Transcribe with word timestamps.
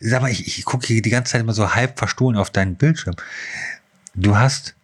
Sag 0.00 0.22
mal, 0.22 0.30
ich, 0.30 0.46
ich 0.46 0.64
gucke 0.64 0.86
hier 0.86 1.02
die 1.02 1.10
ganze 1.10 1.32
Zeit 1.32 1.42
immer 1.42 1.52
so 1.52 1.74
halb 1.74 1.98
verstohlen 1.98 2.38
auf 2.38 2.48
deinen 2.50 2.76
Bildschirm. 2.76 3.16
Du 4.14 4.38
hast 4.38 4.74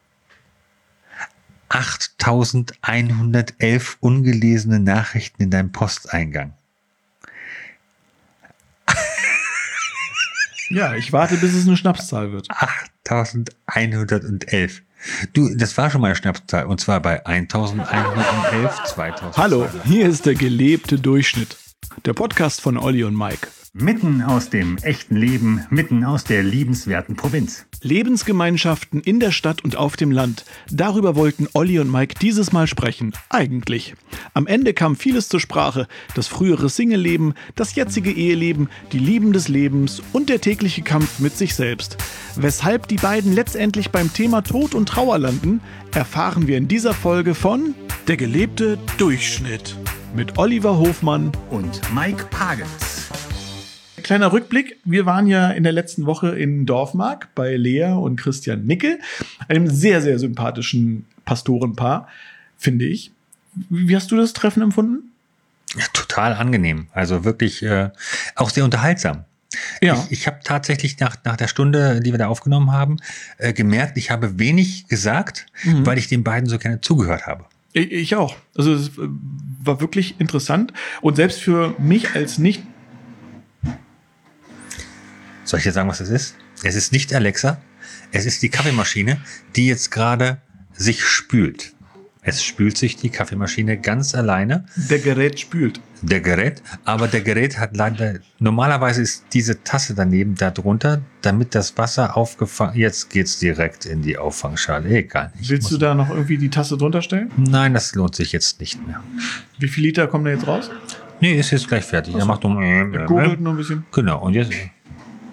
8111 1.70 3.96
ungelesene 4.00 4.78
Nachrichten 4.78 5.42
in 5.42 5.50
deinem 5.50 5.72
Posteingang. 5.72 6.52
Ja, 10.68 10.94
ich 10.94 11.12
warte, 11.12 11.36
bis 11.36 11.54
es 11.54 11.64
eine 11.66 11.76
Schnapszahl 11.76 12.32
wird. 12.32 12.48
8111. 12.50 14.82
Du, 15.32 15.54
das 15.54 15.78
war 15.78 15.90
schon 15.90 16.00
mal 16.00 16.08
eine 16.08 16.16
Schnapszahl 16.16 16.66
und 16.66 16.80
zwar 16.80 16.98
bei 17.00 17.24
1111 17.24 18.82
2000. 18.84 19.36
Hallo, 19.36 19.68
hier 19.84 20.08
ist 20.08 20.26
der 20.26 20.34
gelebte 20.34 20.98
Durchschnitt. 20.98 21.56
Der 22.04 22.14
Podcast 22.14 22.60
von 22.60 22.76
Olli 22.76 23.04
und 23.04 23.16
Mike. 23.16 23.46
Mitten 23.78 24.22
aus 24.22 24.48
dem 24.48 24.78
echten 24.78 25.16
Leben, 25.16 25.66
mitten 25.68 26.02
aus 26.02 26.24
der 26.24 26.42
liebenswerten 26.42 27.14
Provinz. 27.14 27.66
Lebensgemeinschaften 27.82 29.02
in 29.02 29.20
der 29.20 29.32
Stadt 29.32 29.62
und 29.64 29.76
auf 29.76 29.98
dem 29.98 30.10
Land. 30.10 30.46
Darüber 30.70 31.14
wollten 31.14 31.46
Olli 31.52 31.78
und 31.78 31.92
Mike 31.92 32.14
dieses 32.18 32.52
Mal 32.52 32.68
sprechen. 32.68 33.12
Eigentlich. 33.28 33.94
Am 34.32 34.46
Ende 34.46 34.72
kam 34.72 34.96
vieles 34.96 35.28
zur 35.28 35.40
Sprache. 35.40 35.88
Das 36.14 36.26
frühere 36.26 36.70
Singleleben, 36.70 37.34
das 37.54 37.74
jetzige 37.74 38.10
Eheleben, 38.10 38.70
die 38.92 38.98
Lieben 38.98 39.34
des 39.34 39.48
Lebens 39.48 40.00
und 40.14 40.30
der 40.30 40.40
tägliche 40.40 40.80
Kampf 40.80 41.18
mit 41.18 41.36
sich 41.36 41.54
selbst. 41.54 41.98
Weshalb 42.34 42.88
die 42.88 42.96
beiden 42.96 43.34
letztendlich 43.34 43.90
beim 43.90 44.10
Thema 44.10 44.40
Tod 44.40 44.74
und 44.74 44.88
Trauer 44.88 45.18
landen, 45.18 45.60
erfahren 45.92 46.46
wir 46.46 46.56
in 46.56 46.66
dieser 46.66 46.94
Folge 46.94 47.34
von 47.34 47.74
Der 48.08 48.16
gelebte 48.16 48.78
Durchschnitt 48.96 49.76
mit 50.14 50.38
Oliver 50.38 50.78
Hofmann 50.78 51.30
Und 51.50 51.82
Mike 51.94 52.24
Pagels. 52.30 52.96
Kleiner 54.06 54.32
Rückblick. 54.32 54.78
Wir 54.84 55.04
waren 55.04 55.26
ja 55.26 55.50
in 55.50 55.64
der 55.64 55.72
letzten 55.72 56.06
Woche 56.06 56.28
in 56.28 56.64
Dorfmark 56.64 57.28
bei 57.34 57.56
Lea 57.56 57.90
und 57.90 58.14
Christian 58.14 58.64
Nickel, 58.64 59.00
einem 59.48 59.68
sehr, 59.68 60.00
sehr 60.00 60.20
sympathischen 60.20 61.06
Pastorenpaar, 61.24 62.06
finde 62.56 62.84
ich. 62.84 63.10
Wie 63.68 63.96
hast 63.96 64.12
du 64.12 64.16
das 64.16 64.32
Treffen 64.32 64.62
empfunden? 64.62 65.10
Ja, 65.76 65.84
total 65.92 66.34
angenehm. 66.34 66.86
Also 66.92 67.24
wirklich 67.24 67.64
äh, 67.64 67.90
auch 68.36 68.50
sehr 68.50 68.64
unterhaltsam. 68.64 69.24
Ja. 69.82 69.94
Ich, 69.94 70.20
ich 70.20 70.26
habe 70.28 70.38
tatsächlich 70.44 71.00
nach, 71.00 71.16
nach 71.24 71.36
der 71.36 71.48
Stunde, 71.48 71.98
die 72.00 72.12
wir 72.12 72.18
da 72.18 72.28
aufgenommen 72.28 72.70
haben, 72.70 72.98
äh, 73.38 73.52
gemerkt, 73.52 73.98
ich 73.98 74.12
habe 74.12 74.38
wenig 74.38 74.86
gesagt, 74.86 75.46
weil 75.64 75.98
ich 75.98 76.06
den 76.06 76.22
beiden 76.22 76.48
so 76.48 76.58
gerne 76.58 76.80
zugehört 76.80 77.26
habe. 77.26 77.44
Ich, 77.72 77.90
ich 77.90 78.14
auch. 78.14 78.36
Also 78.56 78.72
es 78.72 78.88
äh, 78.88 79.08
war 79.64 79.80
wirklich 79.80 80.20
interessant. 80.20 80.72
Und 81.00 81.16
selbst 81.16 81.40
für 81.40 81.74
mich 81.78 82.14
als 82.14 82.38
nicht 82.38 82.62
Soll 85.46 85.58
ich 85.58 85.64
dir 85.64 85.72
sagen, 85.72 85.88
was 85.88 86.00
es 86.00 86.10
ist? 86.10 86.34
Es 86.64 86.74
ist 86.74 86.92
nicht 86.92 87.14
Alexa. 87.14 87.58
Es 88.10 88.26
ist 88.26 88.42
die 88.42 88.48
Kaffeemaschine, 88.48 89.18
die 89.54 89.68
jetzt 89.68 89.90
gerade 89.92 90.38
sich 90.74 91.04
spült. 91.04 91.72
Es 92.22 92.42
spült 92.42 92.76
sich 92.76 92.96
die 92.96 93.10
Kaffeemaschine 93.10 93.78
ganz 93.78 94.12
alleine. 94.16 94.66
der 94.74 94.98
Gerät 94.98 95.38
spült. 95.38 95.80
Der 96.02 96.20
Gerät, 96.20 96.60
aber 96.84 97.06
der 97.06 97.20
Gerät 97.20 97.58
hat 97.60 97.76
leider, 97.76 98.18
normalerweise 98.40 99.00
ist 99.00 99.24
diese 99.32 99.62
Tasse 99.62 99.94
daneben 99.94 100.34
da 100.34 100.50
drunter, 100.50 101.00
damit 101.22 101.54
das 101.54 101.78
Wasser 101.78 102.16
aufgefangen, 102.16 102.76
jetzt 102.76 103.10
geht's 103.10 103.38
direkt 103.38 103.86
in 103.86 104.02
die 104.02 104.18
Auffangschale, 104.18 104.88
egal. 104.88 105.32
Ich 105.40 105.48
Willst 105.48 105.70
du 105.70 105.78
da 105.78 105.94
noch 105.94 106.10
irgendwie 106.10 106.36
die 106.36 106.50
Tasse 106.50 106.76
drunter 106.76 107.00
stellen? 107.00 107.30
Nein, 107.36 107.72
das 107.74 107.94
lohnt 107.94 108.16
sich 108.16 108.32
jetzt 108.32 108.58
nicht 108.60 108.84
mehr. 108.84 109.00
Wie 109.60 109.68
viel 109.68 109.84
Liter 109.84 110.08
kommen 110.08 110.24
da 110.24 110.32
jetzt 110.32 110.46
raus? 110.48 110.68
Nee, 111.20 111.38
ist 111.38 111.52
jetzt 111.52 111.68
gleich 111.68 111.84
fertig. 111.84 112.14
Er 112.16 112.26
macht 112.26 112.44
um, 112.44 112.60
Er 112.60 113.06
gurgelt 113.06 113.40
nur 113.40 113.54
ein 113.54 113.56
bisschen. 113.56 113.86
Genau, 113.92 114.20
und 114.20 114.34
jetzt, 114.34 114.52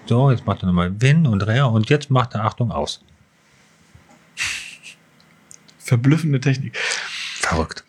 so, 0.06 0.30
jetzt 0.30 0.46
macht 0.46 0.62
er 0.62 0.66
nochmal 0.66 1.00
Win 1.00 1.26
und 1.26 1.40
Dreher 1.40 1.70
und 1.70 1.88
jetzt 1.90 2.10
macht 2.10 2.34
er, 2.34 2.44
Achtung, 2.44 2.70
aus. 2.70 3.00
Verblüffende 5.78 6.40
Technik. 6.40 6.76
Verrückt. 6.76 7.84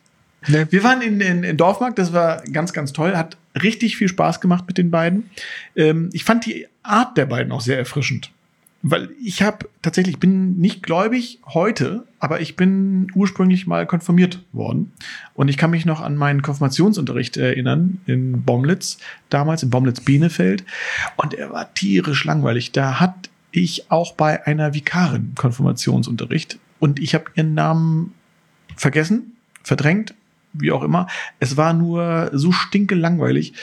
Wir 0.47 0.83
waren 0.83 1.01
in, 1.01 1.21
in, 1.21 1.43
in 1.43 1.57
Dorfmarkt, 1.57 1.97
das 1.97 2.13
war 2.13 2.43
ganz, 2.43 2.71
ganz 2.71 2.93
toll, 2.93 3.15
hat 3.15 3.37
richtig 3.61 3.97
viel 3.97 4.07
Spaß 4.07 4.41
gemacht 4.41 4.65
mit 4.67 4.77
den 4.77 4.91
beiden. 4.91 5.29
Ähm, 5.75 6.09
ich 6.13 6.23
fand 6.23 6.45
die 6.45 6.67
Art 6.83 7.17
der 7.17 7.25
beiden 7.25 7.51
auch 7.51 7.61
sehr 7.61 7.77
erfrischend. 7.77 8.31
Weil 8.87 9.09
ich 9.19 9.41
habe 9.41 9.67
tatsächlich, 9.81 10.19
bin 10.19 10.57
nicht 10.57 10.83
gläubig 10.83 11.39
heute, 11.47 12.05
aber 12.19 12.41
ich 12.41 12.55
bin 12.55 13.07
ursprünglich 13.15 13.65
mal 13.65 13.87
konfirmiert 13.87 14.43
worden. 14.51 14.91
Und 15.33 15.47
ich 15.47 15.57
kann 15.57 15.71
mich 15.71 15.87
noch 15.87 16.01
an 16.01 16.15
meinen 16.15 16.43
Konfirmationsunterricht 16.43 17.35
erinnern 17.35 17.99
in 18.05 18.43
Bomlitz, 18.43 18.99
damals 19.31 19.63
in 19.63 19.71
Bomlitz-Bienefeld. 19.71 20.63
Und 21.15 21.33
er 21.33 21.51
war 21.51 21.73
tierisch 21.73 22.25
langweilig. 22.25 22.73
Da 22.73 22.99
hatte 22.99 23.31
ich 23.51 23.89
auch 23.89 24.13
bei 24.13 24.45
einer 24.45 24.75
Vikarin 24.75 25.31
Konfirmationsunterricht. 25.33 26.59
Und 26.77 26.99
ich 26.99 27.15
habe 27.15 27.25
ihren 27.33 27.55
Namen 27.55 28.13
vergessen, 28.75 29.35
verdrängt, 29.63 30.13
wie 30.53 30.71
auch 30.71 30.83
immer. 30.83 31.07
Es 31.39 31.57
war 31.57 31.73
nur 31.73 32.29
so 32.33 32.51
stinke 32.51 32.93
langweilig, 32.93 33.53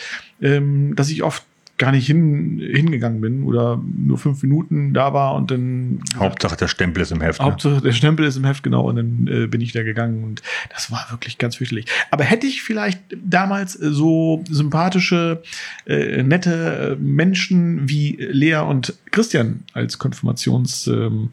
ähm, 0.40 0.96
dass 0.96 1.10
ich 1.10 1.22
oft 1.22 1.44
gar 1.78 1.90
nicht 1.90 2.06
hin, 2.06 2.60
hingegangen 2.60 3.20
bin 3.20 3.44
oder 3.44 3.82
nur 3.96 4.18
fünf 4.18 4.42
Minuten 4.42 4.94
da 4.94 5.14
war 5.14 5.34
und 5.34 5.50
dann 5.50 6.00
Hauptsache 6.16 6.56
der 6.56 6.68
Stempel 6.68 7.02
ist 7.02 7.10
im 7.10 7.20
Heft. 7.20 7.40
Ne? 7.40 7.46
Hauptsache 7.46 7.80
der 7.80 7.92
Stempel 7.92 8.26
ist 8.26 8.36
im 8.36 8.44
Heft, 8.44 8.62
genau, 8.62 8.88
und 8.88 8.96
dann 8.96 9.26
äh, 9.26 9.46
bin 9.46 9.60
ich 9.60 9.72
da 9.72 9.82
gegangen 9.82 10.22
und 10.22 10.42
das 10.70 10.92
war 10.92 11.06
wirklich 11.10 11.38
ganz 11.38 11.56
fürchterlich. 11.56 11.86
Aber 12.10 12.24
hätte 12.24 12.46
ich 12.46 12.62
vielleicht 12.62 13.00
damals 13.24 13.72
so 13.72 14.44
sympathische, 14.48 15.42
äh, 15.86 16.22
nette 16.22 16.96
äh, 16.98 17.02
Menschen 17.02 17.88
wie 17.88 18.16
Lea 18.16 18.58
und 18.58 18.94
Christian 19.10 19.64
als 19.72 19.98
Konfirmationslehrer, 19.98 21.06
ähm, 21.06 21.32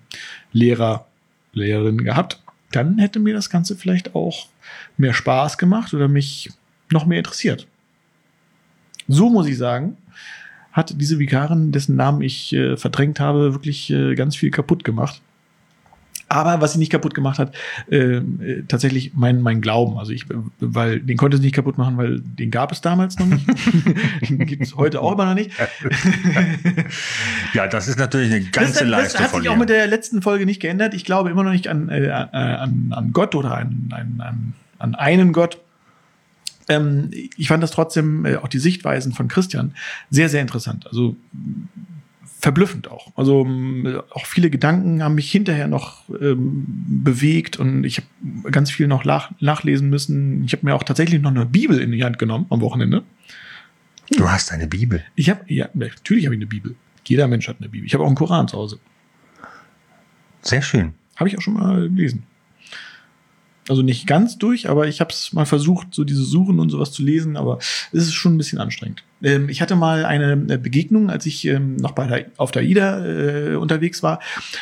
Lehrer, 0.51 1.05
Lehrerin 1.53 2.03
gehabt, 2.03 2.41
dann 2.71 2.97
hätte 2.97 3.19
mir 3.19 3.33
das 3.33 3.49
Ganze 3.49 3.75
vielleicht 3.75 4.15
auch 4.15 4.47
mehr 4.97 5.13
Spaß 5.13 5.57
gemacht 5.57 5.93
oder 5.93 6.07
mich 6.07 6.49
noch 6.91 7.05
mehr 7.05 7.19
interessiert. 7.19 7.67
So 9.07 9.29
muss 9.29 9.47
ich 9.47 9.57
sagen, 9.57 9.97
hat 10.71 10.93
diese 10.99 11.19
Vikarin, 11.19 11.71
dessen 11.71 11.95
Namen 11.95 12.21
ich 12.21 12.53
äh, 12.53 12.77
verdrängt 12.77 13.19
habe, 13.19 13.53
wirklich 13.53 13.91
äh, 13.91 14.15
ganz 14.15 14.35
viel 14.35 14.51
kaputt 14.51 14.83
gemacht. 14.83 15.21
Aber 16.31 16.61
was 16.61 16.73
sie 16.73 16.79
nicht 16.79 16.91
kaputt 16.91 17.15
gemacht 17.15 17.39
hat, 17.39 17.55
äh, 17.89 18.17
äh, 18.17 18.63
tatsächlich 18.67 19.13
mein, 19.15 19.41
mein 19.41 19.61
Glauben. 19.61 19.97
Also 19.97 20.11
ich, 20.11 20.25
weil 20.59 20.99
den 20.99 21.17
konnte 21.17 21.37
sie 21.37 21.43
nicht 21.43 21.55
kaputt 21.55 21.79
machen, 21.79 21.97
weil 21.97 22.19
den 22.19 22.51
gab 22.51 22.71
es 22.71 22.81
damals 22.81 23.17
noch 23.17 23.25
nicht. 23.25 23.47
den 24.29 24.45
gibt 24.45 24.61
es 24.61 24.75
heute 24.75 25.01
auch 25.01 25.13
immer 25.13 25.25
noch 25.25 25.33
nicht. 25.33 25.51
Ja, 27.53 27.67
das 27.67 27.87
ist 27.87 27.97
natürlich 27.97 28.31
eine 28.31 28.41
ganze 28.41 28.71
das, 28.71 28.79
das 28.79 28.87
Leistung 28.87 29.21
hat 29.21 29.31
sich 29.31 29.49
auch 29.49 29.53
dir. 29.53 29.59
mit 29.59 29.69
der 29.69 29.87
letzten 29.87 30.21
Folge 30.21 30.45
nicht 30.45 30.61
geändert. 30.61 30.93
Ich 30.93 31.03
glaube 31.03 31.31
immer 31.31 31.43
noch 31.43 31.51
nicht 31.51 31.67
an, 31.67 31.89
äh, 31.89 32.09
an, 32.09 32.93
an 32.95 33.11
Gott 33.11 33.33
oder 33.33 33.57
an, 33.57 33.89
an, 33.91 34.53
an 34.77 34.95
einen 34.95 35.33
Gott. 35.33 35.57
Ähm, 36.69 37.09
ich 37.11 37.47
fand 37.47 37.61
das 37.61 37.71
trotzdem, 37.71 38.25
äh, 38.25 38.35
auch 38.37 38.47
die 38.47 38.59
Sichtweisen 38.59 39.11
von 39.11 39.27
Christian, 39.27 39.73
sehr, 40.09 40.29
sehr 40.29 40.41
interessant. 40.41 40.87
Also 40.87 41.17
verblüffend 42.39 42.89
auch. 42.89 43.11
Also 43.17 43.45
ähm, 43.45 44.01
auch 44.11 44.25
viele 44.25 44.49
Gedanken 44.49 45.03
haben 45.03 45.15
mich 45.15 45.29
hinterher 45.29 45.67
noch 45.67 46.07
ähm, 46.21 46.63
bewegt 47.03 47.57
und 47.57 47.83
ich 47.83 47.97
habe 47.97 48.51
ganz 48.51 48.71
viel 48.71 48.87
noch 48.87 49.03
nach, 49.03 49.31
nachlesen 49.41 49.89
müssen. 49.89 50.45
Ich 50.45 50.53
habe 50.53 50.65
mir 50.65 50.75
auch 50.75 50.83
tatsächlich 50.83 51.21
noch 51.21 51.31
eine 51.31 51.45
Bibel 51.45 51.79
in 51.79 51.91
die 51.91 52.03
Hand 52.03 52.17
genommen 52.17 52.45
am 52.49 52.61
Wochenende. 52.61 53.03
Du 54.11 54.29
hast 54.29 54.51
eine 54.51 54.67
Bibel. 54.67 55.03
Ich 55.15 55.29
habe, 55.29 55.41
ja, 55.47 55.69
natürlich 55.73 56.25
habe 56.25 56.35
ich 56.35 56.39
eine 56.39 56.47
Bibel. 56.47 56.75
Jeder 57.05 57.27
Mensch 57.27 57.47
hat 57.47 57.57
eine 57.59 57.69
Bibel. 57.69 57.85
Ich 57.85 57.93
habe 57.93 58.03
auch 58.03 58.07
einen 58.07 58.15
Koran 58.15 58.47
zu 58.47 58.57
Hause. 58.57 58.79
Sehr 60.41 60.61
schön. 60.61 60.93
Habe 61.17 61.29
ich 61.29 61.37
auch 61.37 61.41
schon 61.41 61.55
mal 61.55 61.89
gelesen. 61.89 62.23
Also 63.69 63.83
nicht 63.83 64.07
ganz 64.07 64.39
durch, 64.39 64.67
aber 64.67 64.87
ich 64.87 64.99
habe 64.99 65.11
es 65.11 65.31
mal 65.31 65.45
versucht, 65.45 65.93
so 65.93 66.03
diese 66.03 66.23
Suchen 66.23 66.59
und 66.59 66.71
sowas 66.71 66.91
zu 66.91 67.03
lesen, 67.03 67.37
aber 67.37 67.59
es 67.91 68.07
ist 68.07 68.15
schon 68.15 68.33
ein 68.33 68.37
bisschen 68.37 68.57
anstrengend. 68.57 69.03
Ähm, 69.23 69.49
ich 69.49 69.61
hatte 69.61 69.75
mal 69.75 70.05
eine 70.05 70.33
äh, 70.33 70.57
Begegnung, 70.57 71.09
als 71.09 71.25
ich 71.25 71.45
ähm, 71.45 71.75
noch 71.77 71.91
bei 71.91 72.07
der, 72.07 72.25
auf 72.37 72.51
der 72.51 72.61
AIDA 72.61 73.05
äh, 73.05 73.55
unterwegs 73.55 74.03
war. 74.03 74.19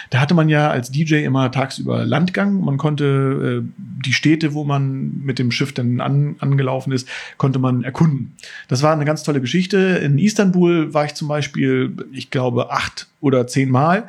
Da 0.09 0.19
hatte 0.19 0.33
man 0.33 0.49
ja 0.49 0.69
als 0.69 0.91
DJ 0.91 1.23
immer 1.23 1.51
tagsüber 1.51 2.05
Landgang. 2.05 2.61
Man 2.61 2.77
konnte 2.77 3.63
äh, 3.63 3.69
die 4.05 4.13
Städte, 4.13 4.53
wo 4.53 4.63
man 4.63 5.21
mit 5.23 5.39
dem 5.39 5.51
Schiff 5.51 5.73
dann 5.73 6.01
an, 6.01 6.35
angelaufen 6.39 6.91
ist, 6.91 7.07
konnte 7.37 7.59
man 7.59 7.83
erkunden. 7.83 8.33
Das 8.67 8.83
war 8.83 8.93
eine 8.93 9.05
ganz 9.05 9.23
tolle 9.23 9.41
Geschichte. 9.41 9.77
In 9.77 10.17
Istanbul 10.17 10.93
war 10.93 11.05
ich 11.05 11.13
zum 11.13 11.27
Beispiel, 11.27 11.95
ich 12.11 12.29
glaube, 12.29 12.71
acht 12.71 13.07
oder 13.21 13.47
zehn 13.47 13.69
Mal. 13.69 14.07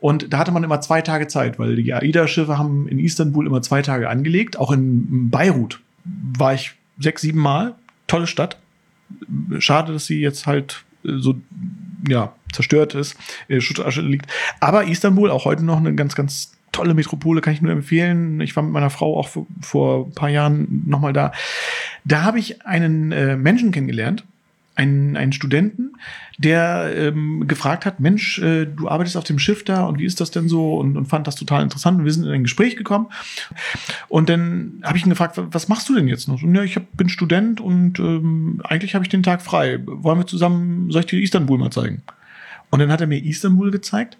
Und 0.00 0.32
da 0.32 0.38
hatte 0.38 0.52
man 0.52 0.64
immer 0.64 0.80
zwei 0.80 1.02
Tage 1.02 1.28
Zeit, 1.28 1.58
weil 1.58 1.76
die 1.76 1.92
AIDA-Schiffe 1.92 2.58
haben 2.58 2.88
in 2.88 2.98
Istanbul 2.98 3.46
immer 3.46 3.62
zwei 3.62 3.82
Tage 3.82 4.08
angelegt. 4.08 4.56
Auch 4.56 4.72
in 4.72 5.30
Beirut 5.30 5.80
war 6.04 6.54
ich 6.54 6.72
sechs, 6.98 7.22
sieben 7.22 7.40
Mal. 7.40 7.74
Tolle 8.06 8.26
Stadt. 8.26 8.58
Schade, 9.58 9.92
dass 9.92 10.06
sie 10.06 10.20
jetzt 10.20 10.46
halt 10.46 10.84
äh, 11.04 11.18
so 11.18 11.36
ja, 12.08 12.34
zerstört 12.52 12.94
ist, 12.94 13.16
äh, 13.48 13.60
Schutt 13.60 13.78
und 13.78 13.86
Asche 13.86 14.02
liegt. 14.02 14.26
Aber 14.60 14.84
Istanbul, 14.84 15.30
auch 15.30 15.44
heute 15.44 15.64
noch 15.64 15.78
eine 15.78 15.94
ganz, 15.94 16.14
ganz 16.14 16.52
tolle 16.72 16.94
Metropole, 16.94 17.40
kann 17.40 17.54
ich 17.54 17.62
nur 17.62 17.72
empfehlen. 17.72 18.40
Ich 18.40 18.54
war 18.56 18.62
mit 18.62 18.72
meiner 18.72 18.90
Frau 18.90 19.18
auch 19.18 19.28
vor, 19.28 19.46
vor 19.60 20.06
ein 20.06 20.14
paar 20.14 20.28
Jahren 20.28 20.82
nochmal 20.86 21.12
da. 21.12 21.32
Da 22.04 22.22
habe 22.22 22.38
ich 22.38 22.66
einen 22.66 23.12
äh, 23.12 23.36
Menschen 23.36 23.70
kennengelernt, 23.70 24.24
einen, 24.76 25.16
einen 25.16 25.32
Studenten, 25.32 25.92
der 26.38 26.92
ähm, 26.96 27.46
gefragt 27.46 27.86
hat, 27.86 28.00
Mensch, 28.00 28.38
äh, 28.40 28.66
du 28.66 28.88
arbeitest 28.88 29.16
auf 29.16 29.24
dem 29.24 29.38
Schiff 29.38 29.64
da 29.64 29.84
und 29.84 29.98
wie 29.98 30.04
ist 30.04 30.20
das 30.20 30.30
denn 30.30 30.48
so? 30.48 30.76
Und, 30.78 30.96
und 30.96 31.06
fand 31.06 31.26
das 31.26 31.36
total 31.36 31.62
interessant. 31.62 31.98
Und 31.98 32.04
wir 32.04 32.12
sind 32.12 32.24
in 32.24 32.32
ein 32.32 32.42
Gespräch 32.42 32.76
gekommen. 32.76 33.06
Und 34.08 34.28
dann 34.28 34.82
habe 34.82 34.98
ich 34.98 35.04
ihn 35.04 35.10
gefragt, 35.10 35.38
was 35.38 35.68
machst 35.68 35.88
du 35.88 35.94
denn 35.94 36.08
jetzt 36.08 36.28
noch? 36.28 36.42
Und 36.42 36.54
ja, 36.54 36.62
ich 36.62 36.76
hab, 36.76 36.84
bin 36.96 37.08
Student 37.08 37.60
und 37.60 37.98
ähm, 37.98 38.60
eigentlich 38.64 38.94
habe 38.94 39.04
ich 39.04 39.10
den 39.10 39.22
Tag 39.22 39.42
frei. 39.42 39.80
Wollen 39.84 40.18
wir 40.18 40.26
zusammen, 40.26 40.90
soll 40.90 41.00
ich 41.00 41.06
dir 41.06 41.22
Istanbul 41.22 41.58
mal 41.58 41.70
zeigen? 41.70 42.02
Und 42.70 42.80
dann 42.80 42.90
hat 42.90 43.00
er 43.00 43.06
mir 43.06 43.22
Istanbul 43.22 43.70
gezeigt 43.70 44.18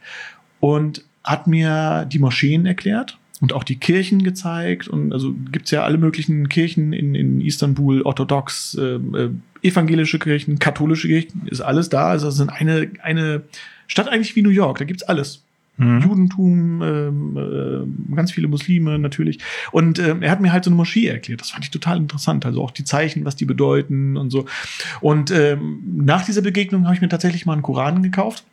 und 0.61 1.05
hat 1.25 1.47
mir 1.47 2.07
die 2.11 2.19
Moscheen 2.19 2.67
erklärt 2.67 3.19
und 3.45 3.53
auch 3.53 3.63
die 3.63 3.77
Kirchen 3.77 4.23
gezeigt. 4.23 4.89
Und 4.89 5.13
also 5.13 5.35
gibt's 5.53 5.71
ja 5.71 5.85
alle 5.85 5.99
möglichen 5.99 6.49
Kirchen 6.49 6.95
in, 6.95 7.15
in 7.15 7.43
Istanbul, 7.43 8.01
orthodox, 8.01 8.75
äh, 8.81 8.95
äh, 8.95 9.31
evangelische 9.61 10.19
Kirchen, 10.19 10.59
katholische 10.59 11.09
Kirchen, 11.09 11.43
ist 11.45 11.61
alles 11.61 11.91
da. 11.91 12.09
Also 12.09 12.29
es 12.29 12.37
sind 12.37 12.49
eine, 12.49 12.89
eine 13.03 13.43
Stadt 13.87 14.09
eigentlich 14.09 14.35
wie 14.35 14.41
New 14.41 14.49
York, 14.49 14.79
da 14.79 14.87
gibt's 14.87 15.03
alles. 15.03 15.43
Mhm. 15.77 16.01
Judentum, 16.01 16.83
ähm, 16.83 17.37
äh, 18.11 18.15
ganz 18.15 18.33
viele 18.33 18.49
Muslime 18.49 18.99
natürlich. 18.99 19.41
Und 19.73 19.99
ähm, 19.99 20.23
er 20.23 20.31
hat 20.31 20.41
mir 20.41 20.51
halt 20.51 20.65
so 20.65 20.71
eine 20.71 20.77
Moschee 20.77 21.07
erklärt. 21.07 21.43
Das 21.43 21.51
fand 21.51 21.67
ich 21.67 21.71
total 21.71 21.99
interessant. 21.99 22.47
Also 22.47 22.63
auch 22.63 22.71
die 22.71 22.85
Zeichen, 22.85 23.27
was 23.27 23.37
die 23.37 23.45
bedeuten 23.45 24.17
und 24.17 24.31
so. 24.31 24.47
Und 25.03 25.31
ähm, 25.33 25.83
nach 25.99 26.25
dieser 26.25 26.41
Begegnung 26.41 26.85
habe 26.87 26.95
ich 26.95 27.03
mir 27.03 27.11
tatsächlich 27.11 27.45
mal 27.45 27.53
einen 27.53 27.63
Koran 27.63 28.03
gekauft 28.03 28.45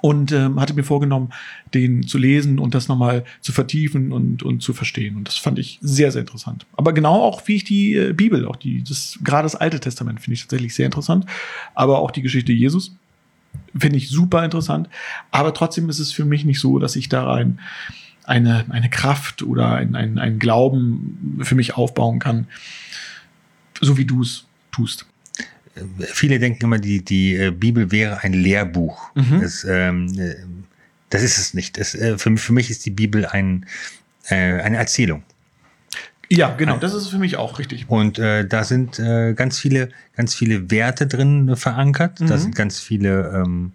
und 0.00 0.32
ähm, 0.32 0.60
hatte 0.60 0.74
mir 0.74 0.84
vorgenommen, 0.84 1.30
den 1.74 2.06
zu 2.06 2.18
lesen 2.18 2.58
und 2.58 2.74
das 2.74 2.88
nochmal 2.88 3.24
zu 3.40 3.52
vertiefen 3.52 4.12
und, 4.12 4.42
und 4.42 4.62
zu 4.62 4.72
verstehen. 4.72 5.16
Und 5.16 5.28
das 5.28 5.36
fand 5.36 5.58
ich 5.58 5.78
sehr, 5.80 6.12
sehr 6.12 6.20
interessant. 6.20 6.66
Aber 6.76 6.92
genau 6.92 7.22
auch, 7.22 7.42
wie 7.46 7.56
ich 7.56 7.64
die 7.64 7.94
äh, 7.94 8.12
Bibel, 8.12 8.46
auch 8.46 8.56
die, 8.56 8.82
das, 8.82 9.18
gerade 9.22 9.44
das 9.44 9.56
Alte 9.56 9.80
Testament 9.80 10.20
finde 10.20 10.34
ich 10.34 10.42
tatsächlich 10.42 10.74
sehr 10.74 10.86
interessant. 10.86 11.26
Aber 11.74 11.98
auch 11.98 12.10
die 12.10 12.22
Geschichte 12.22 12.52
Jesus 12.52 12.94
finde 13.76 13.98
ich 13.98 14.08
super 14.08 14.44
interessant. 14.44 14.88
Aber 15.30 15.52
trotzdem 15.54 15.88
ist 15.88 15.98
es 15.98 16.12
für 16.12 16.24
mich 16.24 16.44
nicht 16.44 16.60
so, 16.60 16.78
dass 16.78 16.96
ich 16.96 17.08
da 17.08 17.24
rein 17.24 17.58
eine, 18.24 18.66
eine 18.68 18.90
Kraft 18.90 19.42
oder 19.42 19.72
ein, 19.72 19.96
ein, 19.96 20.18
ein 20.18 20.38
Glauben 20.38 21.40
für 21.42 21.54
mich 21.54 21.76
aufbauen 21.76 22.18
kann, 22.18 22.46
so 23.80 23.96
wie 23.96 24.04
du 24.04 24.22
es 24.22 24.44
tust. 24.70 25.06
Viele 26.12 26.38
denken 26.38 26.64
immer, 26.64 26.78
die, 26.78 27.04
die 27.04 27.34
äh, 27.36 27.50
Bibel 27.50 27.90
wäre 27.90 28.22
ein 28.22 28.32
Lehrbuch. 28.32 29.14
Mhm. 29.14 29.40
Das, 29.40 29.64
ähm, 29.68 30.18
äh, 30.18 30.34
das 31.10 31.22
ist 31.22 31.38
es 31.38 31.54
nicht. 31.54 31.78
Es, 31.78 31.94
äh, 31.94 32.18
für, 32.18 32.36
für 32.36 32.52
mich 32.52 32.70
ist 32.70 32.84
die 32.86 32.90
Bibel 32.90 33.26
ein, 33.26 33.66
äh, 34.28 34.60
eine 34.60 34.76
Erzählung. 34.76 35.22
Ja, 36.30 36.54
genau, 36.54 36.76
das 36.76 36.92
ist 36.92 37.08
für 37.08 37.18
mich 37.18 37.36
auch 37.38 37.58
richtig. 37.58 37.86
Und 37.88 38.18
äh, 38.18 38.46
da 38.46 38.62
sind 38.62 38.98
äh, 38.98 39.32
ganz 39.32 39.58
viele, 39.58 39.88
ganz 40.14 40.34
viele 40.34 40.70
Werte 40.70 41.06
drin 41.06 41.56
verankert. 41.56 42.20
Da 42.20 42.36
Mhm. 42.36 42.38
sind 42.40 42.54
ganz 42.54 42.80
viele 42.80 43.32
ähm, 43.34 43.72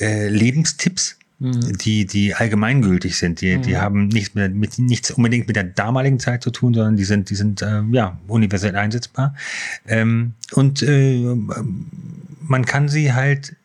äh, 0.00 0.28
Lebenstipps, 0.28 1.16
Mhm. 1.40 1.76
die, 1.78 2.06
die 2.06 2.34
allgemeingültig 2.34 3.18
sind. 3.18 3.40
Die, 3.40 3.58
die 3.58 3.76
haben 3.76 4.06
nichts, 4.08 4.34
mit, 4.34 4.54
mit, 4.54 4.78
nichts 4.78 5.10
unbedingt 5.10 5.48
mit 5.48 5.56
der 5.56 5.64
damaligen 5.64 6.20
Zeit 6.20 6.42
zu 6.42 6.50
tun, 6.50 6.74
sondern 6.74 6.96
die 6.96 7.04
sind, 7.04 7.28
die 7.28 7.34
sind 7.34 7.60
äh, 7.60 7.82
ja 7.90 8.18
universell 8.28 8.76
einsetzbar. 8.76 9.34
Ähm, 9.86 10.34
und 10.52 10.82
äh, 10.82 11.34
man 12.40 12.64
kann 12.64 12.88
sie 12.88 13.12
halt 13.12 13.56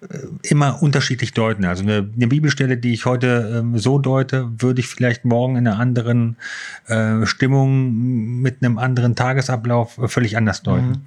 äh, 0.00 0.18
immer 0.42 0.80
unterschiedlich 0.80 1.34
deuten. 1.34 1.64
Also 1.64 1.82
eine, 1.82 2.08
eine 2.14 2.28
Bibelstelle, 2.28 2.76
die 2.76 2.92
ich 2.92 3.04
heute 3.04 3.58
ähm, 3.58 3.78
so 3.78 3.98
deute, 3.98 4.48
würde 4.58 4.80
ich 4.80 4.86
vielleicht 4.86 5.24
morgen 5.24 5.56
in 5.56 5.66
einer 5.66 5.78
anderen 5.78 6.36
äh, 6.86 7.26
Stimmung 7.26 8.40
mit 8.40 8.62
einem 8.62 8.78
anderen 8.78 9.16
Tagesablauf 9.16 9.98
äh, 9.98 10.06
völlig 10.06 10.36
anders 10.36 10.62
deuten. 10.62 11.02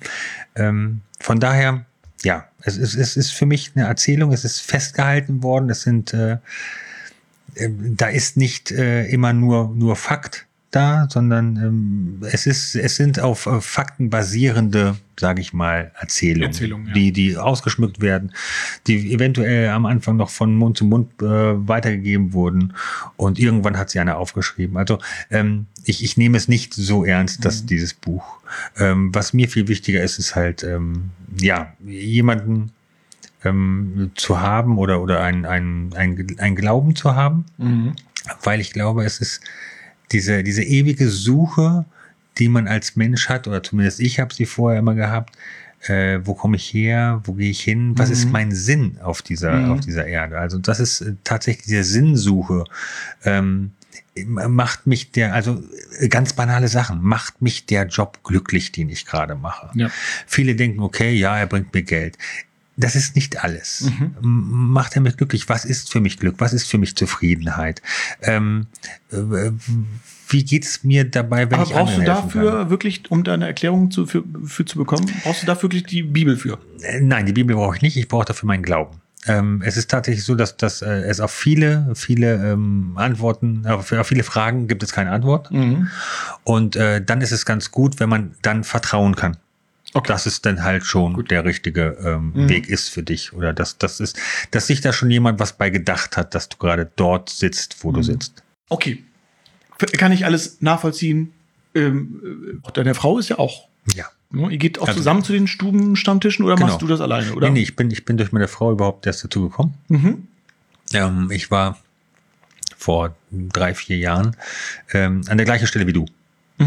Ähm, 0.55 1.01
von 1.21 1.39
daher, 1.39 1.85
ja, 2.23 2.47
es 2.61 2.77
ist, 2.77 2.95
es 2.95 3.17
ist 3.17 3.31
für 3.31 3.45
mich 3.45 3.71
eine 3.75 3.87
Erzählung, 3.87 4.31
es 4.31 4.45
ist 4.45 4.59
festgehalten 4.59 5.43
worden, 5.43 5.69
es 5.69 5.81
sind, 5.81 6.13
äh, 6.13 6.37
äh, 7.55 7.69
da 7.69 8.07
ist 8.07 8.37
nicht 8.37 8.71
äh, 8.71 9.05
immer 9.07 9.33
nur, 9.33 9.73
nur 9.75 9.95
Fakt 9.95 10.47
da, 10.71 11.07
sondern 11.09 11.57
ähm, 11.57 12.19
es 12.31 12.47
ist, 12.47 12.75
es 12.75 12.95
sind 12.95 13.19
auf 13.19 13.45
äh, 13.45 13.59
Fakten 13.61 14.09
basierende, 14.09 14.95
sage 15.19 15.41
ich 15.41 15.53
mal, 15.53 15.91
Erzählungen, 15.99 16.47
Erzählungen, 16.47 16.87
ja. 16.87 16.93
die, 16.93 17.11
die 17.11 17.37
ausgeschmückt 17.37 18.01
werden, 18.01 18.33
die 18.87 19.13
eventuell 19.13 19.69
am 19.69 19.85
Anfang 19.85 20.15
noch 20.15 20.29
von 20.29 20.55
Mund 20.55 20.77
zu 20.77 20.85
Mund 20.85 21.21
äh, 21.21 21.25
weitergegeben 21.25 22.33
wurden 22.33 22.73
und 23.17 23.37
irgendwann 23.37 23.77
hat 23.77 23.89
sie 23.89 23.99
einer 23.99 24.17
aufgeschrieben. 24.17 24.77
Also 24.77 24.97
ähm, 25.29 25.67
ich, 25.83 26.03
ich 26.03 26.15
nehme 26.17 26.37
es 26.37 26.47
nicht 26.47 26.73
so 26.73 27.03
ernst, 27.03 27.43
dass 27.43 27.65
dieses 27.65 27.93
Buch. 27.93 28.23
Ähm, 28.77 29.13
was 29.13 29.33
mir 29.33 29.49
viel 29.49 29.67
wichtiger 29.67 30.01
ist, 30.01 30.19
ist 30.19 30.35
halt 30.35 30.63
ähm, 30.63 31.11
ja 31.39 31.73
jemanden 31.85 32.71
ähm, 33.43 34.11
zu 34.15 34.39
haben 34.39 34.77
oder 34.77 35.01
oder 35.01 35.21
ein, 35.21 35.45
ein, 35.45 35.91
ein, 35.95 36.35
ein 36.37 36.55
Glauben 36.55 36.95
zu 36.95 37.15
haben, 37.15 37.45
Mhm. 37.57 37.95
weil 38.43 38.61
ich 38.61 38.71
glaube, 38.71 39.03
es 39.03 39.19
ist 39.19 39.41
diese, 40.11 40.43
diese 40.43 40.63
ewige 40.63 41.09
Suche, 41.09 41.85
die 42.37 42.47
man 42.49 42.67
als 42.67 42.95
Mensch 42.95 43.29
hat, 43.29 43.47
oder 43.47 43.61
zumindest 43.63 43.99
ich 43.99 44.19
habe 44.19 44.33
sie 44.33 44.45
vorher 44.45 44.79
immer 44.79 44.95
gehabt, 44.95 45.35
äh, 45.87 46.19
wo 46.23 46.33
komme 46.35 46.57
ich 46.57 46.73
her, 46.73 47.21
wo 47.23 47.33
gehe 47.33 47.49
ich 47.49 47.61
hin, 47.61 47.93
was 47.97 48.09
ist 48.11 48.29
mein 48.31 48.51
Sinn 48.51 48.97
auf 49.01 49.21
dieser, 49.21 49.53
Mhm. 49.53 49.71
auf 49.71 49.79
dieser 49.79 50.05
Erde? 50.05 50.37
Also 50.37 50.59
das 50.59 50.79
ist 50.79 51.01
äh, 51.01 51.13
tatsächlich 51.23 51.65
diese 51.65 51.83
Sinnsuche. 51.83 52.65
Ähm, 53.25 53.71
macht 54.25 54.87
mich 54.87 55.11
der, 55.11 55.33
also 55.33 55.63
äh, 55.99 56.07
ganz 56.07 56.33
banale 56.33 56.67
Sachen, 56.67 57.01
macht 57.01 57.41
mich 57.41 57.65
der 57.65 57.87
Job 57.87 58.19
glücklich, 58.23 58.71
den 58.71 58.89
ich 58.89 59.05
gerade 59.05 59.35
mache. 59.35 59.71
Ja. 59.73 59.89
Viele 60.27 60.55
denken, 60.55 60.81
okay, 60.81 61.13
ja, 61.13 61.37
er 61.37 61.47
bringt 61.47 61.73
mir 61.73 61.83
Geld. 61.83 62.17
Das 62.81 62.95
ist 62.95 63.15
nicht 63.15 63.43
alles. 63.43 63.89
Mhm. 63.99 64.15
Macht 64.21 64.95
er 64.95 65.01
mich 65.01 65.17
glücklich? 65.17 65.47
Was 65.49 65.65
ist 65.65 65.91
für 65.91 66.01
mich 66.01 66.17
Glück? 66.17 66.35
Was 66.39 66.53
ist 66.53 66.67
für 66.67 66.77
mich 66.77 66.95
Zufriedenheit? 66.95 67.81
Ähm, 68.21 68.67
äh, 69.11 69.51
wie 70.29 70.43
geht's 70.43 70.83
mir 70.83 71.03
dabei, 71.03 71.49
wenn 71.49 71.59
Aber 71.59 71.63
ich 71.63 71.73
brauchst 71.73 71.97
du 71.97 72.01
dafür 72.01 72.69
wirklich, 72.69 73.11
um 73.11 73.23
deine 73.23 73.45
Erklärung 73.45 73.91
zu, 73.91 74.05
für, 74.05 74.23
für 74.45 74.65
zu 74.65 74.77
bekommen, 74.77 75.05
brauchst 75.23 75.43
du 75.43 75.45
dafür 75.45 75.63
wirklich 75.63 75.83
die 75.83 76.03
Bibel 76.03 76.37
für? 76.37 76.57
Kann? 76.57 76.81
Äh, 76.81 77.01
Nein, 77.01 77.25
die 77.25 77.33
Bibel 77.33 77.55
brauche 77.55 77.75
ich 77.75 77.81
nicht. 77.81 77.97
Ich 77.97 78.07
brauche 78.07 78.25
dafür 78.25 78.47
meinen 78.47 78.63
Glauben. 78.63 79.01
Ähm, 79.27 79.61
es 79.63 79.77
ist 79.77 79.91
tatsächlich 79.91 80.23
so, 80.23 80.33
dass, 80.33 80.57
dass 80.57 80.81
äh, 80.81 80.87
es 80.87 81.19
auf 81.19 81.31
viele, 81.31 81.91
viele 81.93 82.53
ähm, 82.53 82.93
Antworten, 82.95 83.67
auf, 83.67 83.91
auf 83.91 84.07
viele 84.07 84.23
Fragen 84.23 84.67
gibt 84.67 84.81
es 84.81 84.91
keine 84.91 85.11
Antwort. 85.11 85.51
Mhm. 85.51 85.89
Und 86.43 86.75
äh, 86.75 87.03
dann 87.03 87.21
ist 87.21 87.31
es 87.31 87.45
ganz 87.45 87.71
gut, 87.71 87.99
wenn 87.99 88.09
man 88.09 88.31
dann 88.41 88.63
vertrauen 88.63 89.15
kann. 89.15 89.37
Okay. 89.93 90.07
dass 90.07 90.25
es 90.25 90.41
dann 90.41 90.63
halt 90.63 90.85
schon 90.85 91.25
der 91.25 91.43
richtige 91.43 91.97
ähm, 92.03 92.31
Weg 92.47 92.69
ist 92.69 92.89
für 92.89 93.03
dich 93.03 93.33
oder 93.33 93.51
dass 93.53 93.77
das 93.77 93.99
ist, 93.99 94.17
dass 94.51 94.67
sich 94.67 94.79
da 94.81 94.93
schon 94.93 95.11
jemand 95.11 95.39
was 95.39 95.53
bei 95.57 95.69
gedacht 95.69 96.15
hat, 96.15 96.33
dass 96.33 96.47
du 96.47 96.57
gerade 96.57 96.89
dort 96.95 97.29
sitzt, 97.29 97.83
wo 97.83 97.91
du 97.91 98.01
sitzt. 98.01 98.41
Okay. 98.69 99.03
Kann 99.97 100.11
ich 100.13 100.25
alles 100.25 100.61
nachvollziehen? 100.61 101.33
Ähm, 101.75 102.59
äh, 102.65 102.71
deine 102.73 102.93
Frau 102.95 103.17
ist 103.17 103.27
ja 103.29 103.37
auch. 103.39 103.67
Ja. 103.95 104.05
Ne? 104.29 104.49
Ihr 104.51 104.57
geht 104.57 104.79
auch 104.79 104.87
Also- 104.87 104.99
zusammen 104.99 105.23
zu 105.23 105.33
den 105.33 105.47
Stubenstammtischen 105.47 106.45
oder 106.45 106.55
Genau. 106.55 106.67
machst 106.67 106.81
du 106.81 106.87
das 106.87 107.01
alleine, 107.01 107.33
oder? 107.33 107.47
Nee, 107.49 107.55
nee, 107.55 107.61
ich 107.63 107.75
bin, 107.75 107.91
ich 107.91 108.05
bin 108.05 108.15
durch 108.17 108.31
meine 108.31 108.47
Frau 108.47 108.71
überhaupt 108.71 109.05
erst 109.07 109.23
dazu 109.25 109.41
gekommen. 109.49 109.73
Mhm. 109.89 110.27
Ähm, 110.93 111.31
ich 111.31 111.51
war 111.51 111.77
vor 112.77 113.15
drei, 113.31 113.73
vier 113.73 113.97
Jahren 113.97 114.35
ähm, 114.93 115.21
an 115.27 115.37
der 115.37 115.45
gleichen 115.45 115.67
Stelle 115.67 115.85
wie 115.87 115.93
du. 115.93 116.05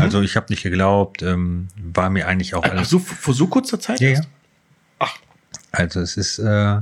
Also 0.01 0.23
ich 0.23 0.37
habe 0.37 0.47
nicht 0.51 0.63
geglaubt, 0.63 1.23
ähm, 1.23 1.69
war 1.77 2.11
mir 2.11 2.27
eigentlich 2.29 2.55
auch 2.55 2.65
Ach 2.65 2.71
alles. 2.71 2.91
so, 2.91 2.99
vor 2.99 3.35
so 3.35 3.47
kurzer 3.47 3.79
Zeit? 3.81 4.01
Ja, 4.01 4.11
ja. 4.11 4.21
Ach, 4.99 5.17
Also 5.73 6.01
es 6.01 6.17
ist, 6.17 6.39
äh, 6.39 6.81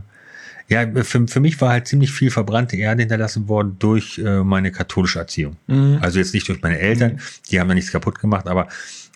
ja, 0.68 0.86
für, 1.02 1.26
für 1.28 1.40
mich 1.40 1.60
war 1.60 1.70
halt 1.70 1.86
ziemlich 1.88 2.12
viel 2.12 2.30
verbrannte 2.30 2.76
Erde 2.76 3.02
hinterlassen 3.02 3.48
worden 3.48 3.76
durch 3.78 4.18
äh, 4.18 4.42
meine 4.42 4.70
katholische 4.72 5.18
Erziehung. 5.18 5.56
Mhm. 5.66 5.98
Also 6.00 6.18
jetzt 6.18 6.32
nicht 6.34 6.48
durch 6.48 6.62
meine 6.62 6.78
Eltern, 6.78 7.20
die 7.50 7.60
haben 7.60 7.68
da 7.68 7.74
nichts 7.74 7.90
kaputt 7.92 8.18
gemacht, 8.20 8.46
aber 8.46 8.68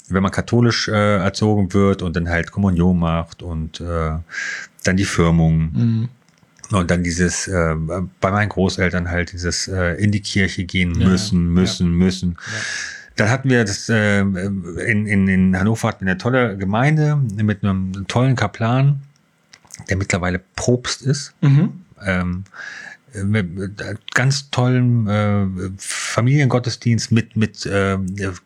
wenn 0.08 0.22
man 0.22 0.30
katholisch 0.32 0.88
äh, 0.88 1.16
erzogen 1.16 1.72
wird 1.72 2.02
und 2.02 2.14
dann 2.14 2.28
halt 2.28 2.52
Kommunion 2.52 2.98
macht 2.98 3.42
und 3.42 3.80
äh, 3.80 4.12
dann 4.84 4.96
die 4.96 5.04
Firmung 5.04 5.70
Mhm. 5.72 6.08
und 6.72 6.90
dann 6.90 7.02
dieses, 7.02 7.48
äh, 7.48 7.74
bei 8.20 8.30
meinen 8.30 8.48
Großeltern 8.50 9.10
halt 9.10 9.32
dieses 9.32 9.66
äh, 9.66 9.94
in 9.94 10.12
die 10.12 10.20
Kirche 10.20 10.64
gehen 10.64 11.00
Ja, 11.00 11.08
müssen, 11.08 11.52
müssen, 11.52 11.90
müssen. 11.92 12.36
Dann 13.16 13.30
hatten 13.30 13.48
wir 13.48 13.64
das 13.64 13.88
äh, 13.88 14.20
in, 14.20 15.06
in, 15.06 15.28
in 15.28 15.58
Hannover 15.58 15.88
hatten 15.88 16.04
wir 16.04 16.12
eine 16.12 16.18
tolle 16.18 16.56
Gemeinde 16.56 17.16
mit 17.16 17.64
einem 17.64 18.06
tollen 18.08 18.36
Kaplan, 18.36 19.00
der 19.88 19.96
mittlerweile 19.96 20.40
Propst 20.54 21.02
ist. 21.02 21.34
Mhm. 21.40 21.84
Ähm, 22.04 22.44
äh, 22.44 22.95
mit 23.24 23.82
ganz 24.14 24.50
tollen 24.50 25.06
äh, 25.06 25.46
Familiengottesdienst 25.78 27.12
mit 27.12 27.36
mit 27.36 27.66
äh, 27.66 27.98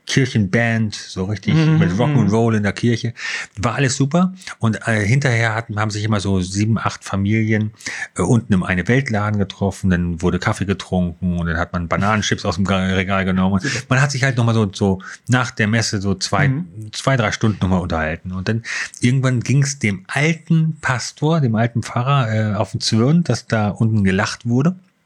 Kirchenband, 0.06 0.94
so 0.94 1.24
richtig 1.24 1.54
Mhm, 1.54 1.78
mit 1.78 1.92
mhm. 1.92 2.00
Rock'n'Roll 2.00 2.56
in 2.56 2.62
der 2.62 2.72
Kirche. 2.72 3.14
War 3.56 3.74
alles 3.76 3.96
super. 3.96 4.34
Und 4.58 4.86
äh, 4.86 5.04
hinterher 5.06 5.54
hatten, 5.54 5.78
haben 5.80 5.90
sich 5.90 6.04
immer 6.04 6.20
so 6.20 6.40
sieben, 6.40 6.78
acht 6.78 7.04
Familien 7.04 7.72
äh, 8.16 8.22
unten 8.22 8.52
im 8.52 8.62
eine 8.62 8.86
Weltladen 8.88 9.38
getroffen, 9.38 9.90
dann 9.90 10.20
wurde 10.22 10.38
Kaffee 10.38 10.64
getrunken 10.66 11.38
und 11.38 11.46
dann 11.46 11.56
hat 11.56 11.72
man 11.72 11.88
Bananenchips 11.88 12.44
aus 12.44 12.56
dem 12.56 12.66
Regal 12.66 13.24
genommen. 13.24 13.60
Man 13.88 14.00
hat 14.00 14.10
sich 14.12 14.22
halt 14.22 14.36
nochmal 14.36 14.54
so, 14.54 14.70
so 14.72 15.00
nach 15.28 15.50
der 15.50 15.66
Messe 15.66 16.00
so 16.00 16.14
zwei, 16.14 16.48
Mhm. 16.48 16.92
zwei, 16.92 17.16
drei 17.16 17.32
Stunden 17.32 17.58
nochmal 17.60 17.80
unterhalten. 17.80 18.32
Und 18.32 18.48
dann 18.48 18.62
irgendwann 19.00 19.40
ging 19.40 19.62
es 19.62 19.78
dem 19.78 20.04
alten 20.08 20.76
Pastor, 20.80 21.40
dem 21.40 21.54
alten 21.54 21.82
Pfarrer 21.82 22.52
äh, 22.52 22.54
auf 22.54 22.72
den 22.72 22.80
Zwirn, 22.80 23.24
dass 23.24 23.46
da 23.46 23.68
unten 23.68 24.04
gelacht 24.04 24.46
wurde. 24.46 24.59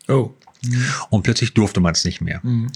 Oh. 0.08 0.30
Und 1.10 1.22
plötzlich 1.24 1.52
durfte 1.54 1.80
man 1.80 1.92
es 1.92 2.04
nicht 2.04 2.20
mehr. 2.20 2.40
Mhm. 2.42 2.68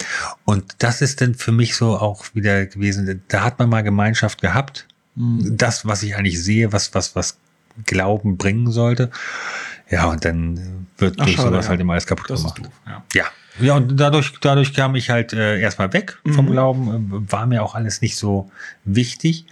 Und 0.45 0.65
das 0.79 1.01
ist 1.01 1.21
dann 1.21 1.35
für 1.35 1.53
mich 1.53 1.75
so 1.75 1.97
auch 1.97 2.27
wieder 2.35 2.67
gewesen, 2.67 3.23
da 3.29 3.43
hat 3.43 3.59
man 3.59 3.69
mal 3.71 3.83
Gemeinschaft 3.83 4.41
gehabt. 4.43 4.87
Mhm. 5.15 5.57
Das, 5.57 5.87
was 5.87 6.03
ich 6.03 6.15
eigentlich 6.17 6.43
sehe, 6.43 6.73
was, 6.73 6.95
was, 6.95 7.17
was 7.17 7.39
Glauben 7.87 8.37
bringen 8.37 8.71
sollte. 8.73 9.11
Ja, 9.91 10.07
und 10.07 10.25
dann 10.25 10.87
wird 10.99 11.17
Ach, 11.19 11.25
durch 11.25 11.37
schade, 11.37 11.49
sowas 11.49 11.65
ja. 11.67 11.71
halt 11.71 11.81
immer 11.81 11.95
alles 11.95 12.07
kaputt 12.07 12.29
Das 12.29 12.41
gemacht. 12.43 12.59
doof. 12.59 12.73
Ja. 12.87 13.03
Ja. 13.15 13.25
Ja, 13.61 13.75
und 13.75 13.97
dadurch, 13.97 14.35
dadurch 14.41 14.73
kam 14.73 14.95
ich 14.95 15.11
halt 15.11 15.33
äh, 15.33 15.59
erstmal 15.59 15.93
weg 15.93 16.17
vom 16.33 16.47
Mhm. 16.47 16.51
Glauben, 16.53 17.27
äh, 17.27 17.33
war 17.33 17.45
mir 17.47 17.63
auch 17.65 17.75
alles 17.75 18.01
nicht 18.03 18.17
so 18.17 18.53
wichtig. 18.85 19.47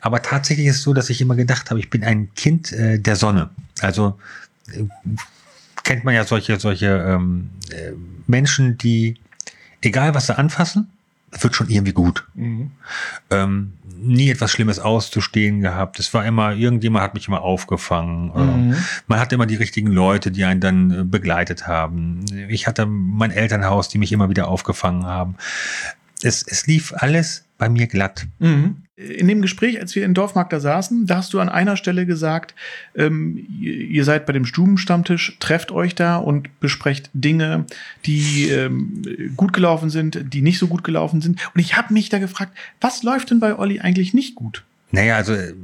Aber 0.00 0.22
tatsächlich 0.22 0.68
ist 0.68 0.76
es 0.76 0.82
so, 0.82 0.94
dass 0.94 1.10
ich 1.10 1.20
immer 1.20 1.34
gedacht 1.36 1.68
habe, 1.68 1.78
ich 1.78 1.90
bin 1.90 2.02
ein 2.02 2.32
Kind 2.34 2.72
äh, 2.72 2.98
der 2.98 3.16
Sonne. 3.16 3.50
Also 3.80 4.18
äh, 4.72 4.84
kennt 5.84 6.04
man 6.04 6.14
ja 6.14 6.24
solche, 6.24 6.58
solche 6.58 6.86
ähm, 6.86 7.50
äh, 7.70 7.92
Menschen, 8.26 8.78
die, 8.78 9.16
egal 9.80 10.14
was 10.14 10.26
sie 10.26 10.36
anfassen, 10.36 10.90
wird 11.40 11.54
schon 11.54 11.68
irgendwie 11.70 11.92
gut. 11.92 12.26
Mhm. 12.34 12.72
Ähm, 13.30 13.72
nie 13.96 14.30
etwas 14.30 14.50
Schlimmes 14.50 14.78
auszustehen 14.78 15.60
gehabt. 15.60 15.98
Es 15.98 16.12
war 16.12 16.26
immer, 16.26 16.52
irgendjemand 16.54 17.02
hat 17.04 17.14
mich 17.14 17.28
immer 17.28 17.40
aufgefangen. 17.42 18.32
Ähm, 18.36 18.68
Mhm. 18.68 18.76
man 19.06 19.18
hatte 19.20 19.34
immer 19.36 19.46
die 19.46 19.54
richtigen 19.56 19.88
Leute, 19.88 20.30
die 20.30 20.44
einen 20.44 20.60
dann 20.60 20.90
äh, 20.90 21.04
begleitet 21.04 21.66
haben. 21.66 22.24
Ich 22.48 22.66
hatte 22.66 22.84
mein 22.86 23.30
Elternhaus, 23.30 23.88
die 23.88 23.98
mich 23.98 24.12
immer 24.12 24.28
wieder 24.28 24.48
aufgefangen 24.48 25.06
haben. 25.06 25.36
Es, 26.22 26.42
es 26.46 26.66
lief 26.66 26.92
alles 26.96 27.44
bei 27.62 27.68
mir 27.68 27.86
glatt. 27.86 28.26
Mhm. 28.40 28.78
In 28.96 29.28
dem 29.28 29.40
Gespräch, 29.40 29.78
als 29.78 29.94
wir 29.94 30.04
in 30.04 30.14
Dorfmarkt 30.14 30.52
da 30.52 30.58
saßen, 30.58 31.06
da 31.06 31.18
hast 31.18 31.32
du 31.32 31.38
an 31.38 31.48
einer 31.48 31.76
Stelle 31.76 32.06
gesagt, 32.06 32.56
ähm, 32.96 33.46
ihr, 33.60 34.04
seid 34.04 34.26
bei 34.26 34.32
dem 34.32 34.44
Stubenstammtisch, 34.46 35.36
trefft 35.38 35.70
euch 35.70 35.94
da 35.94 36.16
und 36.16 36.58
besprecht 36.58 37.08
Dinge, 37.14 37.66
die 38.04 38.48
ähm, 38.48 39.04
gut 39.36 39.52
gelaufen 39.52 39.90
sind, 39.90 40.34
die 40.34 40.42
nicht 40.42 40.58
so 40.58 40.66
gut 40.66 40.82
gelaufen 40.82 41.20
sind. 41.20 41.38
Und 41.54 41.60
ich 41.60 41.76
habe 41.76 41.94
mich 41.94 42.08
da 42.08 42.18
gefragt, 42.18 42.50
was 42.80 43.04
läuft 43.04 43.30
denn 43.30 43.38
bei 43.38 43.56
Olli 43.56 43.78
eigentlich 43.78 44.12
nicht 44.12 44.34
gut? 44.34 44.64
Naja, 44.90 45.14
also 45.14 45.32
äh, 45.32 45.54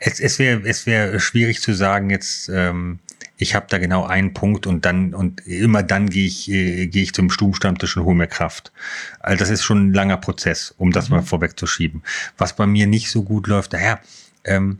es, 0.00 0.20
es 0.20 0.38
wäre 0.38 0.60
es 0.68 0.84
wär 0.84 1.18
schwierig 1.18 1.62
zu 1.62 1.72
sagen, 1.72 2.10
jetzt 2.10 2.50
ähm, 2.52 2.98
ich 3.36 3.54
habe 3.54 3.66
da 3.68 3.78
genau 3.78 4.04
einen 4.04 4.32
Punkt 4.32 4.66
und 4.66 4.84
dann 4.84 5.12
und 5.14 5.40
immer 5.46 5.82
dann 5.82 6.08
gehe 6.08 6.26
ich 6.26 6.48
äh, 6.50 6.86
gehe 6.86 7.02
ich 7.02 7.12
zum 7.14 7.30
Stubenstammtisch 7.30 7.96
und 7.96 8.04
hole 8.04 8.14
mir 8.14 8.28
Kraft. 8.28 8.72
Also 9.20 9.38
das 9.38 9.50
ist 9.50 9.64
schon 9.64 9.88
ein 9.88 9.92
langer 9.92 10.18
Prozess, 10.18 10.74
um 10.78 10.92
das 10.92 11.08
mal 11.08 11.22
vorwegzuschieben. 11.22 12.02
Was 12.38 12.54
bei 12.54 12.66
mir 12.66 12.86
nicht 12.86 13.10
so 13.10 13.22
gut 13.22 13.46
läuft, 13.48 13.72
naja, 13.72 13.98
ähm, 14.44 14.78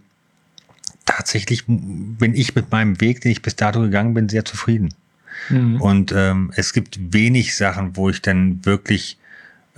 tatsächlich 1.04 1.64
bin 1.66 2.34
ich 2.34 2.54
mit 2.54 2.70
meinem 2.70 3.00
Weg, 3.00 3.20
den 3.20 3.32
ich 3.32 3.42
bis 3.42 3.56
dato 3.56 3.80
gegangen 3.80 4.14
bin, 4.14 4.28
sehr 4.28 4.44
zufrieden. 4.44 4.94
Und 5.80 6.12
ähm, 6.12 6.52
es 6.54 6.72
gibt 6.72 7.12
wenig 7.12 7.56
Sachen, 7.56 7.96
wo 7.96 8.08
ich 8.08 8.22
dann 8.22 8.64
wirklich 8.64 9.18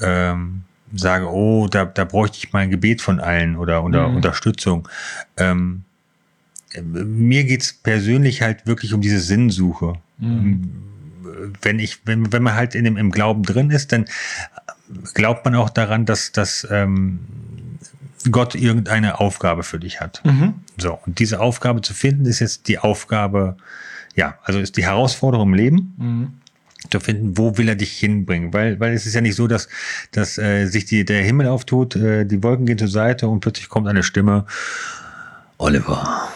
ähm, 0.00 0.62
sage, 0.95 1.28
oh, 1.28 1.66
da, 1.66 1.87
da 1.87 2.04
bräuchte 2.04 2.38
ich 2.38 2.52
mal 2.52 2.61
ein 2.61 2.71
Gebet 2.71 3.00
von 3.00 3.18
allen 3.21 3.56
oder, 3.56 3.83
oder 3.83 4.09
Mhm. 4.09 4.16
Unterstützung. 4.16 4.87
Ähm, 5.38 5.83
äh, 5.85 5.85
mir 6.82 7.44
geht's 7.44 7.73
persönlich 7.73 8.42
halt 8.42 8.66
wirklich 8.66 8.92
um 8.94 9.00
diese 9.00 9.20
Sinnsuche. 9.20 9.94
Ähm, 10.20 10.70
Wenn 11.62 11.78
ich, 11.78 11.99
wenn, 12.06 12.32
wenn 12.32 12.42
man 12.42 12.54
halt 12.54 12.75
in 12.75 12.85
dem, 12.85 12.96
im 12.96 13.11
Glauben 13.11 13.42
drin 13.42 13.70
ist, 13.70 13.92
dann 13.92 14.06
glaubt 15.14 15.44
man 15.44 15.54
auch 15.54 15.70
daran, 15.70 16.06
dass, 16.06 16.32
dass 16.32 16.66
ähm, 16.70 17.20
Gott 18.30 18.54
irgendeine 18.54 19.20
Aufgabe 19.20 19.62
für 19.62 19.78
dich 19.78 20.00
hat. 20.00 20.23
Mhm. 20.25 20.54
So, 20.78 20.99
und 21.06 21.18
diese 21.18 21.40
Aufgabe 21.40 21.80
zu 21.82 21.94
finden, 21.94 22.25
ist 22.26 22.40
jetzt 22.40 22.68
die 22.68 22.78
Aufgabe, 22.78 23.56
ja, 24.14 24.38
also 24.44 24.58
ist 24.58 24.76
die 24.76 24.85
Herausforderung 24.85 25.49
im 25.49 25.54
Leben, 25.54 25.94
Mhm. 25.99 26.32
zu 26.90 27.00
finden, 27.00 27.37
wo 27.37 27.56
will 27.58 27.68
er 27.68 27.75
dich 27.76 27.92
hinbringen? 27.92 28.52
Weil, 28.52 28.78
weil 28.80 28.92
es 28.94 29.06
ist 29.06 29.14
ja 29.14 29.20
nicht 29.20 29.37
so, 29.37 29.46
dass, 29.46 29.68
dass 30.12 30.38
äh, 30.38 30.66
sich 30.66 30.85
die, 30.87 31.04
der 31.04 31.23
Himmel 31.23 31.49
auftut, 31.49 31.96
äh, 31.96 32.25
die 32.25 32.42
Wolken 32.42 32.66
gehen 32.66 32.78
zur 32.78 32.88
Seite 32.88 33.28
und 33.28 33.40
plötzlich 33.40 33.68
kommt 33.68 33.88
eine 33.88 34.02
Stimme, 34.02 34.46
Oliver, 35.58 36.32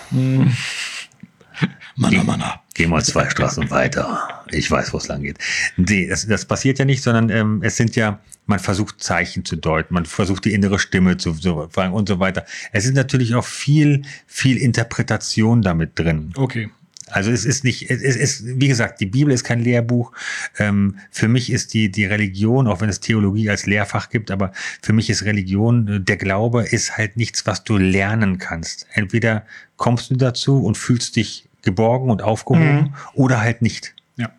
Manna, 1.96 2.22
Manna. 2.24 2.62
geh 2.74 2.86
mal 2.86 3.04
zwei 3.04 3.28
Straßen 3.28 3.70
weiter. 3.70 4.44
Ich 4.50 4.70
weiß, 4.70 4.92
wo 4.92 4.98
es 4.98 5.08
lang 5.08 5.22
geht. 5.22 5.38
Nee, 5.76 6.08
das, 6.08 6.26
das 6.26 6.46
passiert 6.46 6.78
ja 6.78 6.84
nicht, 6.84 7.02
sondern 7.02 7.28
ähm, 7.28 7.60
es 7.62 7.76
sind 7.76 7.96
ja, 7.96 8.20
man 8.46 8.58
versucht 8.58 9.02
Zeichen 9.02 9.44
zu 9.44 9.56
deuten, 9.56 9.92
man 9.92 10.06
versucht 10.06 10.46
die 10.46 10.54
innere 10.54 10.78
Stimme 10.78 11.18
zu 11.18 11.34
so, 11.34 11.68
fragen 11.70 11.92
und 11.92 12.08
so 12.08 12.18
weiter. 12.18 12.46
Es 12.72 12.86
ist 12.86 12.94
natürlich 12.94 13.34
auch 13.34 13.44
viel, 13.44 14.02
viel 14.26 14.56
Interpretation 14.56 15.60
damit 15.60 15.98
drin. 15.98 16.32
Okay. 16.36 16.70
Also 17.12 17.30
es 17.30 17.44
ist 17.44 17.64
nicht, 17.64 17.90
es 17.90 18.16
ist, 18.16 18.42
wie 18.46 18.68
gesagt, 18.68 19.00
die 19.00 19.06
Bibel 19.06 19.32
ist 19.32 19.44
kein 19.44 19.60
Lehrbuch. 19.60 20.12
Ähm, 20.58 20.96
für 21.10 21.28
mich 21.28 21.50
ist 21.50 21.74
die, 21.74 21.90
die 21.90 22.04
Religion, 22.04 22.66
auch 22.66 22.80
wenn 22.80 22.88
es 22.88 23.00
Theologie 23.00 23.50
als 23.50 23.66
Lehrfach 23.66 24.10
gibt, 24.10 24.30
aber 24.30 24.52
für 24.82 24.92
mich 24.92 25.10
ist 25.10 25.24
Religion, 25.24 25.88
äh, 25.88 26.00
der 26.00 26.16
Glaube 26.16 26.62
ist 26.62 26.96
halt 26.96 27.16
nichts, 27.16 27.46
was 27.46 27.64
du 27.64 27.76
lernen 27.76 28.38
kannst. 28.38 28.86
Entweder 28.92 29.44
kommst 29.76 30.10
du 30.10 30.16
dazu 30.16 30.62
und 30.62 30.76
fühlst 30.76 31.16
dich 31.16 31.48
geborgen 31.62 32.10
und 32.10 32.22
aufgehoben 32.22 32.82
Mhm. 32.82 32.94
oder 33.14 33.40
halt 33.40 33.62
nicht. 33.62 33.94
Ja. 34.16 34.30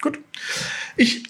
Gut. 0.00 0.18
Ich 0.96 1.22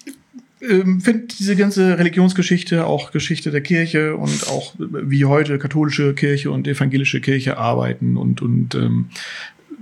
ähm, 0.60 1.00
finde 1.00 1.26
diese 1.38 1.56
ganze 1.56 1.98
Religionsgeschichte, 1.98 2.86
auch 2.86 3.10
Geschichte 3.12 3.50
der 3.50 3.60
Kirche 3.60 4.16
und 4.16 4.48
auch 4.48 4.74
äh, 4.76 4.86
wie 5.10 5.24
heute 5.24 5.58
katholische 5.58 6.14
Kirche 6.14 6.50
und 6.50 6.66
evangelische 6.66 7.20
Kirche 7.20 7.58
arbeiten 7.58 8.16
und, 8.16 8.42
und 8.42 8.74
ähm, 8.74 9.06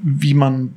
wie 0.03 0.35
man 0.35 0.75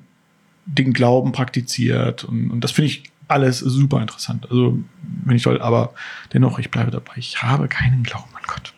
den 0.66 0.94
Glauben 0.94 1.32
praktiziert. 1.32 2.24
Und, 2.24 2.52
und 2.52 2.62
das 2.62 2.72
finde 2.72 2.88
ich 2.88 3.04
alles 3.28 3.60
super 3.60 4.02
interessant. 4.02 4.48
Also 4.50 4.78
finde 5.24 5.36
ich 5.36 5.44
toll, 5.44 5.62
aber 5.62 5.94
dennoch, 6.34 6.60
ich 6.60 6.70
bleibe 6.70 6.92
dabei. 6.92 7.14
Ich 7.16 7.42
habe 7.42 7.68
keinen 7.68 8.04
Glauben 8.04 8.30
an 8.36 8.44
Gott. 8.48 8.74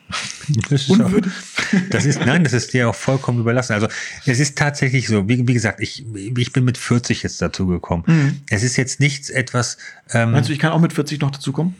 Das 0.69 0.83
ist, 0.83 0.89
Unwürdig. 0.89 1.31
auch, 1.33 1.89
das 1.89 2.05
ist, 2.05 2.25
nein, 2.25 2.45
das 2.45 2.53
ist 2.53 2.71
dir 2.71 2.89
auch 2.89 2.95
vollkommen 2.95 3.41
überlassen. 3.41 3.73
Also 3.73 3.87
es 4.25 4.39
ist 4.39 4.57
tatsächlich 4.57 5.07
so, 5.07 5.27
wie, 5.27 5.45
wie 5.45 5.53
gesagt, 5.53 5.81
ich, 5.81 6.05
ich 6.15 6.53
bin 6.53 6.63
mit 6.63 6.77
40 6.77 7.23
jetzt 7.23 7.41
dazu 7.41 7.67
gekommen. 7.67 8.03
Mhm. 8.07 8.41
Es 8.49 8.63
ist 8.63 8.77
jetzt 8.77 9.01
nichts 9.01 9.29
etwas. 9.29 9.77
Ähm, 10.11 10.31
Meinst 10.31 10.49
du, 10.49 10.53
ich 10.53 10.59
kann 10.59 10.71
auch 10.71 10.79
mit 10.79 10.93
40 10.93 11.19
noch 11.19 11.31
dazukommen? 11.31 11.75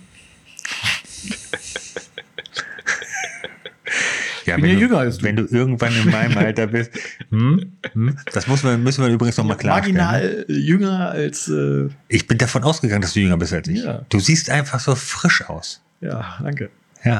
Ja, 4.47 4.55
bin 4.55 4.63
wenn 4.63 4.69
ja 4.71 4.75
du, 4.77 4.81
jünger 4.81 4.97
als 4.99 5.17
du. 5.19 5.23
Wenn 5.25 5.35
du 5.35 5.45
irgendwann 5.45 5.93
in 5.95 6.09
meinem 6.09 6.37
Alter 6.37 6.67
bist. 6.67 6.91
Hm, 7.29 7.73
hm, 7.93 8.17
das 8.33 8.47
muss 8.47 8.63
man, 8.63 8.81
müssen 8.81 9.03
wir 9.05 9.11
übrigens 9.11 9.37
noch 9.37 9.45
mal 9.45 9.55
klarstellen. 9.55 9.97
Marginal 9.97 10.45
jünger 10.47 11.11
als. 11.11 11.47
Äh, 11.49 11.89
Ich 12.07 12.25
bin 12.27 12.37
davon 12.37 12.63
ausgegangen, 12.63 13.01
dass 13.01 13.13
du 13.13 13.19
jünger 13.19 13.37
bist 13.37 13.53
als 13.53 13.67
ich. 13.67 13.83
Ja. 13.83 14.05
Du 14.09 14.19
siehst 14.19 14.49
einfach 14.49 14.79
so 14.79 14.95
frisch 14.95 15.43
aus. 15.49 15.81
ja, 16.01 16.37
danke. 16.41 16.69
Ja. 17.03 17.11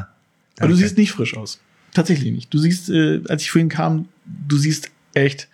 Aber 0.60 0.70
du 0.70 0.74
Danke. 0.74 0.76
siehst 0.78 0.98
nicht 0.98 1.12
frisch 1.12 1.38
aus. 1.38 1.60
Tatsächlich 1.94 2.32
nicht. 2.32 2.52
Du 2.54 2.58
siehst, 2.58 2.90
äh, 2.90 3.22
als 3.30 3.44
ich 3.44 3.52
vorhin 3.52 3.70
kam, 3.70 4.08
du 4.26 4.58
siehst 4.58 4.90
echt 5.14 5.48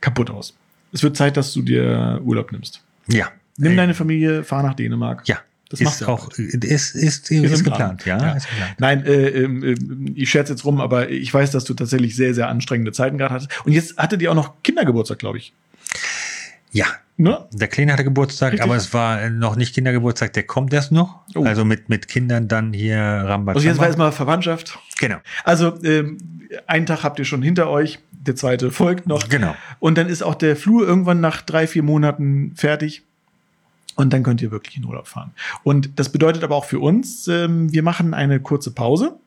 kaputt 0.00 0.30
aus. 0.30 0.56
Es 0.92 1.02
wird 1.02 1.16
Zeit, 1.16 1.36
dass 1.36 1.52
du 1.52 1.60
dir 1.62 2.20
Urlaub 2.24 2.50
nimmst. 2.52 2.82
Ja. 3.08 3.28
Nimm 3.58 3.72
Äh, 3.72 3.76
deine 3.76 3.94
Familie, 3.94 4.44
fahr 4.44 4.62
nach 4.62 4.74
Dänemark. 4.74 5.26
Ja. 5.28 5.38
Das 5.70 5.80
ist 5.80 6.02
auch, 6.08 6.30
ist, 6.30 6.94
ist, 6.94 7.30
ist, 7.30 7.64
geplant. 7.64 8.02
Plan. 8.02 8.20
Ja, 8.20 8.26
Ja. 8.28 8.32
Ist 8.34 8.48
geplant. 8.48 8.74
Nein, 8.78 9.04
äh, 9.04 9.28
ähm, 9.28 9.62
ähm, 9.62 10.12
ich 10.14 10.30
scherze 10.30 10.52
jetzt 10.52 10.64
rum, 10.64 10.80
aber 10.80 11.10
ich 11.10 11.32
weiß, 11.32 11.50
dass 11.50 11.64
du 11.64 11.74
tatsächlich 11.74 12.16
sehr, 12.16 12.32
sehr 12.32 12.48
anstrengende 12.48 12.92
Zeiten 12.92 13.18
gerade 13.18 13.34
hattest. 13.34 13.50
Und 13.66 13.72
jetzt 13.72 13.98
hatte 13.98 14.16
die 14.16 14.28
auch 14.28 14.34
noch 14.34 14.62
Kindergeburtstag, 14.62 15.18
glaube 15.18 15.38
ich. 15.38 15.52
ja. 16.72 16.86
Ne? 17.20 17.48
Der 17.50 17.66
Kleine 17.66 17.92
hatte 17.92 18.04
Geburtstag, 18.04 18.52
Richtig. 18.52 18.64
aber 18.64 18.76
es 18.76 18.94
war 18.94 19.20
äh, 19.20 19.28
noch 19.28 19.56
nicht 19.56 19.74
Kindergeburtstag, 19.74 20.34
der 20.34 20.44
kommt 20.44 20.72
erst 20.72 20.92
noch. 20.92 21.18
Oh. 21.34 21.42
Also 21.42 21.64
mit, 21.64 21.88
mit 21.88 22.06
Kindern 22.06 22.46
dann 22.46 22.72
hier 22.72 22.96
Rambazamba. 23.00 23.54
Also 23.54 23.66
jetzt 23.66 23.78
war 23.78 23.86
erstmal 23.88 24.12
Verwandtschaft. 24.12 24.78
Genau, 25.00 25.16
Also 25.42 25.82
ähm, 25.82 26.18
einen 26.68 26.86
Tag 26.86 27.02
habt 27.02 27.18
ihr 27.18 27.24
schon 27.24 27.42
hinter 27.42 27.70
euch, 27.70 27.98
der 28.12 28.36
zweite 28.36 28.70
folgt 28.70 29.08
noch. 29.08 29.28
genau. 29.28 29.56
Und 29.80 29.98
dann 29.98 30.08
ist 30.08 30.22
auch 30.22 30.36
der 30.36 30.54
Flur 30.54 30.86
irgendwann 30.86 31.20
nach 31.20 31.42
drei, 31.42 31.66
vier 31.66 31.82
Monaten 31.82 32.52
fertig. 32.54 33.02
Und 33.98 34.12
dann 34.12 34.22
könnt 34.22 34.40
ihr 34.42 34.52
wirklich 34.52 34.76
in 34.76 34.84
Urlaub 34.84 35.08
fahren. 35.08 35.32
Und 35.64 35.98
das 35.98 36.12
bedeutet 36.12 36.44
aber 36.44 36.54
auch 36.54 36.64
für 36.64 36.78
uns, 36.78 37.26
ähm, 37.26 37.72
wir 37.72 37.82
machen 37.82 38.14
eine 38.14 38.38
kurze 38.38 38.70
Pause. 38.70 39.18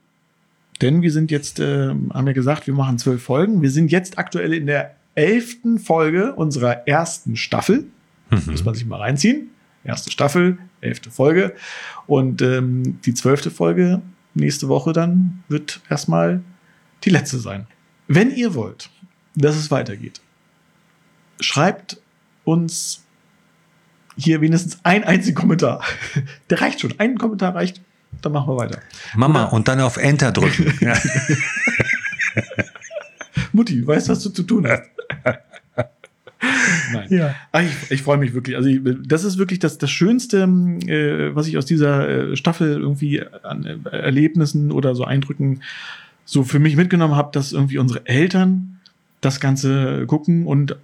Denn 0.79 1.01
wir 1.01 1.11
sind 1.11 1.29
jetzt, 1.29 1.59
ähm, 1.59 2.09
haben 2.13 2.25
wir 2.25 2.33
gesagt, 2.33 2.67
wir 2.67 2.73
machen 2.73 2.97
zwölf 2.97 3.21
Folgen. 3.21 3.61
Wir 3.61 3.69
sind 3.69 3.91
jetzt 3.91 4.17
aktuell 4.17 4.53
in 4.53 4.67
der 4.67 4.95
elften 5.13 5.77
Folge 5.77 6.33
unserer 6.35 6.87
ersten 6.87 7.35
Staffel. 7.35 7.87
Muss 8.29 8.63
man 8.63 8.73
sich 8.73 8.85
mal 8.85 9.01
reinziehen. 9.01 9.49
Erste 9.83 10.09
Staffel, 10.09 10.57
elfte 10.79 11.11
Folge. 11.11 11.53
Und 12.07 12.41
ähm, 12.41 13.01
die 13.01 13.13
zwölfte 13.13 13.51
Folge 13.51 14.01
nächste 14.35 14.69
Woche 14.69 14.93
dann 14.93 15.43
wird 15.49 15.81
erstmal 15.89 16.41
die 17.03 17.09
letzte 17.09 17.39
sein. 17.39 17.67
Wenn 18.07 18.33
ihr 18.33 18.55
wollt, 18.55 18.89
dass 19.35 19.57
es 19.57 19.69
weitergeht, 19.69 20.21
schreibt 21.41 21.97
uns 22.45 23.03
hier 24.23 24.41
wenigstens 24.41 24.79
ein 24.83 25.03
einzigen 25.03 25.35
Kommentar. 25.35 25.83
Der 26.49 26.61
reicht 26.61 26.81
schon. 26.81 26.93
Ein 26.97 27.17
Kommentar 27.17 27.55
reicht. 27.55 27.81
Dann 28.21 28.33
machen 28.33 28.49
wir 28.49 28.57
weiter. 28.57 28.79
Mama, 29.15 29.45
und 29.45 29.67
dann 29.67 29.79
auf 29.79 29.97
Enter 29.97 30.31
drücken. 30.31 30.73
ja. 30.81 30.93
Mutti, 33.53 33.85
weißt 33.85 34.09
was 34.09 34.23
du 34.23 34.29
zu 34.29 34.43
tun 34.43 34.67
hast? 34.67 34.83
Nein. 36.93 37.07
Ja. 37.09 37.35
Ich, 37.61 37.91
ich 37.91 38.01
freue 38.01 38.17
mich 38.17 38.33
wirklich. 38.33 38.55
Also 38.55 38.69
ich, 38.69 38.79
das 39.05 39.23
ist 39.23 39.37
wirklich 39.37 39.59
das, 39.59 39.77
das 39.77 39.91
Schönste, 39.91 40.43
äh, 40.43 41.35
was 41.35 41.47
ich 41.47 41.57
aus 41.57 41.65
dieser 41.65 42.31
äh, 42.31 42.35
Staffel 42.35 42.79
irgendwie 42.79 43.23
an 43.43 43.65
äh, 43.65 43.89
Erlebnissen 43.89 44.71
oder 44.71 44.95
so 44.95 45.03
Eindrücken 45.03 45.61
so 46.25 46.43
für 46.43 46.59
mich 46.59 46.75
mitgenommen 46.75 47.15
habe, 47.15 47.29
dass 47.33 47.51
irgendwie 47.51 47.77
unsere 47.77 48.05
Eltern 48.05 48.79
das 49.21 49.39
Ganze 49.39 50.05
gucken 50.07 50.47
und 50.47 50.75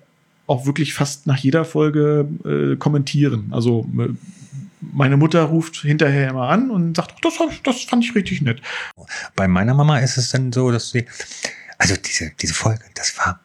auch 0.48 0.66
wirklich 0.66 0.94
fast 0.94 1.28
nach 1.28 1.38
jeder 1.38 1.66
Folge 1.66 2.28
äh, 2.46 2.76
kommentieren. 2.78 3.50
Also 3.52 3.88
äh, 4.00 4.10
meine 4.80 5.18
Mutter 5.18 5.44
ruft 5.44 5.78
hinterher 5.78 6.30
immer 6.30 6.50
an 6.50 6.72
und 6.72 6.96
sagt, 6.96 7.14
"Ach, 7.16 7.20
das, 7.22 7.34
das 7.64 7.84
fand 7.84 8.04
ich 8.06 8.16
richtig 8.16 8.42
nett. 8.42 8.62
Bei 9.36 9.48
meiner 9.48 9.74
Mama 9.74 10.00
ist 10.00 10.18
es 10.18 10.32
dann 10.32 10.52
so, 10.52 10.72
dass 10.72 10.92
sie, 10.92 11.06
also 11.78 11.96
diese, 11.96 12.32
diese 12.42 12.54
Folge, 12.54 12.82
das 12.96 13.18
war, 13.18 13.40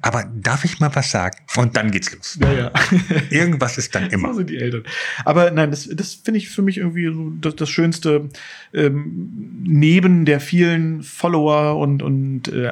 aber 0.00 0.24
darf 0.34 0.64
ich 0.64 0.80
mal 0.80 0.94
was 0.94 1.10
sagen? 1.10 1.36
Und 1.56 1.76
dann 1.76 1.90
geht's 1.90 2.10
los. 2.10 2.38
Ja, 2.40 2.52
ja. 2.52 2.70
Irgendwas 3.30 3.76
ist 3.76 3.94
dann 3.94 4.08
So 4.08 4.16
immer. 4.16 4.32
sind 4.34 4.48
die 4.48 4.56
Eltern. 4.56 4.84
Aber 5.26 5.50
nein, 5.50 5.70
das, 5.70 5.88
das 5.92 6.14
finde 6.14 6.38
ich 6.38 6.48
für 6.48 6.62
mich 6.62 6.78
irgendwie 6.78 7.12
so 7.12 7.30
das, 7.40 7.56
das 7.56 7.68
Schönste 7.68 8.30
ähm, 8.72 9.60
neben 9.62 10.24
der 10.24 10.40
vielen 10.40 11.02
Follower 11.02 11.76
und, 11.78 12.02
und 12.02 12.48
äh, 12.48 12.70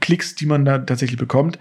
Klicks, 0.00 0.34
die 0.34 0.44
man 0.46 0.66
da 0.66 0.78
tatsächlich 0.78 1.18
bekommt. 1.18 1.58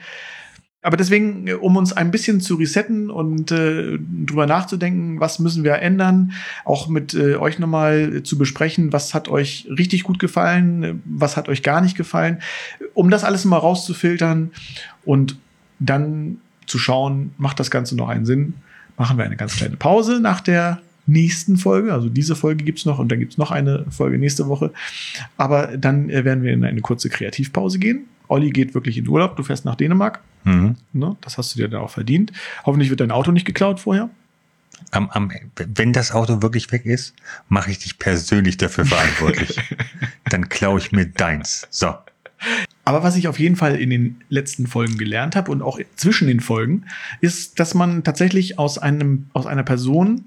Aber 0.83 0.97
deswegen, 0.97 1.47
äh, 1.47 1.53
um 1.53 1.75
uns 1.77 1.93
ein 1.93 2.11
bisschen 2.11 2.41
zu 2.41 2.55
resetten 2.55 3.09
und 3.09 3.51
äh, 3.51 3.97
drüber 3.97 4.45
nachzudenken, 4.45 5.19
was 5.19 5.39
müssen 5.39 5.63
wir 5.63 5.75
ändern, 5.75 6.33
auch 6.65 6.87
mit 6.87 7.13
äh, 7.13 7.37
euch 7.37 7.57
nochmal 7.57 8.17
äh, 8.17 8.23
zu 8.23 8.37
besprechen, 8.37 8.93
was 8.93 9.13
hat 9.13 9.29
euch 9.29 9.67
richtig 9.75 10.03
gut 10.03 10.19
gefallen, 10.19 10.83
äh, 10.83 10.93
was 11.05 11.37
hat 11.37 11.49
euch 11.49 11.63
gar 11.63 11.81
nicht 11.81 11.97
gefallen, 11.97 12.39
um 12.93 13.09
das 13.09 13.23
alles 13.23 13.45
mal 13.45 13.57
rauszufiltern 13.57 14.51
und 15.05 15.37
dann 15.79 16.37
zu 16.67 16.77
schauen, 16.77 17.33
macht 17.37 17.59
das 17.59 17.71
Ganze 17.71 17.95
noch 17.95 18.09
einen 18.09 18.25
Sinn, 18.25 18.53
machen 18.97 19.17
wir 19.17 19.25
eine 19.25 19.37
ganz 19.37 19.55
kleine 19.55 19.77
Pause 19.77 20.19
nach 20.19 20.41
der 20.41 20.81
nächsten 21.05 21.57
Folge. 21.57 21.93
Also 21.93 22.09
diese 22.09 22.35
Folge 22.35 22.63
gibt's 22.63 22.85
noch 22.85 22.99
und 22.99 23.11
dann 23.11 23.19
gibt's 23.19 23.37
noch 23.37 23.51
eine 23.51 23.85
Folge 23.89 24.17
nächste 24.17 24.47
Woche. 24.47 24.71
Aber 25.37 25.77
dann 25.77 26.07
werden 26.07 26.43
wir 26.43 26.53
in 26.53 26.63
eine 26.63 26.81
kurze 26.81 27.09
Kreativpause 27.09 27.79
gehen. 27.79 28.05
Olli 28.33 28.49
geht 28.49 28.73
wirklich 28.73 28.97
in 28.97 29.07
Urlaub, 29.07 29.35
du 29.35 29.43
fährst 29.43 29.63
nach 29.63 29.75
Dänemark. 29.75 30.19
Mhm. 30.43 30.75
Ne? 30.91 31.15
Das 31.21 31.37
hast 31.37 31.53
du 31.53 31.59
dir 31.59 31.69
da 31.69 31.79
auch 31.79 31.91
verdient. 31.91 32.33
Hoffentlich 32.65 32.89
wird 32.89 32.99
dein 32.99 33.11
Auto 33.11 33.31
nicht 33.31 33.45
geklaut 33.45 33.79
vorher. 33.79 34.09
Am, 34.91 35.09
am, 35.11 35.31
wenn 35.55 35.93
das 35.93 36.11
Auto 36.11 36.41
wirklich 36.41 36.71
weg 36.71 36.85
ist, 36.85 37.15
mache 37.47 37.71
ich 37.71 37.79
dich 37.79 37.99
persönlich 37.99 38.57
dafür 38.57 38.85
verantwortlich. 38.85 39.57
dann 40.29 40.49
klaue 40.49 40.79
ich 40.79 40.91
mir 40.91 41.05
deins. 41.05 41.67
So. 41.69 41.93
Aber 42.83 43.03
was 43.03 43.15
ich 43.15 43.27
auf 43.27 43.39
jeden 43.39 43.55
Fall 43.55 43.79
in 43.79 43.91
den 43.91 44.21
letzten 44.29 44.65
Folgen 44.65 44.97
gelernt 44.97 45.35
habe 45.35 45.51
und 45.51 45.61
auch 45.61 45.79
zwischen 45.95 46.27
den 46.27 46.39
Folgen, 46.39 46.85
ist, 47.21 47.59
dass 47.59 47.75
man 47.75 48.03
tatsächlich 48.03 48.57
aus 48.57 48.79
einem, 48.79 49.27
aus 49.33 49.45
einer 49.45 49.63
Person, 49.63 50.25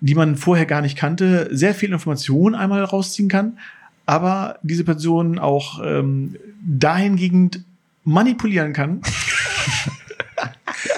die 0.00 0.14
man 0.14 0.36
vorher 0.36 0.66
gar 0.66 0.80
nicht 0.80 0.96
kannte, 0.96 1.48
sehr 1.50 1.74
viel 1.74 1.92
Information 1.92 2.54
einmal 2.54 2.84
rausziehen 2.84 3.28
kann, 3.28 3.58
aber 4.12 4.58
diese 4.62 4.84
Person 4.84 5.38
auch 5.38 5.80
ähm, 5.82 6.36
dahingehend 6.62 7.64
manipulieren 8.04 8.74
kann. 8.74 9.00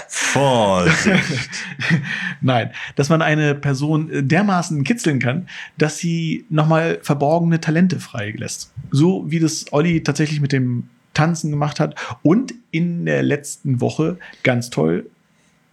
Vorsicht. 0.09 1.49
Nein, 2.41 2.73
dass 2.97 3.11
man 3.11 3.23
eine 3.23 3.55
Person 3.55 4.11
äh, 4.11 4.25
dermaßen 4.25 4.83
kitzeln 4.83 5.21
kann, 5.21 5.49
dass 5.79 5.99
sie 5.99 6.45
nochmal 6.51 6.99
verborgene 7.03 7.61
Talente 7.61 8.01
freilässt. 8.01 8.73
So 8.91 9.31
wie 9.31 9.39
das 9.39 9.73
Olli 9.73 10.03
tatsächlich 10.03 10.41
mit 10.41 10.51
dem 10.51 10.89
Tanzen 11.13 11.53
gemacht 11.53 11.79
hat 11.79 11.95
und 12.23 12.53
in 12.73 13.07
der 13.07 13.23
letzten 13.23 13.81
Woche 13.81 14.19
ganz 14.43 14.71
toll 14.71 15.09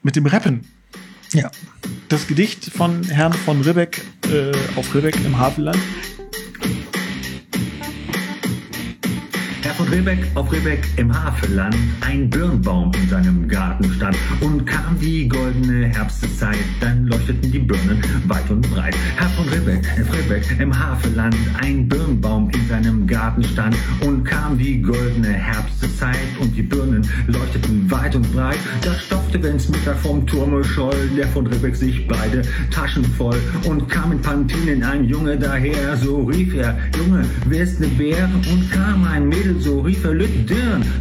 mit 0.03 0.15
dem 0.15 0.27
Rappen. 0.27 0.67
Ja. 1.33 1.49
Das 2.07 2.27
Gedicht 2.27 2.65
von 2.65 3.01
Herrn 3.05 3.33
von 3.33 3.61
Ribbeck 3.61 4.05
äh, 4.31 4.51
auf 4.75 4.93
Ribbeck 4.93 5.15
im 5.25 5.39
Havelland. 5.39 5.79
Von 9.81 9.93
Ribbeck 9.93 10.19
auf 10.35 10.51
Ribbeck 10.51 10.87
im 10.97 11.11
Havelland, 11.11 11.75
ein 12.01 12.29
Birnbaum 12.29 12.91
in 12.93 13.09
seinem 13.09 13.47
Garten 13.47 13.91
stand 13.93 14.15
und 14.39 14.63
kam 14.65 14.99
die 14.99 15.27
goldene 15.27 15.87
Herbstzeit, 15.87 16.59
dann 16.79 17.07
leuchteten 17.07 17.51
die 17.51 17.59
Birnen 17.59 17.99
weit 18.27 18.47
und 18.51 18.61
breit. 18.71 18.95
Herr 19.15 19.29
von 19.29 19.47
Ribbeck 19.49 19.83
auf 19.99 20.13
Ribbeck 20.13 20.59
im 20.59 20.77
Havelland, 20.77 21.35
ein 21.61 21.87
Birnbaum 21.87 22.51
in 22.51 22.67
seinem 22.67 23.07
Garten 23.07 23.43
stand 23.43 23.75
und 24.05 24.23
kam 24.23 24.55
die 24.55 24.81
goldene 24.81 25.29
Herbstzeit 25.29 26.15
und 26.39 26.55
die 26.55 26.61
Birnen 26.61 27.07
leuchteten 27.25 27.89
weit 27.89 28.15
und 28.15 28.31
breit. 28.33 28.59
Da 28.83 28.93
stopfte, 28.93 29.41
wenn's 29.41 29.67
Mittag 29.67 29.97
vom 29.97 30.27
Turme 30.27 30.63
scholl, 30.63 31.09
der 31.17 31.27
von 31.29 31.47
Ribbeck 31.47 31.75
sich 31.75 32.07
beide 32.07 32.43
Taschen 32.69 33.05
voll 33.17 33.39
und 33.65 33.89
kam 33.89 34.11
in 34.11 34.21
Pantinen 34.21 34.83
ein 34.83 35.05
Junge 35.05 35.37
daher, 35.37 35.97
so 35.97 36.21
rief 36.23 36.53
er, 36.53 36.77
Junge, 36.97 37.25
wer 37.47 37.63
ist 37.63 37.79
ne 37.79 37.87
Bär? 37.87 38.29
Und 38.51 38.71
kam 38.71 39.05
ein 39.05 39.27
Mädel, 39.27 39.59
so 39.59 39.70
rief 39.79 40.03
er, 40.03 40.13
Lüt 40.13 40.51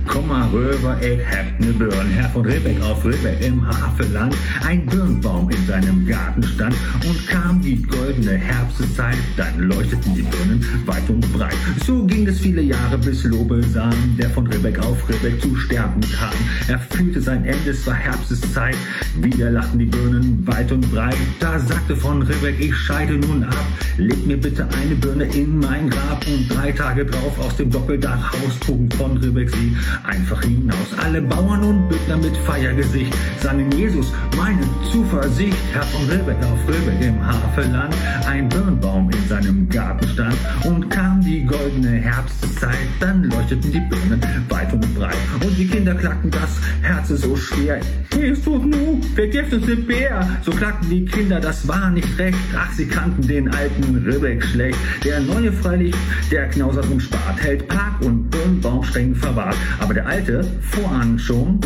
komm 0.07 0.29
mal 0.29 0.49
rüber, 0.49 0.97
ich 1.01 1.21
hab 1.27 1.61
ne 1.61 1.73
Birn. 1.73 2.09
Herr 2.11 2.29
von 2.31 2.45
Ribbeck 2.45 2.81
auf 2.83 3.05
Ribbeck 3.05 3.41
im 3.45 3.67
Havelland, 3.67 4.35
ein 4.67 4.87
Birnbaum 4.87 5.51
in 5.51 5.67
seinem 5.67 6.07
Garten 6.07 6.43
stand 6.43 6.75
und 7.07 7.27
kam 7.27 7.61
die 7.61 7.83
goldene 7.83 8.33
Herbstzeit, 8.33 9.19
dann 9.37 9.59
leuchteten 9.59 10.15
die 10.15 10.23
Birnen 10.23 10.65
weit 10.87 11.09
und 11.09 11.21
breit. 11.33 11.57
So 11.87 12.05
ging 12.05 12.27
es 12.27 12.41
viele 12.41 12.63
Jahre, 12.63 12.99
bis 12.99 13.25
Lobesam, 13.25 13.93
der 14.19 14.31
von 14.31 14.47
Ribbeck 14.47 14.79
auf 14.81 15.09
Ribbeck 15.09 15.41
zu 15.41 15.55
sterben 15.57 16.01
kam. 16.01 16.35
Er 16.69 16.79
fühlte 16.79 17.21
sein 17.21 17.45
Ende, 17.45 17.71
es 17.71 17.87
war 17.87 17.95
Herbsteszeit, 17.95 18.77
wieder 19.21 19.51
lachten 19.51 19.79
die 19.79 19.87
Birnen 19.87 20.47
weit 20.47 20.71
und 20.73 20.91
breit. 20.93 21.17
Da 21.41 21.59
sagte 21.59 21.97
von 21.97 22.23
Ribbeck, 22.23 22.61
ich 22.61 22.77
scheide 22.77 23.15
nun 23.15 23.45
ab, 23.45 23.67
leg 23.97 24.27
mir 24.27 24.37
bitte 24.37 24.69
eine 24.81 24.95
Birne 24.95 25.25
in 25.25 25.59
mein 25.59 25.91
Grab 25.91 26.25
und 26.27 26.49
drei 26.49 26.73
Tage 26.73 27.05
drauf 27.05 27.39
aus 27.39 27.57
dem 27.57 27.71
Doppeldachhaus 27.71 28.60
trugen 28.61 28.91
von 28.93 29.21
sie 29.21 29.77
einfach 30.05 30.43
hinaus. 30.43 30.77
Alle 31.03 31.23
Bauern 31.23 31.63
und 31.63 31.89
Büttner 31.89 32.17
mit 32.17 32.37
Feiergesicht 32.39 33.15
sangen 33.41 33.71
Jesus, 33.73 34.13
meine 34.37 34.63
Zuversicht. 34.91 35.57
Herr 35.73 35.83
von 35.83 36.09
Ribbeck 36.09 36.37
auf 36.45 36.59
Ribbeck 36.69 37.09
im 37.09 37.27
Havelland, 37.27 37.95
ein 38.27 38.49
Birnbaum 38.49 39.11
in 39.11 39.29
seinem 39.29 39.69
Garten 39.69 40.07
stand 40.09 40.37
und 40.65 40.89
kam 40.91 41.21
die 41.23 41.45
goldene 41.45 41.91
Herbstzeit, 41.91 42.89
dann 43.01 43.25
leuchteten 43.25 43.73
die 43.73 43.81
Birnen 43.81 44.21
weit 44.49 44.73
und 44.73 44.95
breit. 44.95 45.17
Und 45.43 45.57
die 45.57 45.67
Kinder 45.67 45.95
klagten 45.95 46.31
das 46.31 46.59
Herz 46.83 47.09
so 47.09 47.37
schwer. 47.37 47.81
Jesus, 48.15 48.63
nu, 48.65 49.01
vergift 49.15 49.53
uns 49.53 49.67
den 49.67 49.87
Bär. 49.87 50.29
So 50.43 50.53
klagten 50.53 50.91
die 50.91 51.05
Kinder, 51.05 51.41
das 51.41 51.67
war 51.67 51.91
nicht 51.91 52.19
recht. 52.19 52.39
Ach, 52.57 52.73
sie 52.73 52.87
kannten 52.87 53.27
den 53.27 53.49
alten 53.55 54.05
Ribbeck 54.07 54.45
schlecht. 54.45 54.79
Der 55.05 55.21
neue 55.21 55.53
freilich, 55.53 55.95
der 56.31 56.49
knausert 56.49 56.89
und 56.91 57.01
spart, 57.01 57.41
hält 57.41 57.69
Park 57.69 58.01
und 58.01 58.31
Birnbaum 58.41 58.83
streng 58.85 59.15
verwahrt. 59.15 59.57
Aber 59.81 59.93
der 59.93 60.07
alte, 60.07 60.43
voran 60.63 61.19
schon, 61.19 61.61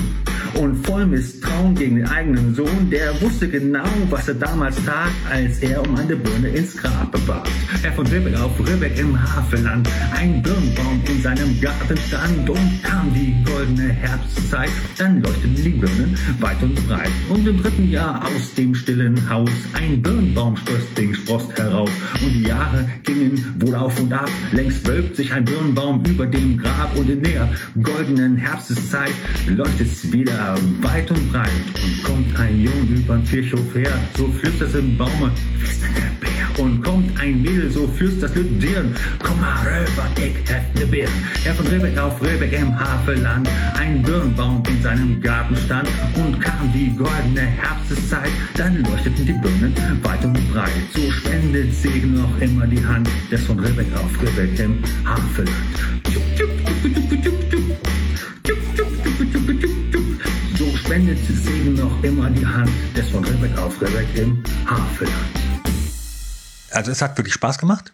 und 0.56 0.86
voll 0.86 1.06
Misstrauen 1.06 1.74
gegen 1.74 1.96
den 1.96 2.08
eigenen 2.08 2.54
Sohn, 2.54 2.90
der 2.90 3.20
wusste 3.20 3.48
genau, 3.48 3.84
was 4.10 4.28
er 4.28 4.34
damals 4.34 4.76
tat, 4.84 5.10
als 5.30 5.58
er 5.60 5.80
um 5.82 5.94
eine 5.96 6.16
Birne 6.16 6.48
ins 6.48 6.76
Grab 6.76 7.10
bebat. 7.10 7.48
Er 7.82 7.92
von 7.92 8.06
Ribbeck 8.06 8.38
auf 8.40 8.58
Ribbeck 8.60 8.98
im 8.98 9.20
Havelland, 9.20 9.88
ein 10.14 10.42
Birnbaum 10.42 11.02
in 11.08 11.22
seinem 11.22 11.60
Garten 11.60 11.96
stand 11.96 12.48
und 12.48 12.82
kam 12.82 13.12
die 13.14 13.34
goldene 13.44 13.92
Herbstzeit, 13.92 14.70
dann 14.98 15.22
leuchteten 15.22 15.54
die 15.56 15.70
Birnen 15.70 16.16
weit 16.40 16.62
und 16.62 16.74
breit. 16.86 17.10
Und 17.28 17.46
im 17.46 17.62
dritten 17.62 17.90
Jahr 17.90 18.24
aus 18.24 18.54
dem 18.54 18.74
stillen 18.74 19.28
Haus 19.28 19.50
ein 19.74 20.02
Birnbaum 20.02 20.56
den 20.96 21.14
Sprost 21.14 21.56
heraus 21.58 21.90
und 22.22 22.32
die 22.32 22.42
Jahre 22.42 22.88
gingen 23.02 23.54
wohl 23.58 23.74
auf 23.74 23.98
und 24.00 24.12
ab. 24.12 24.30
Längst 24.52 24.86
wölbt 24.86 25.16
sich 25.16 25.32
ein 25.32 25.44
Birnbaum 25.44 26.02
über 26.04 26.26
dem 26.26 26.58
Grab 26.58 26.96
und 26.96 27.08
in 27.08 27.22
der 27.22 27.48
goldenen 27.82 28.36
Herbsteszeit 28.36 29.12
leuchtet 29.46 29.92
es 29.92 30.12
wieder 30.12 30.43
weit 30.52 30.94
weit 30.94 31.10
und 31.10 31.32
breit. 31.32 31.50
Und 31.82 32.02
kommt 32.04 32.38
ein 32.38 32.60
Jung 32.60 32.88
übern 32.88 33.24
Kirchhof 33.24 33.74
her, 33.74 33.92
so 34.16 34.28
flüstert 34.28 34.68
es 34.68 34.74
im 34.74 34.96
Baume, 34.96 35.30
der 35.60 36.10
Bär? 36.20 36.64
Und 36.64 36.82
kommt 36.82 37.20
ein 37.20 37.42
Mädel, 37.42 37.70
so 37.70 37.88
flüstert 37.88 38.30
das 38.30 38.36
mit 38.36 38.62
Dirn, 38.62 38.94
komm 39.22 39.40
mal 39.40 39.56
rüber, 39.62 40.06
ich 40.16 40.52
hab 40.52 40.74
ne. 40.74 41.08
Herr 41.42 41.54
von 41.54 41.66
Ribbeck 41.66 41.98
auf 41.98 42.22
Ribbeck 42.22 42.52
im 42.52 42.78
Havelland, 42.78 43.48
ein 43.78 44.02
Birnbaum 44.02 44.62
in 44.68 44.82
seinem 44.82 45.20
Garten 45.20 45.56
stand 45.56 45.88
und 46.14 46.40
kam 46.40 46.72
die 46.72 46.94
goldene 46.96 47.40
Herbsteszeit, 47.40 48.30
dann 48.56 48.82
leuchteten 48.82 49.26
die 49.26 49.32
Birnen 49.32 49.74
weit 50.02 50.24
und 50.24 50.52
breit. 50.52 50.70
So 50.94 51.10
spendet 51.10 51.74
Segen 51.74 52.14
noch 52.14 52.40
immer 52.40 52.66
die 52.66 52.84
Hand 52.84 53.08
des 53.30 53.42
von 53.44 53.58
Ribbeck 53.58 53.88
auf 53.96 54.10
Ribbeck 54.22 54.58
im 54.60 54.78
Havelland. 55.04 55.54
So 56.12 56.20
spendet 60.84 61.18
Segen 61.26 61.74
noch 61.74 62.02
immer 62.02 62.30
die 62.30 62.44
Hand 62.46 62.70
des 62.96 63.08
von 63.10 63.24
Ribbeck 63.24 63.56
auf 63.58 63.80
Ribbeck 63.80 64.06
im 64.16 64.42
Havelland. 64.66 65.14
Also 66.72 66.90
es 66.90 67.00
hat 67.00 67.16
wirklich 67.16 67.34
Spaß 67.34 67.58
gemacht. 67.58 67.92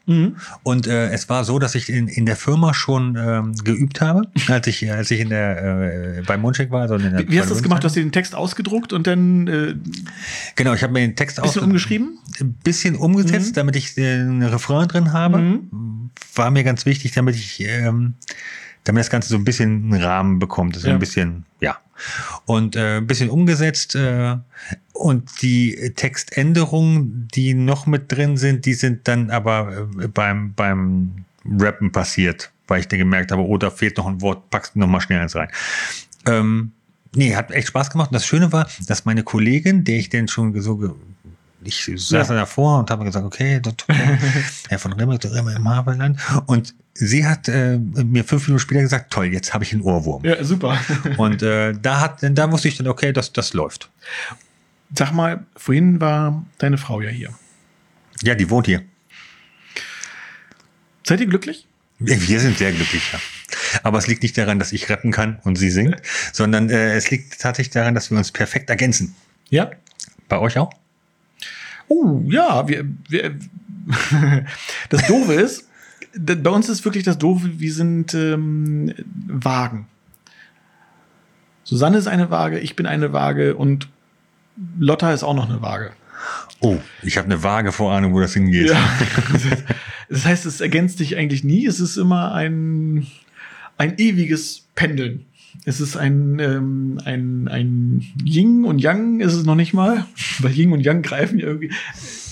Und 0.62 0.86
äh, 0.86 1.10
es 1.10 1.28
war 1.28 1.44
so, 1.44 1.58
dass 1.58 1.74
ich 1.74 1.90
in, 1.90 2.08
in 2.08 2.24
der 2.24 2.34
Firma 2.36 2.72
schon 2.72 3.14
ähm, 3.14 3.54
geübt 3.62 4.00
habe, 4.00 4.22
als 4.48 4.66
ich, 4.68 4.90
als 4.90 5.10
ich 5.10 5.20
in 5.20 5.28
der, 5.28 6.18
äh, 6.18 6.22
beim 6.26 6.40
Mundcheck 6.40 6.70
war. 6.70 6.82
Also 6.82 6.94
in 6.94 7.02
der, 7.14 7.28
Wie 7.28 7.38
hast 7.38 7.50
du 7.50 7.54
das 7.54 7.62
gemacht? 7.62 7.82
Du 7.82 7.86
hast 7.88 7.94
dir 7.96 8.02
den 8.02 8.10
Text 8.12 8.34
ausgedruckt 8.34 8.94
und 8.94 9.06
dann 9.06 9.46
äh, 9.48 9.74
Genau, 10.56 10.72
ich 10.72 10.82
habe 10.82 10.94
mir 10.94 11.00
den 11.00 11.14
Text 11.14 11.40
bisschen 11.42 11.62
umgeschrieben? 11.62 12.18
ein 12.40 12.54
bisschen 12.54 12.96
umgesetzt, 12.96 13.56
damit 13.58 13.76
ich 13.76 13.98
äh, 13.98 14.14
einen 14.14 14.42
Refrain 14.42 14.88
drin 14.88 15.12
habe. 15.12 15.38
Mhm. 15.38 16.10
War 16.34 16.50
mir 16.50 16.64
ganz 16.64 16.86
wichtig, 16.86 17.12
damit 17.12 17.36
ich, 17.36 17.60
ähm, 17.60 18.14
damit 18.84 19.00
das 19.00 19.10
Ganze 19.10 19.28
so 19.28 19.36
ein 19.36 19.44
bisschen 19.44 19.92
einen 19.92 20.02
Rahmen 20.02 20.38
bekommt. 20.38 20.74
Das 20.74 20.84
ist 20.84 20.88
Ja. 20.88 20.94
ein 20.94 20.98
bisschen, 21.00 21.44
ja. 21.60 21.76
Und 22.46 22.76
äh, 22.76 22.98
ein 22.98 23.06
bisschen 23.06 23.30
umgesetzt. 23.30 23.94
Äh, 23.94 24.36
und 24.92 25.42
die 25.42 25.92
Textänderungen, 25.96 27.28
die 27.34 27.54
noch 27.54 27.86
mit 27.86 28.12
drin 28.12 28.36
sind, 28.36 28.66
die 28.66 28.74
sind 28.74 29.08
dann 29.08 29.30
aber 29.30 29.88
äh, 29.98 30.08
beim, 30.08 30.52
beim 30.54 31.24
Rappen 31.44 31.90
passiert, 31.90 32.50
weil 32.68 32.80
ich 32.80 32.88
dann 32.88 32.98
gemerkt 32.98 33.32
habe, 33.32 33.42
oh, 33.42 33.56
da 33.56 33.70
fehlt 33.70 33.96
noch 33.96 34.06
ein 34.06 34.20
Wort, 34.20 34.50
packst 34.50 34.74
du 34.74 34.78
noch 34.78 34.86
mal 34.86 35.00
schnell 35.00 35.20
eins 35.20 35.34
rein. 35.34 35.48
Ähm, 36.26 36.72
nee, 37.14 37.34
hat 37.34 37.50
echt 37.50 37.68
Spaß 37.68 37.90
gemacht. 37.90 38.10
Und 38.10 38.14
das 38.14 38.26
Schöne 38.26 38.52
war, 38.52 38.68
dass 38.86 39.04
meine 39.04 39.22
Kollegin, 39.22 39.84
der 39.84 39.96
ich 39.96 40.10
denn 40.10 40.28
schon 40.28 40.58
so, 40.60 40.96
ich 41.62 41.84
saß 41.84 42.10
Ja. 42.10 42.22
da 42.24 42.34
davor 42.34 42.78
und 42.80 42.90
habe 42.90 43.04
gesagt, 43.04 43.24
okay, 43.26 43.60
das, 43.60 43.74
Herr 44.68 44.78
von 44.78 44.92
Rimmer, 44.92 45.18
der 45.18 45.34
Rimmer 45.34 45.54
im 45.56 45.68
Havelland. 45.68 46.18
Und 46.46 46.74
sie 46.94 47.26
hat 47.26 47.48
äh, 47.48 47.78
mir 47.78 48.24
fünf 48.24 48.46
Minuten 48.46 48.60
später 48.60 48.80
gesagt, 48.82 49.12
toll, 49.12 49.26
jetzt 49.26 49.52
habe 49.54 49.64
ich 49.64 49.72
einen 49.72 49.82
Ohrwurm. 49.82 50.24
Ja, 50.24 50.42
super. 50.44 50.78
Und 51.16 51.42
äh, 51.42 51.72
da 51.80 52.00
hat, 52.00 52.18
da 52.22 52.50
wusste 52.52 52.68
ich 52.68 52.76
dann, 52.76 52.86
okay, 52.88 53.12
das, 53.12 53.32
das 53.32 53.52
läuft. 53.52 53.90
Sag 54.96 55.12
mal, 55.12 55.44
vorhin 55.56 56.00
war 56.00 56.44
deine 56.58 56.78
Frau 56.78 57.00
ja 57.00 57.10
hier. 57.10 57.30
Ja, 58.22 58.34
die 58.34 58.50
wohnt 58.50 58.66
hier. 58.66 58.82
Seid 61.06 61.20
ihr 61.20 61.26
glücklich? 61.26 61.66
Wir 61.98 62.40
sind 62.40 62.56
sehr 62.58 62.72
glücklich, 62.72 63.12
ja. 63.12 63.18
Aber 63.82 63.98
es 63.98 64.06
liegt 64.06 64.22
nicht 64.22 64.36
daran, 64.38 64.58
dass 64.58 64.72
ich 64.72 64.88
rappen 64.88 65.12
kann 65.12 65.38
und 65.44 65.56
sie 65.56 65.70
singt, 65.70 66.00
sondern 66.32 66.70
äh, 66.70 66.94
es 66.94 67.10
liegt 67.10 67.40
tatsächlich 67.40 67.72
daran, 67.72 67.94
dass 67.94 68.10
wir 68.10 68.16
uns 68.16 68.32
perfekt 68.32 68.70
ergänzen. 68.70 69.14
Ja. 69.50 69.70
Bei 70.28 70.38
euch 70.38 70.56
auch? 70.58 70.70
Oh, 71.90 72.22
ja, 72.26 72.68
wir, 72.68 72.86
wir 73.08 73.34
das 74.88 75.06
Doofe 75.06 75.34
ist, 75.34 75.68
bei 76.14 76.50
uns 76.50 76.68
ist 76.68 76.84
wirklich 76.84 77.04
das 77.04 77.18
Doofe, 77.18 77.58
wir 77.58 77.72
sind 77.72 78.14
ähm, 78.14 78.94
Wagen. 79.26 79.86
Susanne 81.64 81.98
ist 81.98 82.06
eine 82.06 82.30
Waage, 82.30 82.58
ich 82.60 82.76
bin 82.76 82.86
eine 82.86 83.12
Waage 83.12 83.56
und 83.56 83.88
Lotta 84.78 85.12
ist 85.12 85.22
auch 85.22 85.34
noch 85.34 85.48
eine 85.48 85.62
Waage. 85.62 85.92
Oh, 86.60 86.78
ich 87.02 87.16
habe 87.16 87.26
eine 87.26 87.42
vage 87.42 87.72
Vorahnung, 87.72 88.12
wo 88.12 88.20
das 88.20 88.34
hingeht. 88.34 88.70
Ja. 88.70 88.78
Das 90.12 90.26
heißt, 90.26 90.44
es 90.44 90.60
ergänzt 90.60 90.98
sich 90.98 91.16
eigentlich 91.16 91.44
nie. 91.44 91.66
Es 91.66 91.78
ist 91.78 91.96
immer 91.96 92.34
ein, 92.34 93.06
ein 93.78 93.96
ewiges 93.98 94.66
Pendeln. 94.74 95.24
Es 95.64 95.80
ist 95.80 95.96
ein, 95.96 96.38
ähm, 96.38 97.00
ein, 97.04 97.48
ein 97.48 98.04
Yin 98.24 98.64
und 98.64 98.80
Yang 98.80 99.20
ist 99.20 99.34
es 99.34 99.44
noch 99.44 99.56
nicht 99.56 99.74
mal, 99.74 100.06
weil 100.40 100.52
Yin 100.52 100.72
und 100.72 100.80
Yang 100.80 101.02
greifen 101.02 101.38
ja 101.38 101.46
irgendwie 101.46 101.72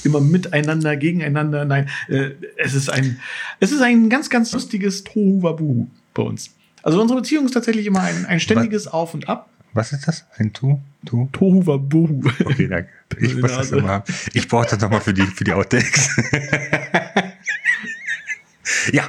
immer 0.04 0.20
miteinander, 0.20 0.96
gegeneinander. 0.96 1.64
Nein, 1.64 1.88
äh, 2.08 2.30
es 2.56 2.74
ist 2.74 2.90
ein, 2.90 3.18
es 3.60 3.72
ist 3.72 3.82
ein 3.82 4.08
ganz, 4.08 4.30
ganz 4.30 4.52
lustiges 4.52 5.04
Tohuwabohu 5.04 5.88
bei 6.14 6.22
uns. 6.22 6.50
Also 6.82 7.00
unsere 7.00 7.20
Beziehung 7.20 7.44
ist 7.44 7.52
tatsächlich 7.52 7.86
immer 7.86 8.00
ein, 8.00 8.24
ein 8.26 8.40
ständiges 8.40 8.86
Auf 8.86 9.14
und 9.14 9.28
Ab. 9.28 9.50
Was 9.74 9.92
ist 9.92 10.08
das? 10.08 10.24
Ein 10.36 10.52
Tu? 10.52 10.80
Tu? 11.04 11.28
Tohuwabohu. 11.32 12.22
Okay, 12.44 12.68
danke. 12.68 12.90
Ich 13.20 13.34
muss 13.36 13.56
das 13.56 13.72
immer 13.72 13.88
haben. 13.88 14.12
Ich 14.34 14.46
brauche 14.48 14.68
das 14.68 14.80
nochmal 14.80 15.00
für 15.00 15.14
die, 15.14 15.22
für 15.22 15.44
die 15.44 15.52
Outtakes. 15.52 16.10
ja. 18.92 19.04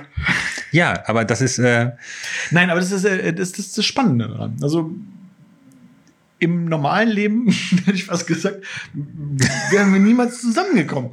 Ja, 0.72 1.04
aber 1.08 1.26
das 1.26 1.42
ist, 1.42 1.60
äh, 1.60 1.92
Nein, 2.52 2.70
aber 2.70 2.80
das 2.80 2.92
ist, 2.92 3.06
äh, 3.06 3.34
das, 3.34 3.52
das 3.52 3.68
ist 3.68 3.78
das 3.78 3.86
Spannende 3.86 4.28
daran. 4.28 4.58
Also 4.62 4.92
im 6.40 6.66
normalen 6.66 7.10
Leben, 7.10 7.52
hätte 7.86 7.92
ich 7.92 8.06
fast 8.06 8.28
gesagt, 8.28 8.64
wären 8.94 9.94
wir 9.94 10.00
niemals 10.00 10.42
zusammengekommen. 10.42 11.12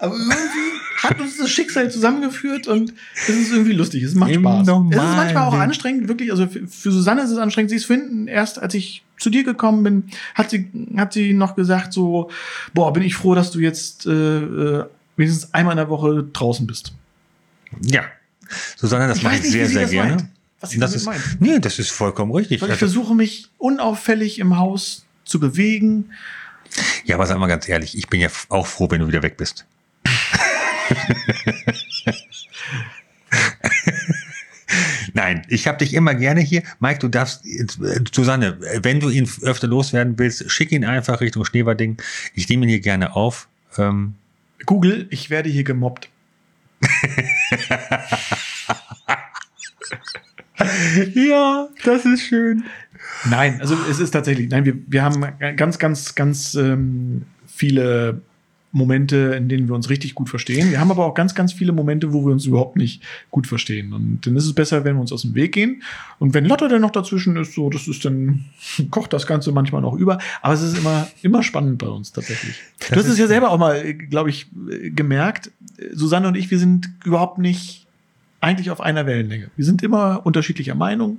Aber 0.00 0.14
irgendwie 0.14 0.78
hat 0.98 1.20
uns 1.20 1.38
das 1.38 1.50
Schicksal 1.50 1.90
zusammengeführt 1.90 2.68
und 2.68 2.94
es 3.14 3.28
ist 3.28 3.52
irgendwie 3.52 3.72
lustig. 3.72 4.04
Es 4.04 4.14
macht 4.14 4.30
Im 4.30 4.42
Spaß. 4.42 4.68
Es 4.68 4.96
ist 4.96 5.16
manchmal 5.16 5.48
auch 5.48 5.54
anstrengend, 5.54 6.06
wirklich. 6.06 6.30
Also 6.30 6.46
für, 6.46 6.68
für 6.68 6.92
Susanne 6.92 7.22
ist 7.22 7.30
es 7.30 7.38
anstrengend. 7.38 7.70
Sie 7.70 7.76
ist 7.76 7.86
vorhin 7.86 8.28
erst, 8.28 8.60
als 8.60 8.74
ich 8.74 9.02
zu 9.18 9.28
dir 9.28 9.42
gekommen 9.42 9.82
bin, 9.82 10.04
hat 10.36 10.50
sie, 10.50 10.70
hat 10.96 11.12
sie 11.12 11.32
noch 11.32 11.56
gesagt 11.56 11.92
so, 11.92 12.30
boah, 12.74 12.92
bin 12.92 13.02
ich 13.02 13.16
froh, 13.16 13.34
dass 13.34 13.50
du 13.50 13.58
jetzt 13.58 14.06
äh, 14.06 14.12
äh, 14.12 14.84
wenigstens 15.16 15.52
einmal 15.52 15.72
in 15.72 15.78
der 15.78 15.88
Woche 15.88 16.24
draußen 16.32 16.66
bist. 16.66 16.92
ja. 17.82 18.04
Susanne, 18.76 19.08
das 19.08 19.18
Ich 19.18 19.22
mache 19.22 19.36
ich 19.36 19.42
nicht, 19.42 19.52
sehr, 19.52 19.68
sehr 19.68 19.86
gerne. 19.86 20.10
meint. 20.16 20.28
Was 20.60 20.70
sie 20.70 20.78
das 20.80 20.94
ist, 20.94 21.08
nee, 21.38 21.60
das 21.60 21.78
ist 21.78 21.90
vollkommen 21.90 22.32
richtig. 22.32 22.60
Weil 22.60 22.68
ich 22.68 22.72
Also, 22.72 22.86
versuche 22.86 23.14
mich 23.14 23.48
unauffällig 23.58 24.38
im 24.40 24.56
Haus 24.58 25.04
zu 25.24 25.38
bewegen. 25.38 26.10
ja, 27.04 27.14
aber 27.14 27.26
sag 27.26 27.38
mal 27.38 27.46
ganz 27.46 27.68
ehrlich, 27.68 27.96
ich 27.96 28.08
bin 28.08 28.20
ja 28.20 28.28
auch 28.48 28.66
froh, 28.66 28.90
wenn 28.90 29.00
du 29.00 29.06
wieder 29.08 29.22
weg 29.22 29.36
bist. 29.36 29.64
Nein, 35.14 35.42
ich 35.48 35.66
habe 35.66 35.78
dich 35.78 35.94
immer 35.94 36.14
gerne 36.14 36.40
hier. 36.40 36.62
Mike, 36.80 36.98
du 37.00 37.08
darfst, 37.08 37.44
äh, 37.46 37.64
Susanne, 38.12 38.58
wenn 38.82 39.00
du 39.00 39.08
ihn 39.08 39.28
öfter 39.42 39.66
loswerden 39.66 40.18
willst, 40.18 40.50
schick 40.50 40.70
ihn 40.72 40.84
einfach 40.84 41.20
Richtung 41.20 41.44
Schneewerding. 41.44 41.96
Ich 42.34 42.48
nehme 42.48 42.66
ihn 42.66 42.68
hier 42.68 42.80
gerne 42.80 43.16
auf. 43.16 43.48
Ähm, 43.78 44.14
Google, 44.66 45.06
ich 45.10 45.30
werde 45.30 45.48
hier 45.48 45.64
gemobbt. 45.64 46.08
ja, 51.14 51.68
das 51.84 52.04
ist 52.04 52.22
schön. 52.22 52.64
Nein, 53.30 53.60
also 53.60 53.76
es 53.90 54.00
ist 54.00 54.10
tatsächlich, 54.10 54.48
nein, 54.50 54.64
wir, 54.64 54.76
wir 54.86 55.02
haben 55.02 55.24
ganz, 55.56 55.78
ganz, 55.78 56.14
ganz 56.14 56.54
ähm, 56.54 57.22
viele 57.46 58.22
Momente, 58.70 59.16
in 59.36 59.48
denen 59.48 59.66
wir 59.66 59.74
uns 59.74 59.88
richtig 59.88 60.14
gut 60.14 60.28
verstehen. 60.28 60.70
Wir 60.70 60.78
haben 60.78 60.90
aber 60.90 61.06
auch 61.06 61.14
ganz, 61.14 61.34
ganz 61.34 61.54
viele 61.54 61.72
Momente, 61.72 62.12
wo 62.12 62.26
wir 62.26 62.32
uns 62.32 62.44
überhaupt 62.44 62.76
nicht 62.76 63.02
gut 63.30 63.46
verstehen. 63.46 63.94
Und 63.94 64.26
dann 64.26 64.36
ist 64.36 64.44
es 64.44 64.52
besser, 64.52 64.84
wenn 64.84 64.96
wir 64.96 65.00
uns 65.00 65.10
aus 65.10 65.22
dem 65.22 65.34
Weg 65.34 65.52
gehen. 65.52 65.82
Und 66.18 66.34
wenn 66.34 66.44
Lotte 66.44 66.68
dann 66.68 66.82
noch 66.82 66.90
dazwischen 66.90 67.36
ist, 67.36 67.54
so, 67.54 67.70
das 67.70 67.88
ist 67.88 68.04
dann, 68.04 68.44
kocht 68.90 69.12
das 69.14 69.26
Ganze 69.26 69.52
manchmal 69.52 69.80
noch 69.80 69.94
über. 69.94 70.18
Aber 70.42 70.52
es 70.54 70.60
ist 70.62 70.76
immer, 70.76 71.08
immer 71.22 71.42
spannend 71.42 71.78
bei 71.78 71.86
uns 71.86 72.12
tatsächlich. 72.12 72.56
Du 72.80 72.88
Das 72.90 72.98
hast 72.98 73.04
es 73.06 73.12
ist- 73.12 73.18
ja 73.20 73.26
selber 73.26 73.50
auch 73.52 73.58
mal, 73.58 73.94
glaube 73.94 74.28
ich, 74.28 74.48
äh, 74.70 74.90
gemerkt. 74.90 75.50
Susanne 75.94 76.28
und 76.28 76.36
ich, 76.36 76.50
wir 76.50 76.58
sind 76.58 76.90
überhaupt 77.04 77.38
nicht 77.38 77.86
eigentlich 78.40 78.70
auf 78.70 78.80
einer 78.80 79.06
Wellenlänge. 79.06 79.50
Wir 79.56 79.64
sind 79.64 79.82
immer 79.82 80.24
unterschiedlicher 80.24 80.74
Meinung. 80.74 81.18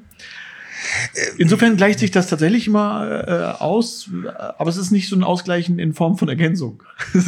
Insofern 1.37 1.75
gleicht 1.75 1.99
sich 1.99 2.11
das 2.11 2.27
tatsächlich 2.27 2.67
immer 2.67 3.25
äh, 3.27 3.61
aus, 3.61 4.09
aber 4.57 4.69
es 4.69 4.77
ist 4.77 4.91
nicht 4.91 5.09
so 5.09 5.15
ein 5.15 5.23
Ausgleichen 5.23 5.77
in 5.77 5.93
Form 5.93 6.17
von 6.17 6.29
Ergänzung. 6.29 6.81
Weißt 7.13 7.27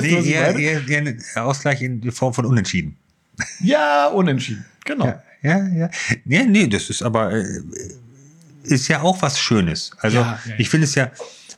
Nee, 0.00 0.10
du, 0.10 0.18
was 0.18 0.24
eher, 0.24 0.56
eher, 0.56 0.88
eher 0.88 0.98
ein 0.98 1.22
Ausgleich 1.34 1.82
in 1.82 2.10
Form 2.12 2.32
von 2.32 2.46
Unentschieden. 2.46 2.96
Ja, 3.60 4.06
unentschieden. 4.08 4.64
Genau. 4.84 5.06
Ja, 5.06 5.22
ja, 5.42 5.66
ja. 5.68 5.90
Nee, 6.24 6.44
nee, 6.44 6.66
das 6.66 6.88
ist 6.88 7.02
aber, 7.02 7.32
äh, 7.32 7.44
ist 8.62 8.88
ja 8.88 9.02
auch 9.02 9.20
was 9.22 9.38
Schönes. 9.38 9.90
Also, 9.98 10.18
ja, 10.18 10.38
ja. 10.46 10.54
ich 10.56 10.68
finde 10.70 10.86
es 10.86 10.94
ja, 10.94 11.10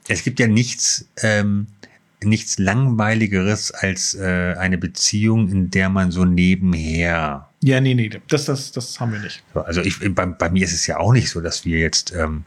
es 0.08 0.22
gibt 0.24 0.40
ja 0.40 0.46
nichts, 0.48 1.06
ähm, 1.22 1.66
nichts 2.24 2.58
langweiligeres 2.58 3.70
als 3.72 4.14
äh, 4.14 4.54
eine 4.58 4.78
Beziehung, 4.78 5.48
in 5.48 5.70
der 5.70 5.88
man 5.90 6.10
so 6.10 6.24
nebenher 6.24 7.48
Ja, 7.62 7.80
nee, 7.80 7.94
nee, 7.94 8.10
das, 8.28 8.46
das, 8.46 8.72
das 8.72 8.98
haben 9.00 9.12
wir 9.12 9.20
nicht. 9.20 9.42
So, 9.54 9.60
Also 9.60 9.82
ich, 9.82 9.98
bei, 10.14 10.26
bei 10.26 10.50
mir 10.50 10.64
ist 10.64 10.72
es 10.72 10.86
ja 10.86 10.98
auch 10.98 11.12
nicht 11.12 11.30
so, 11.30 11.40
dass 11.40 11.64
wir 11.64 11.78
jetzt 11.78 12.12
ähm, 12.14 12.44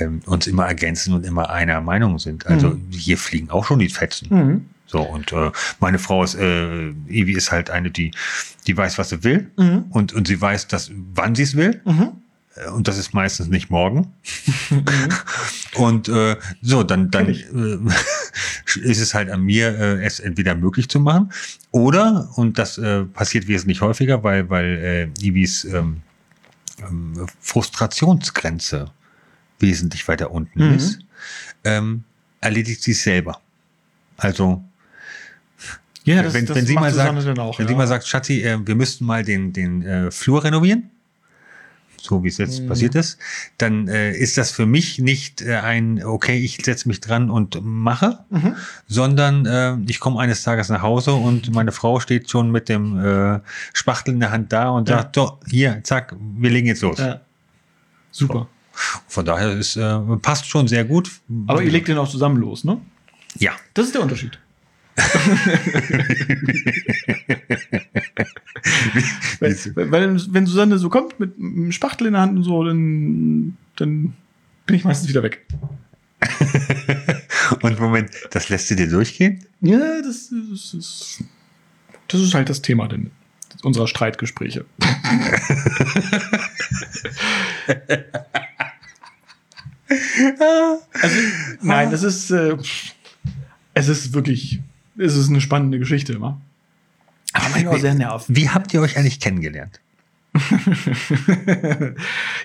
ähm, 0.00 0.20
uns 0.26 0.46
immer 0.46 0.66
ergänzen 0.66 1.14
und 1.14 1.24
immer 1.24 1.50
einer 1.50 1.80
Meinung 1.80 2.18
sind. 2.18 2.46
Also 2.46 2.70
Mhm. 2.70 2.86
hier 2.90 3.18
fliegen 3.18 3.50
auch 3.50 3.64
schon 3.66 3.78
die 3.78 3.88
Fetzen. 3.88 4.28
Mhm. 4.30 4.66
So, 4.86 5.00
und 5.02 5.32
äh, 5.32 5.50
meine 5.80 5.98
Frau 5.98 6.24
ist, 6.24 6.34
äh, 6.34 6.88
Evi 7.08 7.32
ist 7.34 7.52
halt 7.52 7.68
eine, 7.70 7.90
die, 7.90 8.10
die 8.66 8.76
weiß, 8.76 8.98
was 8.98 9.10
sie 9.10 9.22
will 9.22 9.50
Mhm. 9.58 9.84
und, 9.90 10.12
und 10.14 10.26
sie 10.26 10.40
weiß, 10.40 10.66
dass, 10.68 10.90
wann 11.14 11.34
sie 11.34 11.42
es 11.44 11.56
will. 11.56 11.80
Mhm. 11.84 12.12
Äh, 12.66 12.70
Und 12.70 12.88
das 12.88 12.98
ist 12.98 13.14
meistens 13.14 13.48
nicht 13.48 13.70
morgen. 13.70 14.12
und 15.74 16.08
äh, 16.08 16.36
so, 16.62 16.82
dann, 16.82 17.10
dann 17.10 17.28
äh, 17.28 17.78
ist 18.80 19.00
es 19.00 19.14
halt 19.14 19.30
an 19.30 19.42
mir, 19.42 19.68
äh, 19.78 20.04
es 20.04 20.20
entweder 20.20 20.54
möglich 20.54 20.88
zu 20.88 21.00
machen 21.00 21.32
oder, 21.70 22.28
und 22.36 22.58
das 22.58 22.78
äh, 22.78 23.04
passiert 23.04 23.46
wesentlich 23.48 23.80
häufiger, 23.80 24.22
weil, 24.24 24.48
weil 24.50 25.10
äh, 25.20 25.24
Ibis 25.26 25.64
ähm, 25.64 26.02
ähm, 26.88 27.26
Frustrationsgrenze 27.40 28.90
wesentlich 29.58 30.06
weiter 30.08 30.30
unten 30.30 30.68
Mhm. 30.68 30.74
ist, 30.74 30.98
ähm, 31.64 32.04
erledigt 32.40 32.82
sie 32.82 32.92
es 32.92 33.02
selber. 33.02 33.40
Also 34.16 34.62
Ja, 36.04 36.32
wenn, 36.32 36.48
wenn 36.48 36.66
sie 36.66 36.74
mal 36.74 36.92
sagt, 36.92 37.38
auch, 37.38 37.58
wenn 37.58 37.66
ja. 37.66 37.68
sie 37.72 37.76
mal 37.76 37.86
sagt, 37.86 38.06
Schatzi, 38.06 38.42
äh, 38.42 38.58
wir 38.64 38.74
müssten 38.76 39.04
mal 39.04 39.24
den, 39.24 39.52
den 39.52 39.82
äh, 39.82 40.10
Flur 40.10 40.42
renovieren, 40.44 40.90
so 42.00 42.22
wie 42.24 42.28
es 42.28 42.38
jetzt 42.38 42.62
Mhm. 42.62 42.68
passiert 42.68 42.94
ist, 42.94 43.18
dann 43.58 43.88
äh, 43.88 44.12
ist 44.16 44.38
das 44.38 44.50
für 44.50 44.66
mich 44.66 44.98
nicht 44.98 45.42
äh, 45.42 45.56
ein, 45.56 46.02
okay, 46.04 46.38
ich 46.38 46.58
setze 46.64 46.88
mich 46.88 47.00
dran 47.00 47.30
und 47.30 47.58
mache, 47.62 48.20
Mhm. 48.30 48.54
sondern 48.86 49.46
äh, 49.46 49.76
ich 49.86 50.00
komme 50.00 50.20
eines 50.20 50.42
Tages 50.42 50.68
nach 50.68 50.82
Hause 50.82 51.12
und 51.14 51.52
meine 51.52 51.72
Frau 51.72 52.00
steht 52.00 52.30
schon 52.30 52.50
mit 52.50 52.68
dem 52.68 52.98
äh, 53.04 53.40
Spachtel 53.72 54.14
in 54.14 54.20
der 54.20 54.30
Hand 54.30 54.52
da 54.52 54.70
und 54.70 54.88
Ja. 54.88 54.98
sagt, 54.98 55.16
so, 55.16 55.38
hier, 55.48 55.80
zack, 55.84 56.14
wir 56.18 56.50
legen 56.50 56.66
jetzt 56.66 56.82
los. 56.82 56.98
Ja. 56.98 57.20
Super. 58.10 58.48
Von 59.08 59.24
daher 59.24 59.52
ist, 59.52 59.76
äh, 59.76 59.98
passt 60.22 60.46
schon 60.46 60.68
sehr 60.68 60.84
gut. 60.84 61.10
Aber 61.46 61.62
ihr 61.62 61.70
legt 61.70 61.88
den 61.88 61.98
auch 61.98 62.08
zusammen 62.08 62.36
los, 62.36 62.64
ne? 62.64 62.78
Ja. 63.38 63.52
Das 63.74 63.86
ist 63.86 63.94
der 63.94 64.02
Unterschied. 64.02 64.38
weil, 69.40 69.56
weil, 69.90 70.20
wenn 70.32 70.46
Susanne 70.46 70.78
so 70.78 70.88
kommt 70.88 71.18
mit 71.20 71.36
einem 71.38 71.72
Spachtel 71.72 72.06
in 72.08 72.12
der 72.14 72.22
Hand 72.22 72.36
und 72.36 72.42
so, 72.44 72.64
dann, 72.64 73.56
dann 73.76 74.14
bin 74.66 74.76
ich 74.76 74.84
meistens 74.84 75.08
wieder 75.08 75.22
weg. 75.22 75.46
Und 77.62 77.80
Moment, 77.80 78.10
das 78.30 78.48
lässt 78.50 78.70
du 78.70 78.74
dir 78.76 78.88
durchgehen? 78.88 79.44
Ja, 79.60 80.00
das, 80.02 80.30
ist- 80.30 80.32
das 80.52 80.74
ist, 80.74 81.24
das 82.08 82.20
ist 82.20 82.34
halt 82.34 82.48
das 82.50 82.60
Thema 82.60 82.88
denn 82.88 83.10
unserer 83.62 83.88
Streitgespräche. 83.88 84.64
also, 91.02 91.16
nein, 91.62 91.90
das 91.90 92.02
ist, 92.02 92.30
äh, 92.30 92.56
es 93.74 93.88
ist 93.88 94.12
wirklich, 94.12 94.60
es 94.98 95.16
ist 95.16 95.30
eine 95.30 95.40
spannende 95.40 95.78
Geschichte 95.78 96.12
immer. 96.12 96.40
Aber 97.32 97.48
manchmal 97.50 97.76
auch 97.76 97.80
sehr 97.80 97.94
nervig. 97.94 98.36
Wie 98.36 98.48
habt 98.48 98.74
ihr 98.74 98.80
euch 98.80 98.96
eigentlich 98.96 99.20
kennengelernt? 99.20 99.80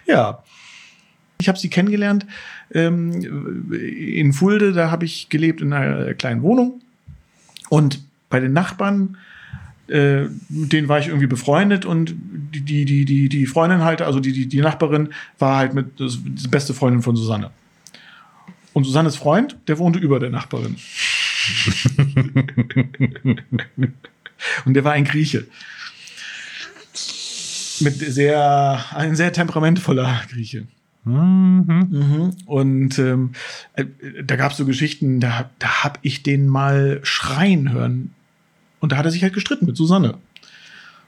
Ja. 0.06 0.44
Ich 1.40 1.48
habe 1.50 1.58
sie 1.58 1.70
kennengelernt 1.70 2.26
ähm, 2.74 3.72
in 3.74 4.32
Fulde, 4.34 4.72
da 4.72 4.92
habe 4.92 5.04
ich 5.04 5.30
gelebt 5.30 5.62
in 5.62 5.74
einer 5.74 6.14
kleinen 6.14 6.42
Wohnung. 6.42 6.82
Und 7.70 8.00
bei 8.30 8.40
den 8.40 8.54
Nachbarn, 8.54 9.18
äh, 9.90 10.26
mit 10.48 10.72
denen 10.72 10.88
war 10.88 11.00
ich 11.00 11.08
irgendwie 11.08 11.28
befreundet 11.28 11.86
und 11.86 12.16
die, 12.16 12.62
die, 12.62 12.86
die, 12.86 13.04
die, 13.04 13.30
die 13.30 13.46
Freundin 13.46 13.82
halt, 13.82 14.02
also 14.02 14.20
die, 14.20 14.32
die, 14.32 14.48
die 14.48 14.62
Nachbarin, 14.62 15.10
war 15.40 15.58
halt 15.58 15.74
mit 15.74 16.00
das, 16.00 16.20
die 16.24 16.48
beste 16.48 16.74
Freundin 16.74 17.02
von 17.02 17.16
Susanne. 17.16 17.52
Und 18.72 18.86
Susannes 18.86 19.16
Freund, 19.16 19.58
der 19.68 19.78
wohnte 19.80 20.00
über 20.00 20.20
der 20.20 20.30
Nachbarin. 20.30 20.78
und 24.66 24.74
der 24.74 24.84
war 24.84 24.94
ein 24.94 25.06
Grieche. 25.06 25.48
Mit 27.80 27.98
sehr, 27.98 28.86
ein 28.96 29.16
sehr 29.16 29.34
temperamentvoller 29.34 30.22
Grieche. 30.32 30.68
Mhm. 31.06 32.36
Und 32.46 33.00
ähm, 33.00 33.32
äh, 33.74 33.86
da 34.24 34.36
gab 34.36 34.52
es 34.52 34.58
so 34.58 34.66
Geschichten, 34.66 35.20
da, 35.20 35.50
da 35.60 35.84
habe 35.84 36.00
ich 36.02 36.24
den 36.24 36.48
mal 36.48 37.00
schreien 37.04 37.72
hören. 37.72 38.14
Und 38.80 38.92
da 38.92 38.98
hat 38.98 39.06
er 39.06 39.12
sich 39.12 39.24
halt 39.24 39.34
gestritten 39.34 39.66
mit 39.66 39.76
Susanne. 39.76 40.14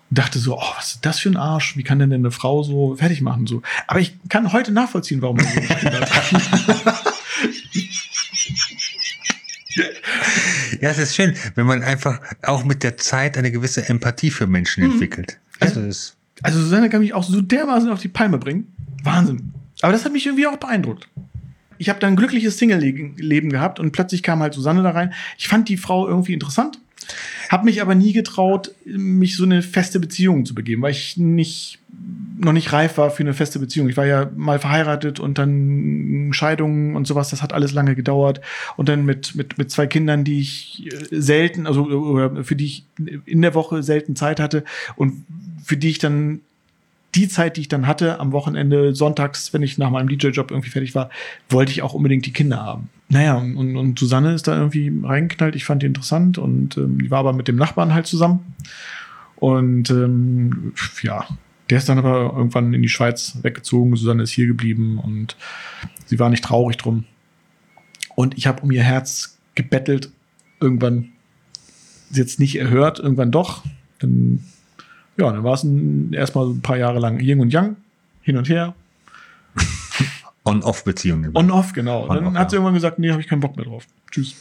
Und 0.09 0.19
dachte 0.19 0.39
so, 0.39 0.57
oh, 0.57 0.73
was 0.77 0.93
ist 0.93 1.05
das 1.05 1.19
für 1.19 1.29
ein 1.29 1.37
Arsch? 1.37 1.77
Wie 1.77 1.83
kann 1.83 1.99
denn 1.99 2.11
eine 2.11 2.31
Frau 2.31 2.63
so 2.63 2.95
fertig 2.95 3.21
machen? 3.21 3.47
So. 3.47 3.61
Aber 3.87 3.99
ich 3.99 4.15
kann 4.29 4.51
heute 4.51 4.71
nachvollziehen, 4.71 5.21
warum 5.21 5.39
er 5.39 5.45
so 5.45 5.59
gestritten 5.61 5.93
hat. 5.93 6.09
Ja, 10.81 10.89
es 10.89 10.97
ist 10.97 11.15
schön, 11.15 11.33
wenn 11.55 11.65
man 11.65 11.83
einfach 11.83 12.19
auch 12.43 12.63
mit 12.63 12.83
der 12.83 12.97
Zeit 12.97 13.37
eine 13.37 13.51
gewisse 13.51 13.87
Empathie 13.87 14.31
für 14.31 14.47
Menschen 14.47 14.83
entwickelt. 14.83 15.39
Ja, 15.61 15.67
das 15.67 15.77
ist, 15.77 16.15
Also 16.41 16.59
Susanne 16.59 16.89
kann 16.89 17.01
mich 17.01 17.13
auch 17.13 17.23
so 17.23 17.41
dermaßen 17.41 17.89
auf 17.89 18.01
die 18.01 18.07
Palme 18.07 18.37
bringen. 18.37 18.73
Wahnsinn. 19.03 19.53
Aber 19.81 19.93
das 19.93 20.05
hat 20.05 20.13
mich 20.13 20.25
irgendwie 20.25 20.47
auch 20.47 20.57
beeindruckt. 20.57 21.07
Ich 21.77 21.89
habe 21.89 21.99
dann 21.99 22.13
ein 22.13 22.15
glückliches 22.15 22.57
Single-Leben 22.57 23.49
gehabt 23.49 23.79
und 23.79 23.91
plötzlich 23.91 24.23
kam 24.23 24.39
halt 24.39 24.53
Susanne 24.53 24.81
da 24.81 24.91
rein. 24.91 25.13
Ich 25.37 25.47
fand 25.47 25.67
die 25.67 25.77
Frau 25.77 26.07
irgendwie 26.07 26.33
interessant, 26.33 26.79
habe 27.49 27.65
mich 27.65 27.81
aber 27.81 27.95
nie 27.95 28.13
getraut, 28.13 28.73
mich 28.85 29.35
so 29.35 29.43
eine 29.43 29.61
feste 29.61 29.99
Beziehung 29.99 30.45
zu 30.45 30.55
begeben, 30.55 30.81
weil 30.81 30.91
ich 30.91 31.17
nicht 31.17 31.79
noch 32.37 32.53
nicht 32.53 32.73
reif 32.73 32.97
war 32.97 33.11
für 33.11 33.23
eine 33.23 33.33
feste 33.33 33.59
Beziehung. 33.59 33.89
Ich 33.89 33.97
war 33.97 34.05
ja 34.05 34.29
mal 34.35 34.59
verheiratet 34.59 35.19
und 35.19 35.37
dann 35.37 36.29
Scheidungen 36.33 36.95
und 36.95 37.07
sowas, 37.07 37.29
das 37.29 37.41
hat 37.41 37.53
alles 37.53 37.71
lange 37.71 37.95
gedauert. 37.95 38.41
Und 38.77 38.89
dann 38.89 39.05
mit, 39.05 39.35
mit, 39.35 39.57
mit 39.57 39.71
zwei 39.71 39.87
Kindern, 39.87 40.23
die 40.23 40.39
ich 40.39 40.87
äh, 40.91 41.21
selten, 41.21 41.67
also 41.67 41.85
oder 41.85 42.43
für 42.43 42.55
die 42.55 42.65
ich 42.65 42.85
in 43.25 43.41
der 43.41 43.53
Woche 43.53 43.83
selten 43.83 44.15
Zeit 44.15 44.39
hatte 44.39 44.63
und 44.95 45.25
für 45.63 45.77
die 45.77 45.89
ich 45.89 45.99
dann 45.99 46.41
die 47.15 47.29
Zeit, 47.29 47.57
die 47.57 47.61
ich 47.61 47.69
dann 47.69 47.87
hatte, 47.87 48.19
am 48.19 48.33
Wochenende, 48.33 48.93
sonntags, 48.93 49.53
wenn 49.53 49.63
ich 49.63 49.77
nach 49.77 49.89
meinem 49.89 50.09
DJ-Job 50.09 50.51
irgendwie 50.51 50.69
fertig 50.69 50.95
war, 50.95 51.09
wollte 51.49 51.71
ich 51.71 51.81
auch 51.81 51.93
unbedingt 51.93 52.25
die 52.25 52.33
Kinder 52.33 52.61
haben. 52.61 52.89
Naja, 53.07 53.37
und, 53.37 53.77
und 53.77 53.97
Susanne 53.97 54.33
ist 54.33 54.47
da 54.47 54.57
irgendwie 54.57 54.91
reingeknallt. 55.03 55.55
Ich 55.55 55.63
fand 55.63 55.81
die 55.81 55.85
interessant 55.85 56.37
und 56.37 56.75
ähm, 56.75 56.99
die 56.99 57.11
war 57.11 57.19
aber 57.19 57.33
mit 57.33 57.47
dem 57.47 57.55
Nachbarn 57.55 57.93
halt 57.93 58.07
zusammen. 58.07 58.55
Und 59.37 59.89
ähm, 59.89 60.73
ja, 61.03 61.25
der 61.69 61.79
ist 61.79 61.89
dann 61.89 61.97
aber 61.97 62.33
irgendwann 62.35 62.73
in 62.73 62.81
die 62.81 62.89
Schweiz 62.89 63.37
weggezogen. 63.41 63.95
Susanne 63.95 64.23
ist 64.23 64.31
hier 64.31 64.47
geblieben 64.47 64.99
und 64.99 65.35
sie 66.05 66.19
war 66.19 66.29
nicht 66.29 66.43
traurig 66.43 66.77
drum. 66.77 67.05
Und 68.15 68.37
ich 68.37 68.47
habe 68.47 68.61
um 68.61 68.71
ihr 68.71 68.83
Herz 68.83 69.37
gebettelt. 69.55 70.11
Irgendwann 70.59 71.09
sie 72.09 72.21
jetzt 72.21 72.39
nicht 72.39 72.57
erhört, 72.57 72.99
irgendwann 72.99 73.31
doch. 73.31 73.63
Dann, 73.99 74.43
ja, 75.17 75.31
dann 75.31 75.43
war 75.43 75.53
es 75.53 75.65
erstmal 76.11 76.47
ein 76.47 76.61
paar 76.61 76.77
Jahre 76.77 76.99
lang 76.99 77.19
Yin 77.19 77.39
und 77.39 77.51
Yang, 77.51 77.77
hin 78.21 78.37
und 78.37 78.47
her. 78.47 78.75
On-Off-Beziehungen. 80.43 81.31
On-off, 81.33 81.73
genau. 81.73 82.03
On-off, 82.03 82.23
dann 82.23 82.37
hat 82.37 82.51
sie 82.51 82.55
ja. 82.55 82.59
irgendwann 82.59 82.75
gesagt, 82.75 82.99
nee, 82.99 83.11
habe 83.11 83.21
ich 83.21 83.27
keinen 83.27 83.39
Bock 83.39 83.55
mehr 83.55 83.65
drauf. 83.65 83.87
Tschüss. 84.11 84.35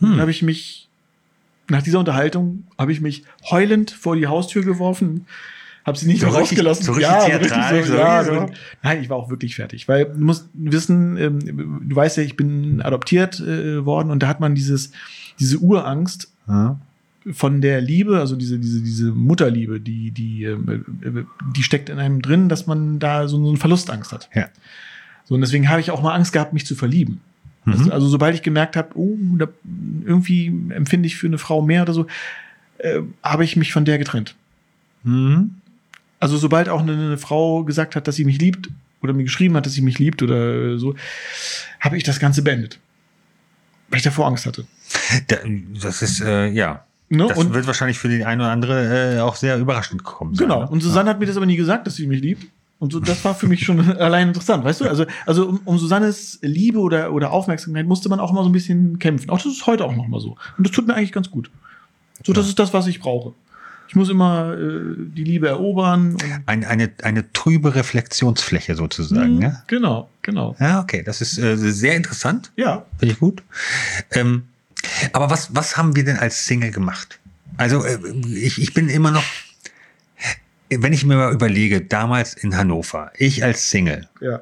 Hm. 0.00 0.10
Dann 0.10 0.20
habe 0.20 0.30
ich 0.30 0.42
mich, 0.42 0.88
nach 1.68 1.82
dieser 1.82 1.98
Unterhaltung, 1.98 2.64
habe 2.78 2.92
ich 2.92 3.00
mich 3.00 3.24
heulend 3.50 3.90
vor 3.90 4.14
die 4.14 4.28
Haustür 4.28 4.62
geworfen, 4.62 5.26
habe 5.88 5.98
sie 5.98 6.06
nicht 6.06 6.20
So 6.20 6.26
richtig- 6.28 6.42
rausgelassen. 6.58 6.84
so 6.84 6.92
richtig 6.92 7.10
theatralisch, 7.26 7.86
so 7.86 7.94
ja, 7.96 8.22
so. 8.24 8.46
Nein, 8.82 9.02
ich 9.02 9.10
war 9.10 9.16
auch 9.16 9.28
wirklich 9.30 9.56
fertig, 9.56 9.88
weil 9.88 10.04
du 10.06 10.20
musst 10.24 10.48
wissen, 10.54 11.16
ähm, 11.16 11.80
du 11.88 11.96
weißt 11.96 12.16
ja, 12.18 12.22
ich 12.22 12.36
bin 12.36 12.80
adoptiert 12.82 13.40
äh, 13.40 13.84
worden 13.84 14.10
und 14.10 14.22
da 14.22 14.28
hat 14.28 14.38
man 14.40 14.54
dieses, 14.54 14.92
diese 15.40 15.58
Urangst, 15.58 16.30
Ja. 16.46 16.78
von 17.32 17.60
der 17.60 17.80
Liebe, 17.80 18.18
also 18.20 18.36
diese, 18.36 18.58
diese, 18.58 18.80
diese 18.80 19.10
Mutterliebe, 19.12 19.80
die, 19.80 20.12
die, 20.12 20.44
ähm, 20.44 20.84
äh, 21.02 21.24
die 21.54 21.62
steckt 21.62 21.88
in 21.90 21.98
einem 21.98 22.22
drin, 22.22 22.48
dass 22.48 22.66
man 22.66 22.98
da 23.00 23.26
so, 23.28 23.42
so 23.42 23.48
eine 23.48 23.58
Verlustangst 23.58 24.12
hat. 24.12 24.30
Ja. 24.34 24.48
So, 25.24 25.34
und 25.34 25.40
deswegen 25.42 25.68
habe 25.68 25.80
ich 25.80 25.90
auch 25.90 26.02
mal 26.02 26.14
Angst 26.14 26.32
gehabt, 26.32 26.52
mich 26.54 26.64
zu 26.64 26.74
verlieben. 26.74 27.20
Weißt 27.66 27.80
Mhm. 27.80 27.84
du, 27.86 27.92
Also, 27.92 28.08
sobald 28.08 28.34
ich 28.34 28.42
gemerkt 28.42 28.76
habe, 28.76 28.90
oh, 28.94 29.16
da, 29.36 29.46
irgendwie 30.06 30.46
empfinde 30.70 31.06
ich 31.06 31.16
für 31.16 31.26
eine 31.26 31.36
Frau 31.38 31.60
mehr 31.60 31.82
oder 31.82 31.92
so, 31.92 32.06
äh, 32.78 33.00
habe 33.22 33.44
ich 33.44 33.56
mich 33.56 33.72
von 33.74 33.84
der 33.84 33.98
getrennt. 33.98 34.34
Mhm. 35.02 35.50
Also, 36.20 36.36
sobald 36.36 36.68
auch 36.68 36.80
eine, 36.80 36.92
eine 36.92 37.18
Frau 37.18 37.64
gesagt 37.64 37.96
hat, 37.96 38.08
dass 38.08 38.16
sie 38.16 38.24
mich 38.24 38.38
liebt 38.38 38.68
oder 39.02 39.12
mir 39.12 39.24
geschrieben 39.24 39.56
hat, 39.56 39.66
dass 39.66 39.74
sie 39.74 39.82
mich 39.82 39.98
liebt 39.98 40.22
oder 40.22 40.78
so, 40.78 40.94
habe 41.80 41.96
ich 41.96 42.02
das 42.02 42.18
Ganze 42.18 42.42
beendet. 42.42 42.78
Weil 43.88 43.98
ich 43.98 44.04
davor 44.04 44.26
Angst 44.26 44.46
hatte. 44.46 44.66
Da, 45.28 45.36
das 45.80 46.02
ist, 46.02 46.20
äh, 46.20 46.48
ja. 46.48 46.84
Ne? 47.08 47.26
Das 47.28 47.38
und 47.38 47.54
wird 47.54 47.66
wahrscheinlich 47.66 47.98
für 47.98 48.08
die 48.08 48.24
eine 48.24 48.42
oder 48.42 48.52
andere 48.52 49.16
äh, 49.16 49.20
auch 49.20 49.36
sehr 49.36 49.58
überraschend 49.58 50.04
gekommen 50.04 50.34
sein. 50.34 50.48
Genau. 50.48 50.60
ne? 50.60 50.68
Und 50.68 50.82
Susanne 50.82 51.08
hat 51.08 51.20
mir 51.20 51.26
das 51.26 51.36
aber 51.36 51.46
nie 51.46 51.56
gesagt, 51.56 51.86
dass 51.86 51.96
sie 51.96 52.06
mich 52.06 52.20
liebt. 52.20 52.46
Und 52.80 52.92
so, 52.92 53.00
das 53.00 53.24
war 53.24 53.34
für 53.34 53.48
mich 53.48 53.64
schon 53.64 53.80
allein 53.98 54.28
interessant, 54.28 54.64
weißt 54.64 54.82
du? 54.82 54.88
Also, 54.88 55.06
also 55.26 55.48
um, 55.48 55.60
um 55.64 55.78
Susannes 55.78 56.38
Liebe 56.42 56.78
oder, 56.78 57.12
oder 57.12 57.32
Aufmerksamkeit 57.32 57.86
musste 57.86 58.08
man 58.08 58.20
auch 58.20 58.32
mal 58.32 58.42
so 58.42 58.48
ein 58.48 58.52
bisschen 58.52 58.98
kämpfen. 58.98 59.30
Auch 59.30 59.38
das 59.38 59.46
ist 59.46 59.66
heute 59.66 59.84
auch 59.84 59.96
noch 59.96 60.06
mal 60.06 60.20
so. 60.20 60.36
Und 60.56 60.66
das 60.66 60.72
tut 60.72 60.86
mir 60.86 60.94
eigentlich 60.94 61.12
ganz 61.12 61.30
gut. 61.30 61.50
So, 62.24 62.32
das 62.32 62.46
ist 62.46 62.58
das, 62.58 62.74
was 62.74 62.86
ich 62.86 63.00
brauche. 63.00 63.32
Ich 63.88 63.94
muss 63.96 64.08
immer 64.10 64.54
äh, 64.54 64.94
die 64.96 65.24
Liebe 65.24 65.48
erobern. 65.48 66.16
Ein, 66.46 66.64
eine, 66.64 66.90
eine 67.02 67.32
trübe 67.32 67.74
Reflexionsfläche 67.74 68.74
sozusagen. 68.74 69.36
Mhm, 69.36 69.42
Ja? 69.42 69.62
Genau, 69.66 70.10
genau. 70.22 70.54
ja, 70.60 70.80
okay. 70.80 71.02
Das 71.02 71.20
ist 71.20 71.38
äh, 71.38 71.56
sehr 71.56 71.96
interessant. 71.96 72.52
Ja. 72.56 72.84
Finde 72.98 73.14
ich 73.14 73.18
gut. 73.20 73.42
Ähm, 74.12 74.44
aber 75.12 75.30
was, 75.30 75.54
was 75.54 75.76
haben 75.76 75.96
wir 75.96 76.04
denn 76.04 76.18
als 76.18 76.46
Single 76.46 76.70
gemacht? 76.70 77.18
Also, 77.56 77.82
äh, 77.84 77.98
ich, 78.34 78.60
ich 78.60 78.74
bin 78.74 78.88
immer 78.88 79.10
noch. 79.10 79.24
wenn 80.70 80.92
ich 80.92 81.04
mir 81.06 81.16
mal 81.16 81.32
überlege, 81.32 81.80
damals 81.80 82.34
in 82.34 82.56
Hannover, 82.56 83.10
ich 83.16 83.42
als 83.42 83.70
Single, 83.70 84.06
Ja. 84.20 84.40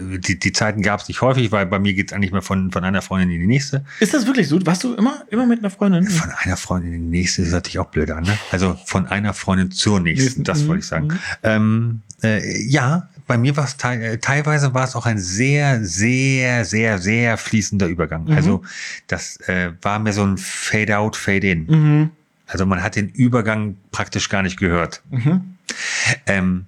Die, 0.00 0.38
die 0.38 0.52
Zeiten 0.52 0.82
gab 0.82 1.00
es 1.00 1.08
nicht 1.08 1.20
häufig, 1.20 1.52
weil 1.52 1.66
bei 1.66 1.78
mir 1.78 1.94
geht 1.94 2.10
es 2.10 2.12
eigentlich 2.12 2.32
mal 2.32 2.42
von, 2.42 2.70
von 2.70 2.84
einer 2.84 3.02
Freundin 3.02 3.30
in 3.30 3.40
die 3.40 3.46
nächste. 3.46 3.84
Ist 4.00 4.14
das 4.14 4.26
wirklich 4.26 4.48
so? 4.48 4.64
Warst 4.66 4.84
du 4.84 4.94
immer, 4.94 5.22
immer 5.30 5.46
mit 5.46 5.58
einer 5.60 5.70
Freundin? 5.70 6.06
Von 6.06 6.30
einer 6.30 6.56
Freundin 6.56 6.94
in 6.94 7.10
die 7.10 7.18
nächste 7.18 7.42
ist 7.42 7.52
natürlich 7.52 7.78
auch 7.78 7.88
blöd 7.88 8.10
an, 8.10 8.24
ne? 8.24 8.38
Also 8.50 8.78
von 8.86 9.06
einer 9.06 9.34
Freundin 9.34 9.70
zur 9.70 10.00
nächsten, 10.00 10.44
das 10.44 10.62
mhm, 10.62 10.68
wollte 10.68 10.80
ich 10.80 10.86
sagen. 10.86 11.06
mhm. 11.08 11.18
Ähm, 11.42 12.02
äh, 12.22 12.62
ja, 12.62 13.08
bei 13.26 13.38
mir 13.38 13.56
war 13.56 13.64
es 13.64 13.76
te 13.76 13.88
äh, 13.88 14.18
teilweise 14.18 14.74
war 14.74 14.84
es 14.84 14.96
auch 14.96 15.06
ein 15.06 15.18
sehr, 15.18 15.84
sehr, 15.84 16.64
sehr, 16.64 16.98
sehr 16.98 17.36
fließender 17.36 17.86
Übergang. 17.86 18.24
Mhm. 18.24 18.32
Also 18.32 18.62
das 19.06 19.36
äh, 19.48 19.72
war 19.82 19.98
mir 19.98 20.12
so 20.12 20.24
ein 20.24 20.38
Fade-out, 20.38 21.16
Fade-in. 21.16 21.66
Mhm. 21.66 22.10
Also 22.46 22.64
man 22.64 22.82
hat 22.82 22.96
den 22.96 23.10
Übergang 23.10 23.76
praktisch 23.92 24.28
gar 24.30 24.42
nicht 24.42 24.58
gehört. 24.58 25.02
Mhm. 25.10 25.56
Ähm, 26.26 26.66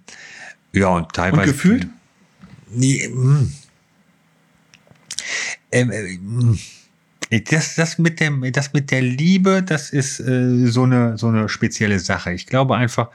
ja, 0.73 0.89
und 0.89 1.05
Und 1.05 1.13
teilweise. 1.15 1.53
gefühlt? 1.53 1.89
Nee, 2.73 3.09
mm. 3.09 3.53
ähm, 5.73 5.91
äh, 5.91 6.19
mm. 6.19 6.59
das, 7.45 7.75
das, 7.75 7.99
mit 7.99 8.21
dem, 8.21 8.51
das 8.53 8.73
mit 8.73 8.91
der 8.91 9.03
Liebe, 9.03 9.63
das 9.63 9.91
ist 9.91 10.21
äh, 10.21 10.67
so, 10.67 10.85
eine, 10.85 11.19
so 11.19 11.29
eine 11.29 11.49
spezielle 11.49 11.99
Sache. 11.99 12.33
Ich 12.33 12.47
glaube 12.47 12.77
einfach, 12.77 13.09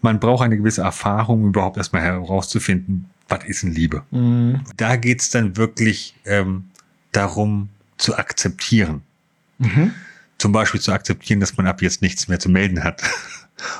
man 0.00 0.20
braucht 0.20 0.44
eine 0.44 0.56
gewisse 0.56 0.82
Erfahrung, 0.82 1.42
um 1.42 1.48
überhaupt 1.48 1.76
erstmal 1.76 2.02
herauszufinden, 2.02 3.10
was 3.28 3.44
ist 3.44 3.62
denn 3.62 3.72
Liebe. 3.72 4.02
Mhm. 4.10 4.60
Da 4.76 4.96
geht's 4.96 5.30
dann 5.30 5.56
wirklich 5.56 6.14
ähm, 6.24 6.64
darum 7.12 7.68
zu 7.98 8.16
akzeptieren. 8.16 9.02
Mhm. 9.58 9.92
Zum 10.38 10.52
Beispiel 10.52 10.80
zu 10.80 10.92
akzeptieren, 10.92 11.40
dass 11.40 11.56
man 11.56 11.66
ab 11.66 11.82
jetzt 11.82 12.00
nichts 12.00 12.28
mehr 12.28 12.38
zu 12.38 12.48
melden 12.48 12.84
hat. 12.84 13.02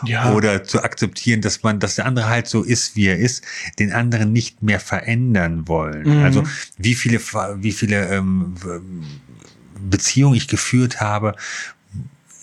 Ja. 0.05 0.33
Oder 0.33 0.65
zu 0.65 0.83
akzeptieren, 0.83 1.41
dass 1.41 1.63
man, 1.63 1.79
dass 1.81 1.97
der 1.97 2.07
andere 2.07 2.29
halt 2.29 2.49
so 2.49 2.63
ist, 2.63 2.97
wie 2.97 3.07
er 3.07 3.19
ist, 3.19 3.45
den 3.79 3.93
anderen 3.93 4.33
nicht 4.33 4.63
mehr 4.63 4.81
verändern 4.81 5.69
wollen. 5.69 6.19
Mhm. 6.19 6.25
Also 6.25 6.45
wie 6.77 6.95
viele, 6.95 7.21
wie 7.57 7.73
viele 7.73 8.09
ähm, 8.09 8.55
Beziehungen 9.89 10.37
ich 10.37 10.49
geführt 10.49 11.01
habe, 11.01 11.35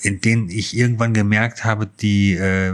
in 0.02 0.22
denen 0.22 0.50
ich 0.50 0.78
irgendwann 0.78 1.14
gemerkt 1.14 1.66
habe, 1.66 1.88
die 1.88 2.34
äh, 2.34 2.72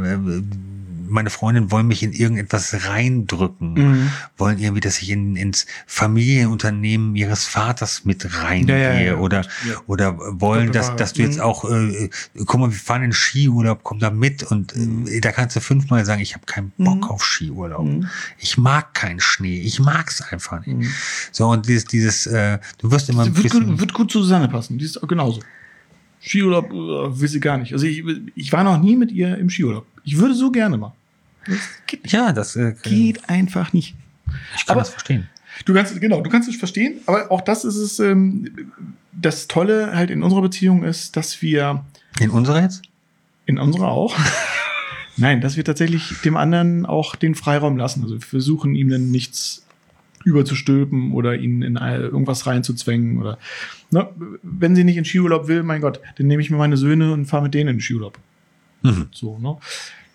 meine 1.11 1.29
Freundin 1.29 1.69
wollen 1.71 1.87
mich 1.87 2.01
in 2.03 2.11
irgendetwas 2.13 2.87
reindrücken, 2.87 3.73
Mhm. 3.73 4.09
wollen 4.37 4.57
irgendwie, 4.57 4.79
dass 4.81 5.01
ich 5.01 5.09
in, 5.11 5.35
ins 5.35 5.65
Familienunternehmen 5.85 7.15
ihres 7.15 7.45
Vaters 7.45 8.05
mit 8.05 8.25
reingehe 8.43 8.77
Ja, 8.81 8.93
ja, 8.93 9.01
ja. 9.01 9.15
oder 9.17 9.45
oder 9.87 10.17
wollen, 10.41 10.71
dass, 10.71 10.95
dass 10.95 11.13
du 11.13 11.21
jetzt 11.21 11.37
Mhm. 11.37 11.41
auch, 11.43 11.65
äh, 11.69 12.09
guck 12.45 12.59
mal, 12.59 12.69
wir 12.71 12.77
fahren 12.77 13.03
in 13.03 13.11
Skiurlaub, 13.13 13.81
komm 13.83 13.99
da 13.99 14.09
mit 14.09 14.43
und 14.43 14.73
äh, 14.75 15.19
da 15.21 15.31
kannst 15.31 15.55
du 15.55 15.59
fünfmal 15.61 16.05
sagen, 16.05 16.21
ich 16.21 16.33
habe 16.33 16.45
keinen 16.45 16.71
Bock 16.77 16.97
Mhm. 16.97 17.03
auf 17.03 17.23
Skiurlaub. 17.25 17.85
Mhm. 17.85 18.07
Ich 18.37 18.57
mag 18.57 18.93
keinen 18.93 19.19
Schnee, 19.19 19.59
ich 19.61 19.79
mag's 19.79 20.21
einfach 20.21 20.65
nicht. 20.65 20.77
Mhm. 20.77 20.87
So 21.31 21.47
und 21.49 21.67
dieses, 21.67 21.85
dieses, 21.85 22.25
äh, 22.27 22.59
du 22.79 22.91
wirst 22.91 23.09
immer 23.09 23.23
ein 23.23 23.35
Wird 23.35 23.43
bisschen, 23.43 23.67
gut, 23.67 23.79
wird 23.79 23.93
gut 23.93 24.11
zu 24.11 24.21
Susanne 24.23 24.47
passen. 24.47 24.77
Die 24.77 24.85
ist 24.85 25.01
auch 25.03 25.07
genauso. 25.07 25.41
Skiurlaub 26.23 26.71
äh, 26.71 27.19
will 27.19 27.27
sie 27.27 27.39
gar 27.39 27.57
nicht. 27.57 27.73
Also 27.73 27.85
ich, 27.85 28.03
ich 28.35 28.51
war 28.53 28.63
noch 28.63 28.79
nie 28.79 28.95
mit 28.95 29.11
ihr 29.11 29.37
im 29.37 29.49
Skiurlaub. 29.49 29.85
Ich 30.03 30.17
würde 30.17 30.35
so 30.35 30.51
gerne 30.51 30.77
mal. 30.77 30.93
Das 31.45 31.57
geht, 31.87 32.03
nicht. 32.03 32.13
ja, 32.13 32.31
das 32.33 32.55
äh, 32.55 32.73
geht 32.83 33.29
einfach 33.29 33.73
nicht. 33.73 33.95
ich 34.55 34.65
kann 34.65 34.73
aber- 34.73 34.81
das 34.81 34.89
verstehen. 34.89 35.27
Du 35.65 35.73
kannst 35.73 35.99
genau, 35.99 36.21
du 36.21 36.29
kannst 36.29 36.47
es 36.49 36.55
verstehen, 36.55 37.01
aber 37.05 37.29
auch 37.31 37.41
das 37.41 37.65
ist 37.65 37.75
es. 37.75 37.99
Ähm, 37.99 38.71
das 39.11 39.47
Tolle 39.47 39.93
halt 39.95 40.09
in 40.09 40.23
unserer 40.23 40.41
Beziehung 40.41 40.83
ist, 40.83 41.15
dass 41.17 41.41
wir 41.41 41.83
In 42.19 42.29
unserer 42.29 42.61
jetzt? 42.61 42.81
in 43.45 43.59
unserer 43.59 43.89
auch. 43.89 44.15
Nein, 45.17 45.41
dass 45.41 45.57
wir 45.57 45.65
tatsächlich 45.65 46.13
dem 46.23 46.37
anderen 46.37 46.85
auch 46.85 47.15
den 47.17 47.35
Freiraum 47.35 47.75
lassen. 47.77 48.01
Also 48.03 48.15
wir 48.15 48.21
versuchen 48.21 48.73
ihm 48.75 48.89
dann 48.89 49.11
nichts 49.11 49.65
überzustülpen 50.23 51.11
oder 51.13 51.35
ihn 51.35 51.61
in 51.63 51.75
irgendwas 51.75 52.47
reinzuzwängen 52.47 53.19
oder 53.19 53.37
ne, 53.91 54.07
wenn 54.43 54.75
sie 54.75 54.83
nicht 54.85 54.97
in 54.97 55.05
Skiurlaub 55.05 55.47
will, 55.47 55.63
mein 55.63 55.81
Gott, 55.81 55.99
dann 56.17 56.27
nehme 56.27 56.41
ich 56.41 56.49
mir 56.49 56.57
meine 56.57 56.77
Söhne 56.77 57.11
und 57.11 57.25
fahre 57.25 57.43
mit 57.43 57.53
denen 57.53 57.69
in 57.69 57.75
den 57.77 57.81
Skiurlaub. 57.81 58.17
Mhm. 58.83 59.07
So, 59.11 59.37
ne? 59.37 59.57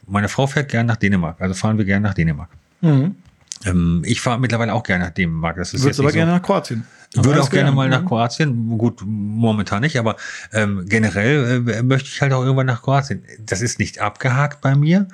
Meine 0.07 0.29
Frau 0.29 0.47
fährt 0.47 0.71
gern 0.71 0.87
nach 0.87 0.97
Dänemark, 0.97 1.41
also 1.41 1.55
fahren 1.55 1.79
wir 1.79 1.85
gern 1.85 2.03
nach 2.03 2.15
Dänemark. 2.15 2.51
Mhm. 2.81 3.17
Ähm, 3.65 4.03
ich 4.05 4.21
fahre 4.21 4.39
mittlerweile 4.39 4.73
auch 4.75 4.83
gerne 4.83 5.05
nach 5.05 5.11
Dänemark. 5.11 5.57
Das 5.57 5.73
ist 5.73 5.83
Würdest 5.83 5.99
jetzt 5.99 6.01
aber 6.01 6.13
gerne 6.13 6.33
so. 6.33 6.37
nach 6.37 6.43
Kroatien. 6.43 6.85
Würde 7.15 7.43
auch 7.43 7.51
gerne 7.51 7.73
mal 7.73 7.89
nach 7.89 8.03
mhm. 8.03 8.07
Kroatien. 8.07 8.79
Gut, 8.79 9.01
momentan 9.05 9.81
nicht, 9.81 9.99
aber 9.99 10.17
ähm, 10.53 10.85
generell 10.87 11.67
äh, 11.69 11.83
möchte 11.83 12.09
ich 12.09 12.21
halt 12.21 12.33
auch 12.33 12.43
irgendwann 12.43 12.67
nach 12.67 12.83
Kroatien. 12.83 13.23
Das 13.41 13.63
ist 13.63 13.79
nicht 13.79 14.01
abgehakt 14.01 14.61
bei 14.61 14.75
mir, 14.75 15.09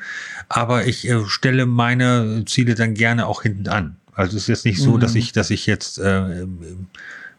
aber 0.49 0.87
ich 0.87 1.09
äh, 1.09 1.25
stelle 1.27 1.67
meine 1.67 2.45
Ziele 2.47 2.75
dann 2.75 2.95
gerne 2.95 3.27
auch 3.27 3.43
hinten 3.43 3.69
an. 3.69 3.97
Also 4.15 4.37
es 4.37 4.45
ist 4.45 4.49
jetzt 4.49 4.65
nicht 4.65 4.81
so, 4.81 4.97
Mhm. 4.97 5.01
dass 5.01 5.15
ich, 5.15 5.33
dass 5.33 5.51
ich 5.51 5.67
jetzt 5.67 5.99
äh, 5.99 6.47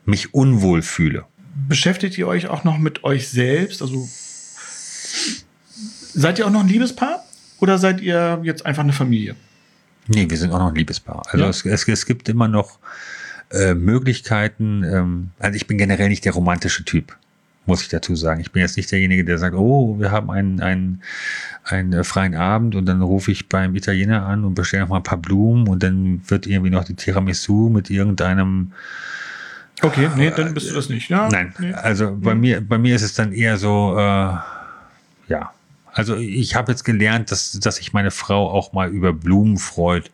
mich 0.05 0.33
unwohl 0.33 0.81
fühle. 0.81 1.25
Beschäftigt 1.67 2.17
ihr 2.17 2.27
euch 2.27 2.47
auch 2.47 2.63
noch 2.63 2.77
mit 2.77 3.03
euch 3.03 3.27
selbst? 3.27 3.81
Also 3.81 4.07
seid 6.13 6.39
ihr 6.39 6.47
auch 6.47 6.51
noch 6.51 6.61
ein 6.61 6.67
Liebespaar 6.67 7.22
oder 7.63 7.77
seid 7.77 8.01
ihr 8.01 8.41
jetzt 8.43 8.65
einfach 8.65 8.83
eine 8.83 8.91
Familie? 8.91 9.35
Nee, 10.07 10.29
wir 10.29 10.37
sind 10.37 10.51
auch 10.51 10.59
noch 10.59 10.67
ein 10.67 10.75
Liebespaar. 10.75 11.23
Also 11.31 11.45
Ja. 11.45 11.49
es, 11.49 11.65
es, 11.65 11.87
es 11.87 12.05
gibt 12.05 12.27
immer 12.27 12.49
noch 12.49 12.77
äh, 13.51 13.73
Möglichkeiten. 13.73 14.83
Ähm, 14.83 15.29
also 15.39 15.55
ich 15.55 15.65
bin 15.65 15.77
generell 15.77 16.09
nicht 16.09 16.25
der 16.25 16.33
romantische 16.33 16.83
Typ, 16.83 17.15
muss 17.65 17.81
ich 17.81 17.87
dazu 17.87 18.13
sagen. 18.17 18.41
Ich 18.41 18.51
bin 18.51 18.61
jetzt 18.61 18.75
nicht 18.75 18.91
derjenige, 18.91 19.23
der 19.23 19.37
sagt, 19.37 19.55
oh, 19.55 19.97
wir 19.97 20.11
haben 20.11 20.29
einen, 20.29 20.59
einen, 20.59 21.01
einen 21.63 21.93
äh, 21.93 22.03
freien 22.03 22.35
Abend 22.35 22.75
und 22.75 22.85
dann 22.85 23.01
rufe 23.01 23.31
ich 23.31 23.47
beim 23.47 23.75
Italiener 23.75 24.25
an 24.25 24.43
und 24.43 24.55
bestelle 24.55 24.83
noch 24.83 24.89
mal 24.89 24.97
ein 24.97 25.03
paar 25.03 25.17
Blumen 25.19 25.69
und 25.69 25.81
dann 25.83 26.21
wird 26.27 26.45
irgendwie 26.47 26.69
noch 26.71 26.83
die 26.83 26.95
Tiramisu 26.95 27.69
mit 27.69 27.89
irgendeinem 27.89 28.73
Okay, 29.81 30.09
nee, 30.17 30.31
dann 30.35 30.53
bist 30.53 30.69
du 30.69 30.75
das 30.75 30.89
nicht. 30.89 31.09
Ja, 31.09 31.29
Nein, 31.29 31.53
Nee. 31.59 31.73
also 31.73 32.15
bei 32.19 32.35
mir, 32.35 32.59
bei 32.61 32.77
mir 32.77 32.95
ist 32.95 33.01
es 33.03 33.13
dann 33.15 33.31
eher 33.33 33.57
so, 33.57 33.95
äh, 33.97 34.33
ja. 35.29 35.51
Also 35.93 36.15
ich 36.15 36.55
habe 36.55 36.71
jetzt 36.71 36.83
gelernt, 36.83 37.31
dass, 37.31 37.51
dass 37.53 37.77
sich 37.77 37.93
meine 37.93 38.11
Frau 38.11 38.49
auch 38.49 38.73
mal 38.73 38.89
über 38.89 39.13
Blumen 39.13 39.57
freut, 39.57 40.11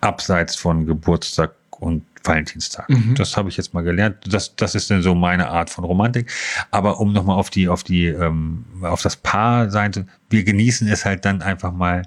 abseits 0.00 0.56
von 0.56 0.86
Geburtstag 0.86 1.54
und 1.70 2.04
Valentinstag. 2.24 2.88
Mhm. 2.88 3.14
Das 3.14 3.36
habe 3.36 3.48
ich 3.48 3.56
jetzt 3.56 3.74
mal 3.74 3.82
gelernt. 3.82 4.16
Das, 4.26 4.54
das 4.56 4.74
ist 4.74 4.90
dann 4.90 5.02
so 5.02 5.14
meine 5.14 5.48
Art 5.48 5.70
von 5.70 5.84
Romantik. 5.84 6.30
Aber 6.70 7.00
um 7.00 7.12
nochmal 7.12 7.36
auf 7.36 7.50
die, 7.50 7.68
auf 7.68 7.84
die, 7.84 8.06
ähm, 8.06 8.64
auf 8.82 9.02
das 9.02 9.16
Paar 9.16 9.70
sein 9.70 9.92
zu, 9.92 10.04
wir 10.28 10.44
genießen 10.44 10.88
es 10.88 11.04
halt 11.04 11.24
dann 11.24 11.42
einfach 11.42 11.72
mal 11.72 12.02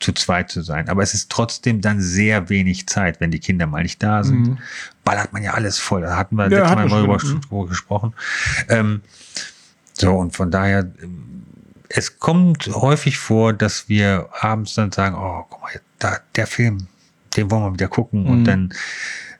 zu 0.00 0.12
zweit 0.12 0.50
zu 0.50 0.62
sein. 0.62 0.88
Aber 0.88 1.02
es 1.02 1.14
ist 1.14 1.30
trotzdem 1.30 1.80
dann 1.80 2.00
sehr 2.00 2.50
wenig 2.50 2.86
Zeit, 2.86 3.20
wenn 3.20 3.30
die 3.30 3.40
Kinder 3.40 3.66
mal 3.66 3.82
nicht 3.82 4.02
da 4.02 4.22
sind. 4.22 4.48
Mhm. 4.48 4.58
Ballert 5.02 5.32
man 5.32 5.42
ja 5.42 5.54
alles 5.54 5.78
voll. 5.78 6.02
Da 6.02 6.16
hatten 6.16 6.36
wir 6.36 6.50
Ja, 6.50 6.74
letztes 6.74 6.76
Mal 6.76 7.02
drüber 7.40 7.66
gesprochen. 7.68 8.12
Ähm, 8.68 9.00
so, 9.94 10.12
und 10.12 10.36
von 10.36 10.50
daher, 10.50 10.90
es 11.96 12.18
kommt 12.18 12.66
häufig 12.66 13.18
vor, 13.18 13.52
dass 13.52 13.88
wir 13.88 14.28
abends 14.40 14.74
dann 14.74 14.90
sagen, 14.90 15.14
oh, 15.16 15.44
guck 15.48 15.62
mal, 15.62 15.80
da, 16.00 16.18
der 16.34 16.48
Film, 16.48 16.88
den 17.36 17.50
wollen 17.52 17.62
wir 17.62 17.72
wieder 17.74 17.88
gucken. 17.88 18.26
Und 18.26 18.40
Mhm. 18.40 18.44
dann 18.44 18.74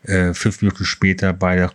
äh, 0.05 0.35
fünf 0.35 0.62
Minuten 0.62 0.85
später 0.85 1.33
beide 1.33 1.71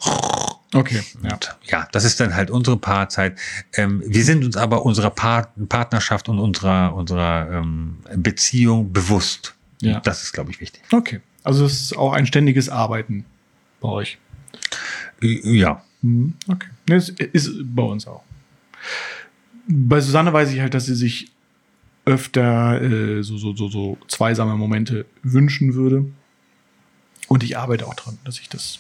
Okay, 0.73 1.01
ja. 1.23 1.33
und 1.33 1.57
ja, 1.63 1.87
das 1.91 2.03
ist 2.05 2.19
dann 2.19 2.35
halt 2.35 2.51
unsere 2.51 2.77
Paarzeit. 2.77 3.37
Ähm, 3.73 4.03
wir 4.05 4.23
sind 4.23 4.45
uns 4.45 4.55
aber 4.55 4.85
unserer 4.85 5.09
Part 5.09 5.49
Partnerschaft 5.67 6.29
und 6.29 6.37
unserer, 6.39 6.93
unserer 6.93 7.49
ähm, 7.51 7.97
Beziehung 8.15 8.93
bewusst. 8.93 9.55
Ja. 9.81 9.99
Das 10.01 10.21
ist, 10.23 10.31
glaube 10.31 10.51
ich, 10.51 10.61
wichtig. 10.61 10.81
Okay. 10.91 11.19
Also 11.43 11.65
es 11.65 11.81
ist 11.81 11.97
auch 11.97 12.13
ein 12.13 12.25
ständiges 12.27 12.69
Arbeiten 12.69 13.25
bei 13.81 13.89
euch. 13.89 14.17
Ja. 15.21 15.83
Mhm. 16.03 16.35
Okay. 16.47 16.69
Es 16.89 17.09
ist 17.09 17.49
bei 17.63 17.83
uns 17.83 18.07
auch. 18.07 18.23
Bei 19.71 20.01
Susanne 20.01 20.33
weiß 20.33 20.51
ich 20.51 20.59
halt, 20.61 20.73
dass 20.73 20.87
sie 20.87 20.95
sich 20.95 21.31
öfter 22.05 22.81
äh, 22.81 23.21
so, 23.21 23.37
so, 23.37 23.55
so, 23.55 23.69
so 23.69 23.97
zweisame 24.07 24.55
Momente 24.55 25.05
wünschen 25.21 25.75
würde. 25.75 26.05
Und 27.27 27.43
ich 27.43 27.57
arbeite 27.57 27.85
auch 27.85 27.93
dran, 27.93 28.17
dass 28.25 28.39
ich 28.39 28.49
das 28.49 28.79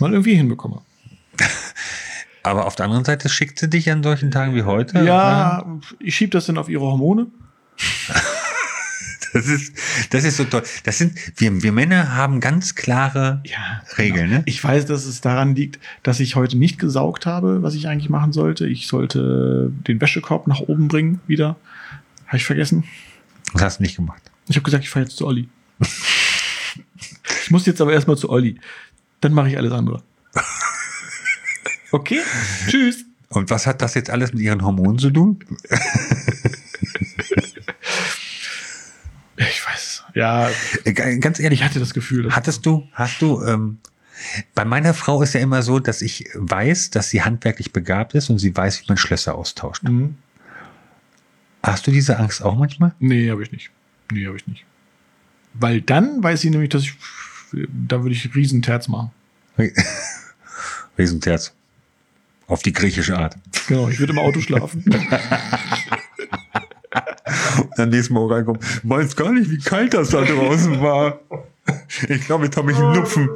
mal 0.00 0.12
irgendwie 0.12 0.34
hinbekomme. 0.34 0.82
Aber 2.42 2.66
auf 2.66 2.74
der 2.74 2.86
anderen 2.86 3.04
Seite 3.04 3.28
schickt 3.28 3.60
sie 3.60 3.70
dich 3.70 3.88
an 3.90 4.02
solchen 4.02 4.32
Tagen 4.32 4.56
wie 4.56 4.64
heute. 4.64 5.04
Ja, 5.04 5.64
ich 6.00 6.16
schiebe 6.16 6.30
das 6.30 6.46
dann 6.46 6.58
auf 6.58 6.68
ihre 6.68 6.82
Hormone. 6.82 7.28
Das 9.32 9.46
ist, 9.46 9.74
das 10.10 10.24
ist 10.24 10.36
so 10.36 10.44
toll. 10.44 10.62
Das 10.84 10.98
sind, 10.98 11.18
wir, 11.36 11.62
wir 11.62 11.72
Männer 11.72 12.14
haben 12.14 12.40
ganz 12.40 12.74
klare 12.74 13.42
Ja, 13.46 13.82
Regeln, 13.96 14.26
genau. 14.28 14.38
ne? 14.38 14.42
Ich 14.46 14.62
weiß, 14.62 14.86
dass 14.86 15.06
es 15.06 15.20
daran 15.20 15.54
liegt, 15.54 15.78
dass 16.02 16.20
ich 16.20 16.36
heute 16.36 16.58
nicht 16.58 16.78
gesaugt 16.78 17.24
habe, 17.26 17.62
was 17.62 17.74
ich 17.74 17.88
eigentlich 17.88 18.10
machen 18.10 18.32
sollte. 18.32 18.66
Ich 18.66 18.86
sollte 18.86 19.72
den 19.86 20.00
Wäschekorb 20.00 20.46
nach 20.46 20.60
oben 20.60 20.88
bringen 20.88 21.20
wieder. 21.26 21.56
Habe 22.26 22.36
ich 22.36 22.44
vergessen. 22.44 22.84
Das 23.54 23.62
hast 23.62 23.78
du 23.78 23.82
nicht 23.82 23.96
gemacht. 23.96 24.22
Ich 24.48 24.56
habe 24.56 24.64
gesagt, 24.64 24.84
ich 24.84 24.90
fahre 24.90 25.04
jetzt 25.04 25.16
zu 25.16 25.26
Olli. 25.26 25.48
ich 27.44 27.50
muss 27.50 27.66
jetzt 27.66 27.80
aber 27.80 27.92
erstmal 27.92 28.16
zu 28.16 28.30
Olli. 28.30 28.58
Dann 29.20 29.32
mache 29.32 29.48
ich 29.48 29.56
alles 29.56 29.72
andere. 29.72 30.02
Okay, 31.94 32.20
tschüss. 32.68 33.04
Und 33.28 33.50
was 33.50 33.66
hat 33.66 33.82
das 33.82 33.92
jetzt 33.92 34.08
alles 34.08 34.32
mit 34.32 34.40
ihren 34.40 34.62
Hormonen 34.64 34.98
zu 34.98 35.10
tun? 35.10 35.38
Ja, 40.14 40.50
Äh, 40.84 40.92
Ganz 41.18 41.38
ehrlich, 41.40 41.60
ich 41.60 41.64
hatte 41.64 41.78
das 41.80 41.94
Gefühl. 41.94 42.24
dass- 42.24 42.34
hattest 42.36 42.66
du, 42.66 42.86
hast 42.92 43.20
du, 43.22 43.42
ähm, 43.44 43.78
bei 44.54 44.64
meiner 44.64 44.94
Frau 44.94 45.22
ist 45.22 45.32
ja 45.34 45.40
immer 45.40 45.62
so, 45.62 45.78
dass 45.78 46.02
ich 46.02 46.28
weiß, 46.34 46.90
dass 46.90 47.10
sie 47.10 47.22
handwerklich 47.22 47.72
begabt 47.72 48.14
ist 48.14 48.30
und 48.30 48.38
sie 48.38 48.54
weiß, 48.54 48.82
wie 48.82 48.84
man 48.88 48.96
Schlösser 48.98 49.34
austauscht. 49.34 49.82
Mhm. 49.84 50.16
Hast 51.62 51.86
du 51.86 51.90
diese 51.90 52.18
Angst 52.18 52.42
auch 52.42 52.56
manchmal? 52.56 52.94
Nee, 52.98 53.30
habe 53.30 53.42
ich 53.42 53.50
nicht. 53.52 53.70
Nee, 54.12 54.26
habe 54.26 54.36
ich 54.36 54.46
nicht. 54.46 54.64
Weil 55.54 55.80
dann 55.80 56.22
weiß 56.22 56.44
ich 56.44 56.50
nämlich, 56.50 56.70
dass 56.70 56.82
ich, 56.82 56.94
da 57.52 58.02
würde 58.02 58.14
ich 58.14 58.34
Riesenterz 58.34 58.88
machen. 58.88 59.10
Riesenterz. 60.98 61.52
Auf 62.46 62.62
die 62.62 62.72
griechische 62.72 63.16
Art. 63.16 63.36
Genau, 63.68 63.88
ich 63.88 63.98
würde 63.98 64.12
im 64.12 64.18
Auto 64.18 64.40
schlafen. 64.40 64.84
Dann 67.76 67.90
nächstes 67.90 68.10
Mal 68.10 68.26
reinkommen. 68.26 68.60
Weiß 68.82 69.16
gar 69.16 69.32
nicht, 69.32 69.50
wie 69.50 69.58
kalt 69.58 69.94
das 69.94 70.10
da 70.10 70.22
draußen 70.22 70.80
war. 70.80 71.20
Ich 72.08 72.24
glaube, 72.26 72.44
jetzt 72.46 72.56
habe 72.56 72.72
ich 72.72 72.76
einen 72.78 72.94
Lupfen. 72.94 73.28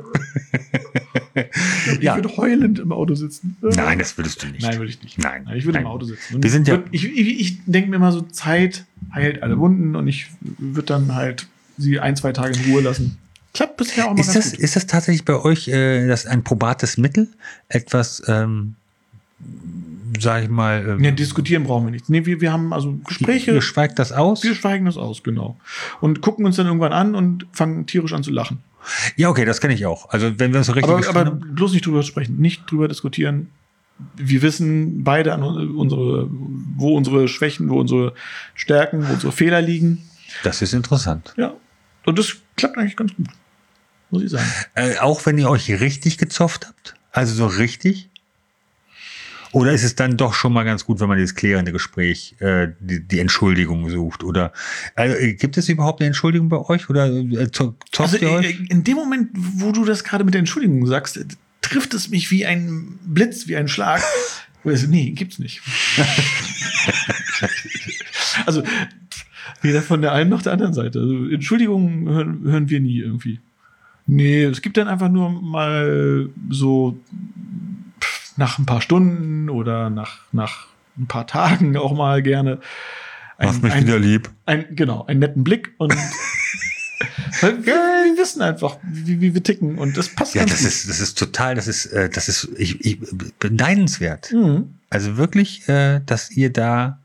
Ich 2.00 2.02
würde 2.14 2.36
heulend 2.36 2.78
im 2.78 2.90
Auto 2.92 3.14
sitzen. 3.14 3.56
Nein, 3.60 3.98
das 3.98 4.16
würdest 4.16 4.42
du 4.42 4.48
nicht. 4.48 4.62
Nein, 4.62 4.78
würde 4.78 4.90
ich 4.90 5.02
nicht. 5.02 5.18
Nein. 5.18 5.48
ich 5.54 5.64
würde 5.64 5.78
im 5.78 5.84
Nein. 5.84 5.92
Auto 5.92 6.06
sitzen. 6.06 6.36
Und 6.36 6.42
Wir 6.42 6.50
sind 6.50 6.66
ja- 6.66 6.74
würd, 6.74 6.86
ich 6.90 7.04
ich, 7.04 7.40
ich 7.40 7.58
denke 7.66 7.90
mir 7.90 7.96
immer 7.96 8.12
so, 8.12 8.22
Zeit 8.22 8.84
heilt 9.14 9.42
alle 9.42 9.58
Wunden 9.58 9.94
und 9.94 10.08
ich 10.08 10.28
würde 10.40 10.86
dann 10.86 11.14
halt 11.14 11.46
sie 11.78 12.00
ein, 12.00 12.16
zwei 12.16 12.32
Tage 12.32 12.58
in 12.58 12.72
Ruhe 12.72 12.80
lassen. 12.82 13.18
Klappt 13.54 13.76
bisher 13.76 14.06
auch 14.08 14.14
mal 14.14 14.20
Ist 14.20 14.34
das, 14.34 14.50
gut. 14.52 14.60
ist 14.60 14.76
das 14.76 14.86
tatsächlich 14.86 15.24
bei 15.24 15.36
euch 15.36 15.68
äh, 15.68 16.06
das 16.08 16.26
ein 16.26 16.42
probates 16.42 16.96
Mittel? 16.98 17.28
Etwas, 17.68 18.22
ähm, 18.26 18.74
sag 20.22 20.44
ich 20.44 20.48
mal, 20.48 20.84
ähm, 20.86 21.04
Ja, 21.04 21.10
diskutieren 21.10 21.64
brauchen 21.64 21.86
wir 21.86 21.90
nicht. 21.90 22.08
Nee, 22.08 22.26
wir, 22.26 22.40
wir 22.40 22.52
haben 22.52 22.72
also 22.72 22.94
Gespräche. 23.06 23.52
ihr 23.52 23.62
schweigt 23.62 23.98
das 23.98 24.12
aus? 24.12 24.42
Wir 24.42 24.54
schweigen 24.54 24.86
das 24.86 24.96
aus, 24.96 25.22
genau. 25.22 25.56
Und 26.00 26.20
gucken 26.20 26.44
uns 26.46 26.56
dann 26.56 26.66
irgendwann 26.66 26.92
an 26.92 27.14
und 27.14 27.46
fangen 27.52 27.86
tierisch 27.86 28.12
an 28.12 28.22
zu 28.22 28.30
lachen. 28.30 28.58
Ja, 29.16 29.28
okay, 29.28 29.44
das 29.44 29.60
kenne 29.60 29.74
ich 29.74 29.86
auch. 29.86 30.10
Also 30.10 30.38
wenn 30.38 30.52
wir 30.52 30.58
uns 30.58 30.66
so 30.68 30.72
richtig 30.72 30.92
Aber, 30.92 31.08
aber 31.08 31.30
bloß 31.30 31.72
nicht 31.72 31.86
drüber 31.86 32.02
sprechen, 32.02 32.38
nicht 32.38 32.70
drüber 32.70 32.88
diskutieren. 32.88 33.48
Wir 34.14 34.42
wissen 34.42 35.04
beide 35.04 35.32
an 35.32 35.42
unsere, 35.42 36.28
wo 36.76 36.96
unsere 36.96 37.28
Schwächen, 37.28 37.70
wo 37.70 37.80
unsere 37.80 38.12
Stärken, 38.54 39.08
wo 39.08 39.12
unsere 39.14 39.32
Fehler 39.32 39.62
liegen. 39.62 40.02
das 40.44 40.60
ist 40.60 40.74
interessant. 40.74 41.32
Ja. 41.36 41.54
Und 42.04 42.18
das 42.18 42.36
klappt 42.56 42.76
eigentlich 42.78 42.96
ganz 42.96 43.14
gut. 43.16 43.26
Muss 44.10 44.22
ich 44.22 44.30
sagen. 44.30 44.46
Äh, 44.74 44.98
auch 44.98 45.24
wenn 45.26 45.38
ihr 45.38 45.48
euch 45.48 45.68
richtig 45.80 46.18
gezofft 46.18 46.66
habt? 46.66 46.94
Also 47.10 47.34
so 47.34 47.46
richtig? 47.46 48.10
Oder 49.56 49.72
ist 49.72 49.84
es 49.84 49.94
dann 49.94 50.18
doch 50.18 50.34
schon 50.34 50.52
mal 50.52 50.64
ganz 50.64 50.84
gut, 50.84 51.00
wenn 51.00 51.08
man 51.08 51.16
dieses 51.16 51.34
klärende 51.34 51.72
Gespräch, 51.72 52.36
äh, 52.40 52.68
die, 52.78 53.00
die 53.02 53.20
Entschuldigung 53.20 53.88
sucht? 53.88 54.22
Oder 54.22 54.52
also, 54.94 55.16
äh, 55.16 55.32
gibt 55.32 55.56
es 55.56 55.66
überhaupt 55.70 56.02
eine 56.02 56.08
Entschuldigung 56.08 56.50
bei 56.50 56.58
euch? 56.58 56.90
Oder 56.90 57.06
äh, 57.06 57.48
Also 57.96 58.16
ihr 58.18 58.28
äh, 58.28 58.32
euch? 58.32 58.60
in 58.68 58.84
dem 58.84 58.96
Moment, 58.96 59.30
wo 59.32 59.72
du 59.72 59.86
das 59.86 60.04
gerade 60.04 60.24
mit 60.24 60.34
der 60.34 60.40
Entschuldigung 60.40 60.84
sagst, 60.86 61.16
äh, 61.16 61.24
trifft 61.62 61.94
es 61.94 62.10
mich 62.10 62.30
wie 62.30 62.44
ein 62.44 62.98
Blitz, 63.06 63.48
wie 63.48 63.56
ein 63.56 63.66
Schlag. 63.68 64.02
Also, 64.64 64.88
nee, 64.88 65.12
gibt's 65.12 65.38
nicht. 65.38 65.62
also 68.46 68.64
weder 69.62 69.80
von 69.80 70.02
der 70.02 70.10
einen 70.10 70.28
noch 70.28 70.42
der 70.42 70.54
anderen 70.54 70.74
Seite. 70.74 70.98
Also, 70.98 71.28
Entschuldigungen 71.28 72.08
hören, 72.08 72.40
hören 72.42 72.68
wir 72.68 72.80
nie 72.80 72.98
irgendwie. 72.98 73.38
Nee, 74.08 74.42
es 74.42 74.62
gibt 74.62 74.76
dann 74.76 74.88
einfach 74.88 75.08
nur 75.08 75.30
mal 75.30 76.28
so 76.50 76.98
nach 78.36 78.58
ein 78.58 78.66
paar 78.66 78.80
Stunden 78.80 79.48
oder 79.48 79.90
nach, 79.90 80.18
nach 80.32 80.66
ein 80.98 81.06
paar 81.06 81.26
Tagen 81.26 81.76
auch 81.76 81.94
mal 81.94 82.22
gerne. 82.22 82.60
Machst 83.38 83.62
mich 83.62 83.72
ein, 83.72 83.84
wieder 83.86 83.98
lieb. 83.98 84.30
ein, 84.46 84.64
genau, 84.74 85.04
einen 85.06 85.20
netten 85.20 85.44
Blick 85.44 85.74
und 85.78 85.92
wir, 87.40 87.64
wir 87.64 88.16
wissen 88.16 88.40
einfach, 88.40 88.78
wie, 88.82 89.20
wie 89.20 89.34
wir 89.34 89.42
ticken 89.42 89.78
und 89.78 89.96
das 89.96 90.08
passt 90.08 90.34
Ja, 90.34 90.44
das 90.44 90.60
gut. 90.60 90.68
ist, 90.68 90.88
das 90.88 91.00
ist 91.00 91.18
total, 91.18 91.54
das 91.54 91.68
ist, 91.68 91.86
äh, 91.86 92.08
das 92.08 92.28
ist 92.28 92.48
ich, 92.56 92.82
ich, 92.84 92.98
beneidenswert. 93.38 94.32
Mhm. 94.32 94.74
Also 94.88 95.18
wirklich, 95.18 95.68
äh, 95.68 96.00
dass 96.06 96.30
ihr 96.30 96.50
da 96.50 96.98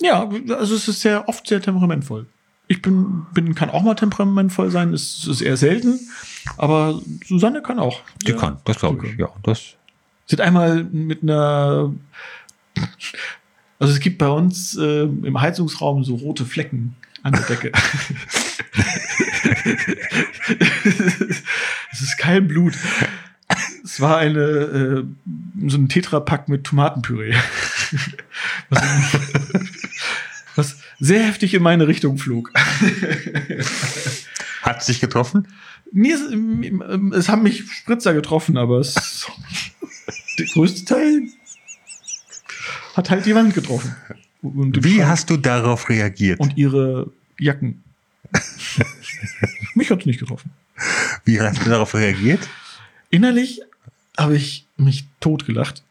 Ja, 0.00 0.28
also 0.56 0.76
es 0.76 0.86
ist 0.86 1.00
sehr 1.00 1.28
oft 1.28 1.48
sehr 1.48 1.60
temperamentvoll. 1.60 2.26
Ich 2.68 2.80
bin, 2.80 3.26
bin 3.34 3.56
kann 3.56 3.70
auch 3.70 3.82
mal 3.82 3.94
temperamentvoll 3.94 4.70
sein, 4.70 4.94
es 4.94 5.26
ist 5.26 5.40
eher 5.40 5.56
selten, 5.56 5.98
aber 6.56 7.02
Susanne 7.26 7.60
kann 7.60 7.80
auch. 7.80 8.00
Die 8.24 8.30
ja. 8.30 8.38
kann, 8.38 8.58
das 8.64 8.78
glaube 8.78 9.06
ich. 9.08 9.18
Ja, 9.18 9.30
das. 9.42 9.76
Sie 10.26 10.36
hat 10.36 10.40
einmal 10.40 10.84
mit 10.84 11.22
einer 11.22 11.92
also 13.82 13.94
es 13.94 14.00
gibt 14.00 14.18
bei 14.18 14.28
uns 14.28 14.76
äh, 14.76 15.02
im 15.02 15.40
Heizungsraum 15.40 16.04
so 16.04 16.14
rote 16.14 16.46
Flecken 16.46 16.94
an 17.24 17.32
der 17.32 17.42
Decke. 17.42 17.72
Es 21.90 22.00
ist 22.00 22.16
kein 22.18 22.46
Blut. 22.48 22.74
Es 23.84 24.00
war 24.00 24.18
eine 24.18 24.40
äh, 24.40 25.04
so 25.68 25.76
ein 25.76 25.88
Tetrapack 25.88 26.48
mit 26.48 26.64
Tomatenpüree. 26.64 27.34
Was, 28.70 28.82
was 30.56 30.78
sehr 30.98 31.24
heftig 31.24 31.52
in 31.54 31.62
meine 31.62 31.88
Richtung 31.88 32.18
flog. 32.18 32.52
Hat 34.62 34.84
sich 34.84 35.00
getroffen? 35.00 35.48
Ähm, 35.94 37.12
es 37.14 37.28
haben 37.28 37.42
mich 37.42 37.64
Spritzer 37.70 38.14
getroffen, 38.14 38.56
aber 38.56 38.78
es, 38.78 39.26
der 40.42 40.52
größte 40.52 40.84
Teil 40.84 41.22
hat 42.94 43.10
halt 43.10 43.26
die 43.26 43.34
Wand 43.34 43.54
getroffen. 43.54 43.94
Wie 44.42 44.96
Schrank 44.96 45.08
hast 45.08 45.30
du 45.30 45.36
darauf 45.36 45.88
reagiert? 45.88 46.40
und 46.40 46.56
ihre 46.56 47.10
Jacken. 47.38 47.82
mich 49.74 49.90
hat 49.90 50.00
es 50.00 50.06
nicht 50.06 50.18
getroffen. 50.18 50.50
Wie 51.24 51.40
hast 51.40 51.64
du 51.64 51.70
darauf 51.70 51.94
reagiert? 51.94 52.40
Innerlich 53.10 53.60
habe 54.16 54.36
ich 54.36 54.66
mich 54.76 55.04
totgelacht. 55.20 55.84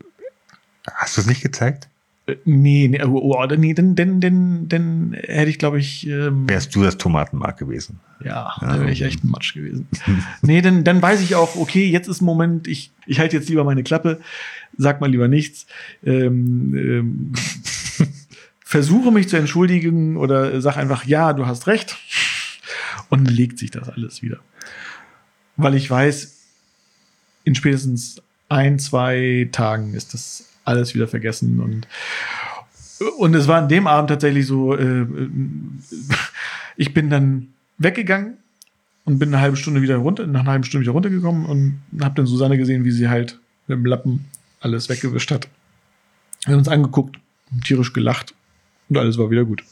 Hast 0.92 1.16
du 1.16 1.22
es 1.22 1.28
nicht 1.28 1.42
gezeigt? 1.42 1.88
Äh, 2.26 2.36
Nee, 2.46 2.88
nee, 2.88 3.04
oh, 3.04 3.36
oh, 3.36 3.46
nee, 3.56 3.74
denn, 3.74 3.96
denn, 3.96 4.22
denn, 4.22 4.70
denn 4.70 5.14
hätte 5.14 5.50
ich, 5.50 5.60
glaube 5.60 5.80
ich, 5.80 6.08
ähm, 6.08 6.48
Wärst 6.48 6.76
du 6.76 6.84
das 6.84 6.98
Tomatenmark 6.98 7.58
gewesen? 7.58 8.00
ja, 8.24 8.54
da 8.60 8.80
wäre 8.80 8.92
ich 8.92 9.02
echt 9.02 9.24
ein 9.24 9.30
Matsch 9.30 9.54
gewesen. 9.54 9.88
nee, 10.42 10.62
dann, 10.62 10.84
dann 10.84 11.02
weiß 11.02 11.22
ich 11.22 11.36
auch, 11.36 11.56
okay, 11.56 11.88
jetzt 11.88 12.08
ist 12.08 12.22
ein 12.22 12.26
Moment, 12.26 12.68
ich, 12.68 12.92
ich 13.06 13.20
halte 13.20 13.36
jetzt 13.36 13.50
lieber 13.50 13.64
meine 13.64 13.84
Klappe, 13.84 14.20
sag 14.78 15.02
mal 15.02 15.10
lieber 15.10 15.28
nichts, 15.28 15.66
ähm, 16.06 16.76
ähm, 16.76 17.32
versuche 18.60 19.12
mich 19.12 19.28
zu 19.28 19.38
entschuldigen 19.38 20.18
oder 20.18 20.62
sag 20.62 20.78
einfach, 20.78 21.06
ja, 21.06 21.34
du 21.34 21.46
hast 21.46 21.68
recht. 21.68 21.98
Und 23.10 23.28
dann 23.28 23.36
legt 23.36 23.60
sich 23.60 23.72
das 23.72 23.90
alles 23.90 24.22
wieder. 24.22 24.40
Weil 25.58 25.76
ich 25.76 25.90
weiß, 25.90 26.38
in 27.44 27.56
spätestens 27.56 28.22
ein, 28.48 28.80
zwei 28.80 29.50
Tagen 29.52 29.94
ist 29.94 30.14
das 30.14 30.51
alles 30.64 30.94
wieder 30.94 31.08
vergessen 31.08 31.60
und 31.60 31.88
und 33.18 33.34
es 33.34 33.48
war 33.48 33.58
an 33.58 33.68
dem 33.68 33.88
Abend 33.88 34.10
tatsächlich 34.10 34.46
so, 34.46 34.76
äh, 34.76 35.06
ich 36.78 36.94
bin 36.94 37.10
dann 37.10 37.48
weggegangen 37.80 38.38
und 39.06 39.18
bin 39.18 39.30
eine 39.30 39.42
halbe 39.42 39.58
Stunde 39.58 39.82
wieder 39.82 39.98
runter, 39.98 40.28
nach 40.28 40.42
einer 40.42 40.52
halben 40.52 40.64
Stunde 40.64 40.84
wieder 40.84 40.94
runtergekommen 40.94 41.46
und 41.46 41.82
habe 42.02 42.16
dann 42.16 42.28
Susanne 42.28 42.58
gesehen, 42.58 42.84
wie 42.84 42.92
sie 42.92 43.10
halt 43.10 43.40
mit 43.68 43.78
dem 43.78 43.86
Lappen 43.86 44.26
alles 44.60 44.90
weggewischt 44.90 45.32
hat. 45.32 45.48
Wir 46.46 46.54
haben 46.54 46.60
uns 46.60 46.68
angeguckt, 46.68 47.18
tierisch 47.64 47.94
gelacht 47.94 48.36
und 48.90 48.98
alles 48.98 49.18
war 49.18 49.32
wieder 49.32 49.46
gut. 49.46 49.64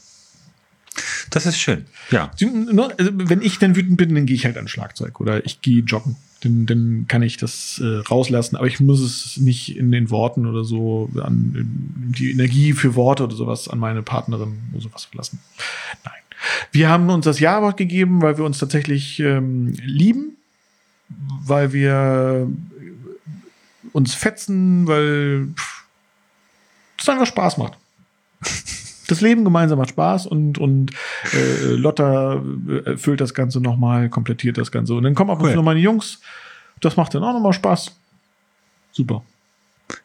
Das 1.29 1.45
ist 1.45 1.59
schön. 1.59 1.85
Ja. 2.09 2.31
Nur, 2.41 2.97
also 2.97 3.11
wenn 3.13 3.41
ich 3.41 3.59
dann 3.59 3.75
wütend 3.75 3.97
bin, 3.97 4.15
dann 4.15 4.25
gehe 4.25 4.35
ich 4.35 4.45
halt 4.45 4.55
ans 4.57 4.71
Schlagzeug 4.71 5.19
oder 5.19 5.45
ich 5.45 5.61
gehe 5.61 5.83
joggen. 5.83 6.15
Dann, 6.41 6.65
dann 6.65 7.05
kann 7.07 7.21
ich 7.21 7.37
das 7.37 7.81
äh, 7.83 7.97
rauslassen, 8.09 8.55
aber 8.55 8.67
ich 8.67 8.79
muss 8.79 9.01
es 9.01 9.37
nicht 9.37 9.75
in 9.75 9.91
den 9.91 10.09
Worten 10.09 10.45
oder 10.45 10.63
so 10.63 11.09
an 11.21 11.67
die 12.17 12.31
Energie 12.31 12.73
für 12.73 12.95
Worte 12.95 13.25
oder 13.25 13.35
sowas 13.35 13.67
an 13.67 13.79
meine 13.79 14.03
Partnerin 14.03 14.57
oder 14.71 14.81
sowas 14.81 15.05
verlassen. 15.05 15.39
Nein. 16.05 16.13
Wir 16.71 16.89
haben 16.89 17.09
uns 17.09 17.25
das 17.25 17.39
Ja-Wort 17.39 17.75
gegeben, 17.75 18.21
weil 18.21 18.37
wir 18.37 18.45
uns 18.45 18.59
tatsächlich 18.59 19.19
ähm, 19.19 19.73
lieben, 19.83 20.37
weil 21.45 21.73
wir 21.73 22.47
uns 23.91 24.13
fetzen, 24.13 24.87
weil 24.87 25.49
es 26.97 27.09
einfach 27.09 27.25
Spaß 27.25 27.57
macht. 27.57 27.73
Das 29.09 29.21
Leben 29.21 29.43
gemeinsam 29.43 29.77
macht 29.79 29.89
Spaß 29.89 30.27
und, 30.27 30.57
und 30.57 30.91
äh, 31.33 31.65
Lotta 31.73 32.41
äh, 32.67 32.91
erfüllt 32.91 33.19
das 33.21 33.33
Ganze 33.33 33.59
nochmal, 33.59 34.09
komplettiert 34.09 34.57
das 34.57 34.71
Ganze. 34.71 34.93
Und 34.93 35.03
dann 35.03 35.15
kommen 35.15 35.29
auch 35.31 35.41
Cool. 35.41 35.55
noch 35.55 35.63
meine 35.63 35.79
Jungs. 35.79 36.19
Das 36.81 36.95
macht 36.95 37.13
dann 37.15 37.23
auch 37.23 37.33
nochmal 37.33 37.53
Spaß. 37.53 37.95
Super. 38.91 39.23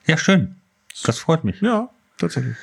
Ja, 0.07 0.16
schön. 0.16 0.57
Das 1.05 1.18
freut 1.18 1.44
mich. 1.44 1.61
Ja, 1.61 1.88
tatsächlich. 2.18 2.57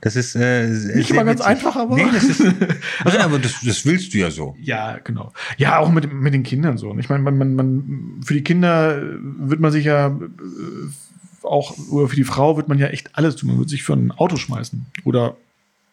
Das 0.00 0.14
ist 0.14 0.36
äh, 0.36 0.68
Nicht 0.68 1.10
immer 1.10 1.24
ganz 1.24 1.40
witzig. 1.40 1.50
einfach, 1.50 1.74
aber- 1.74 1.96
Nee, 1.96 2.06
das 2.12 2.22
ist, 2.24 2.40
Nein, 2.40 3.16
aber 3.20 3.40
das, 3.40 3.54
das 3.64 3.84
willst 3.84 4.14
du 4.14 4.18
ja 4.18 4.30
so. 4.30 4.56
Ja, 4.60 4.98
genau. 5.02 5.32
Ja, 5.56 5.78
auch 5.78 5.90
mit, 5.90 6.12
mit 6.12 6.32
den 6.34 6.44
Kindern 6.44 6.78
so. 6.78 6.90
Und 6.90 7.00
Ich 7.00 7.08
meine, 7.08 7.22
man, 7.24 7.36
man, 7.36 7.54
man, 7.56 8.20
für 8.24 8.34
die 8.34 8.44
Kinder 8.44 9.02
wird 9.20 9.58
man 9.58 9.72
sich 9.72 9.86
ja 9.86 10.06
äh, 10.08 11.44
auch, 11.44 11.76
oder 11.90 12.08
für 12.08 12.14
die 12.16 12.22
Frau 12.24 12.56
wird 12.56 12.68
man 12.68 12.78
ja 12.78 12.86
echt 12.88 13.10
alles 13.16 13.34
tun. 13.34 13.48
Man 13.50 13.58
wird 13.58 13.68
sich 13.70 13.82
für 13.82 13.94
ein 13.94 14.12
Auto 14.12 14.36
schmeißen. 14.36 14.86
Oder, 15.04 15.36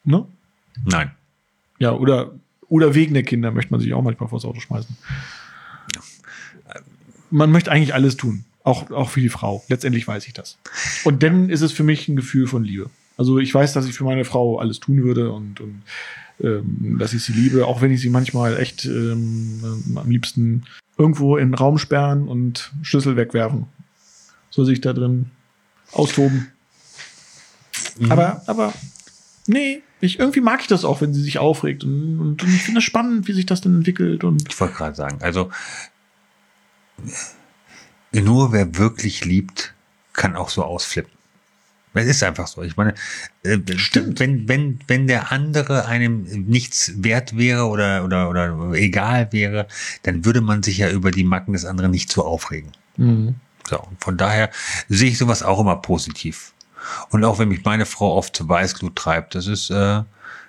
ne? 0.05 0.25
Nein. 0.85 1.11
Ja, 1.79 1.91
oder 1.93 2.31
Oder 2.67 2.95
wegen 2.95 3.13
der 3.13 3.23
Kinder 3.23 3.51
möchte 3.51 3.71
man 3.71 3.79
sich 3.79 3.93
auch 3.93 4.01
manchmal 4.01 4.29
vors 4.29 4.45
Auto 4.45 4.59
schmeißen. 4.59 4.95
Man 7.29 7.51
möchte 7.51 7.71
eigentlich 7.71 7.93
alles 7.93 8.17
tun. 8.17 8.45
Auch, 8.63 8.89
auch 8.89 9.09
für 9.09 9.21
die 9.21 9.29
Frau. 9.29 9.63
Letztendlich 9.69 10.07
weiß 10.07 10.25
ich 10.27 10.33
das. 10.33 10.57
Und 11.03 11.21
dann 11.21 11.49
ist 11.49 11.61
es 11.61 11.71
für 11.71 11.83
mich 11.83 12.07
ein 12.07 12.15
Gefühl 12.15 12.47
von 12.47 12.63
Liebe. 12.63 12.89
Also 13.17 13.37
ich 13.37 13.53
weiß, 13.53 13.73
dass 13.73 13.85
ich 13.85 13.93
für 13.93 14.03
meine 14.03 14.25
Frau 14.25 14.57
alles 14.59 14.79
tun 14.79 15.03
würde 15.03 15.31
und, 15.31 15.61
und 15.61 15.83
ähm, 16.41 16.97
dass 16.99 17.13
ich 17.13 17.23
sie 17.23 17.33
liebe, 17.33 17.65
auch 17.65 17.81
wenn 17.81 17.91
ich 17.91 18.01
sie 18.01 18.09
manchmal 18.09 18.57
echt 18.57 18.85
ähm, 18.85 19.93
am 19.95 20.09
liebsten 20.09 20.63
irgendwo 20.97 21.37
in 21.37 21.49
den 21.49 21.53
Raum 21.53 21.77
sperren 21.77 22.27
und 22.27 22.73
Schlüssel 22.81 23.15
wegwerfen. 23.15 23.67
Soll 24.49 24.65
sich 24.65 24.81
da 24.81 24.93
drin 24.93 25.29
austoben. 25.91 26.47
Mhm. 27.99 28.11
Aber, 28.11 28.41
aber, 28.47 28.73
nee, 29.47 29.81
ich, 30.05 30.19
irgendwie 30.19 30.41
mag 30.41 30.61
ich 30.61 30.67
das 30.67 30.85
auch, 30.85 31.01
wenn 31.01 31.13
sie 31.13 31.21
sich 31.21 31.39
aufregt. 31.39 31.83
Und, 31.83 32.19
und, 32.19 32.43
und 32.43 32.53
ich 32.53 32.63
finde 32.63 32.79
es 32.79 32.83
spannend, 32.83 33.27
wie 33.27 33.33
sich 33.33 33.45
das 33.45 33.61
dann 33.61 33.75
entwickelt. 33.75 34.23
Und 34.23 34.47
Ich 34.49 34.59
wollte 34.59 34.75
gerade 34.75 34.95
sagen, 34.95 35.17
also 35.21 35.51
nur 38.13 38.51
wer 38.51 38.77
wirklich 38.77 39.25
liebt, 39.25 39.73
kann 40.13 40.35
auch 40.35 40.49
so 40.49 40.63
ausflippen. 40.63 41.11
Es 41.93 42.07
ist 42.07 42.23
einfach 42.23 42.47
so. 42.47 42.61
Ich 42.61 42.75
meine, 42.75 42.93
äh, 43.43 43.57
Stimmt. 43.77 44.19
wenn, 44.19 44.49
wenn, 44.49 44.79
wenn 44.87 45.07
der 45.07 45.31
andere 45.31 45.85
einem 45.85 46.23
nichts 46.23 46.91
wert 46.97 47.37
wäre 47.37 47.67
oder, 47.67 48.03
oder, 48.03 48.29
oder 48.29 48.73
egal 48.73 49.31
wäre, 49.31 49.67
dann 50.03 50.25
würde 50.25 50.41
man 50.41 50.61
sich 50.61 50.79
ja 50.79 50.89
über 50.89 51.11
die 51.11 51.23
Macken 51.23 51.53
des 51.53 51.63
anderen 51.63 51.91
nicht 51.91 52.11
so 52.11 52.25
aufregen. 52.25 52.71
So, 53.67 53.79
und 53.79 54.03
von 54.03 54.17
daher 54.17 54.49
sehe 54.89 55.09
ich 55.09 55.17
sowas 55.17 55.41
auch 55.41 55.59
immer 55.59 55.77
positiv. 55.77 56.53
Und 57.09 57.23
auch 57.23 57.39
wenn 57.39 57.49
mich 57.49 57.63
meine 57.63 57.85
Frau 57.85 58.15
oft 58.15 58.35
zu 58.35 58.47
Weißglut 58.47 58.95
treibt, 58.95 59.35
das 59.35 59.47
ist, 59.47 59.69
äh, 59.69 59.73
ja, 59.73 60.05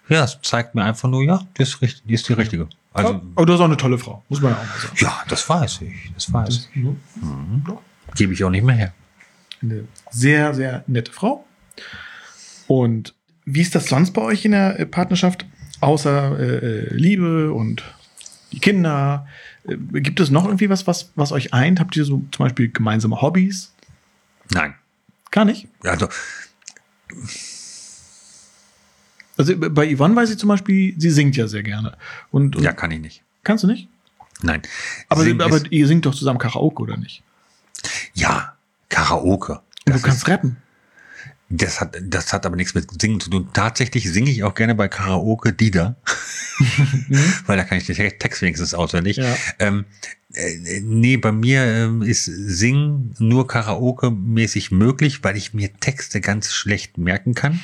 es 0.09 0.39
zeigt 0.43 0.74
mir 0.74 0.84
einfach 0.84 1.09
nur, 1.09 1.22
ja, 1.22 1.43
die 1.57 1.62
ist, 1.62 1.80
richtig, 1.82 2.05
die, 2.07 2.14
ist 2.14 2.28
die 2.28 2.34
richtige. 2.34 2.68
Also, 2.93 3.20
aber 3.34 3.47
du 3.47 3.53
hast 3.53 3.61
auch 3.61 3.66
eine 3.66 3.76
tolle 3.76 3.99
Frau, 3.99 4.22
muss 4.28 4.41
man 4.41 4.53
ja 4.53 4.59
auch 4.59 4.64
mal 4.64 4.78
sagen. 4.80 4.97
ja, 4.99 5.22
das 5.28 5.49
weiß 5.49 5.82
ich, 5.82 6.12
das 6.14 6.32
weiß 6.32 6.70
ich. 6.74 6.76
Mhm. 6.76 7.64
Gebe 8.14 8.32
ich 8.32 8.43
auch 8.43 8.51
nicht 8.51 8.64
mehr 8.64 8.74
her. 8.74 8.95
Eine 9.62 9.87
sehr, 10.11 10.55
sehr 10.55 10.84
nette 10.87 11.12
Frau. 11.12 11.45
Und 12.66 13.14
wie 13.45 13.61
ist 13.61 13.74
das 13.74 13.87
sonst 13.87 14.12
bei 14.12 14.22
euch 14.22 14.45
in 14.45 14.53
der 14.53 14.78
äh, 14.80 14.87
Partnerschaft? 14.87 15.47
Außer 15.80 16.39
äh, 16.39 16.57
äh, 16.57 16.95
Liebe 16.95 17.53
und 17.53 17.82
die 18.53 18.61
Kinder. 18.61 19.26
Äh, 19.64 19.76
gibt 20.01 20.20
es 20.20 20.30
noch 20.30 20.47
irgendwie 20.47 20.70
was, 20.70 20.87
was, 20.87 21.12
was 21.16 21.32
euch 21.32 21.53
eint? 21.53 21.80
Habt 21.80 21.97
ihr 21.97 22.05
so 22.05 22.22
zum 22.32 22.47
Beispiel 22.47 22.70
gemeinsame 22.70 23.20
Hobbys? 23.20 23.74
Nein. 24.51 24.74
Gar 25.31 25.45
nicht. 25.45 25.68
Also, 25.83 26.09
Also 29.37 29.55
bei 29.57 29.95
Yvonne 29.95 30.16
weiß 30.16 30.31
ich 30.31 30.39
zum 30.39 30.49
Beispiel, 30.49 30.95
sie 30.99 31.11
singt 31.11 31.37
ja 31.37 31.47
sehr 31.47 31.62
gerne. 31.62 31.97
Und, 32.31 32.57
und 32.57 32.62
ja, 32.62 32.72
kann 32.72 32.91
ich 32.91 33.01
nicht. 33.01 33.22
kannst 33.45 33.64
du 33.64 33.68
nicht? 33.68 33.89
Nein. 34.43 34.62
Aber, 35.09 35.24
Singen 35.24 35.41
aber 35.41 35.61
ihr 35.70 35.87
singt 35.87 36.07
doch 36.07 36.14
zusammen 36.14 36.39
Karaoke, 36.39 36.83
oder 36.83 36.97
nicht? 36.97 37.22
ja, 38.14 38.55
Karaoke. 38.89 39.61
Und 39.87 39.95
du 39.95 40.01
kannst 40.01 40.22
ist, 40.22 40.29
rappen. 40.29 40.57
das, 41.49 41.81
hat, 41.81 41.97
das 42.01 42.33
hat 42.33 42.47
aber 42.47 42.57
nichts 42.57 42.74
mit 42.74 43.01
Singen 43.01 43.20
zu 43.20 43.31
tun. 43.31 43.49
Tatsächlich 43.53 44.11
singe 44.11 44.31
ich 44.31 44.43
auch 44.43 44.55
gerne 44.55 44.74
bei 44.74 44.89
Karaoke 44.89 45.55
Lieder, 45.59 45.97
weil 47.47 47.57
da 47.57 47.64
kann 47.64 47.79
ich 47.79 47.87
den 47.87 47.97
Text 48.18 48.43
wenigstens 48.43 48.74
auswendig. 48.74 49.18
Ja. 49.18 49.37
Ähm, 49.59 49.85
äh, 50.26 50.26
nee, 50.82 51.16
bei 51.16 51.32
mir 51.32 51.62
ähm, 51.64 52.03
ist 52.03 52.24
Singen 52.24 53.14
nur 53.18 53.47
Karaoke-mäßig 53.47 54.70
möglich, 54.74 55.24
weil 55.24 55.37
ich 55.37 55.55
mir 55.55 55.72
Texte 55.80 56.20
ganz 56.20 56.53
schlecht 56.53 56.99
merken 56.99 57.34
kann. 57.34 57.61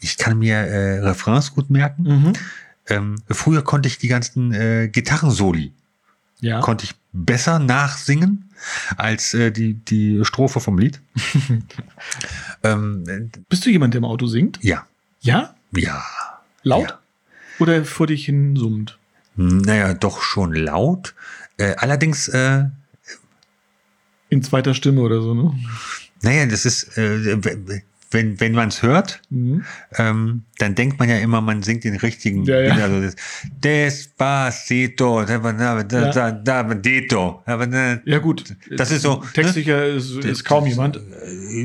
Ich 0.00 0.16
kann 0.18 0.38
mir 0.38 0.56
äh, 0.56 0.98
Refrains 1.00 1.52
gut 1.54 1.70
merken. 1.70 2.02
Mhm. 2.02 2.32
Ähm, 2.88 3.16
früher 3.30 3.62
konnte 3.62 3.88
ich 3.88 3.98
die 3.98 4.08
ganzen 4.08 4.52
äh, 4.52 4.88
Gitarrensoli 4.90 5.72
Ja. 6.40 6.60
konnte 6.60 6.84
ich 6.84 6.94
besser 7.12 7.58
nachsingen 7.58 8.50
als 8.96 9.32
äh, 9.34 9.50
die, 9.52 9.74
die 9.74 10.20
Strophe 10.24 10.60
vom 10.60 10.78
Lied. 10.78 11.00
ähm, 12.62 13.04
äh, 13.08 13.38
Bist 13.48 13.64
du 13.66 13.70
jemand, 13.70 13.94
der 13.94 13.98
im 13.98 14.04
Auto 14.04 14.26
singt? 14.26 14.58
ja, 14.62 14.86
Ja? 15.20 15.54
ja. 15.74 16.02
Laut? 16.62 16.88
Ja. 16.90 16.98
Oder 17.58 17.84
vor 17.84 18.06
dich 18.06 18.24
hin 18.26 18.56
summt? 18.56 18.98
Naja, 19.36 19.94
doch 19.94 20.20
schon 20.22 20.52
laut. 20.54 21.14
Äh, 21.60 21.74
allerdings, 21.76 22.28
äh, 22.28 22.64
In 24.30 24.42
zweiter 24.42 24.72
Stimme 24.74 25.02
oder 25.02 25.20
so, 25.20 25.34
ne? 25.34 25.52
naja, 26.22 26.46
das 26.46 26.64
ist, 26.64 26.96
äh, 26.96 27.36
wenn, 28.12 28.40
wenn 28.40 28.52
man 28.52 28.68
es 28.68 28.82
hört, 28.82 29.22
Mhm. 29.30 29.64
ähm, 29.96 30.42
dann 30.58 30.74
denkt 30.74 30.98
man 30.98 31.08
ja 31.08 31.16
immer, 31.18 31.40
man 31.40 31.62
singt 31.62 31.84
den 31.84 31.96
richtigen. 31.96 32.44
Ja, 32.44 32.60
ja. 32.60 32.74
Also 32.74 33.00
das 33.00 33.16
Despacito, 33.62 35.24
da, 35.24 35.82
da, 35.82 36.30
da, 36.32 36.62
Dito. 36.74 37.42
Äh, 37.46 37.98
Ja, 38.04 38.18
gut. 38.18 38.56
Das 38.76 38.90
ist 38.90 39.02
so, 39.02 39.22
Textsicher 39.32 39.86
ist, 39.86 40.10
ist 40.24 40.44
kaum 40.44 40.66
jemand. 40.66 41.00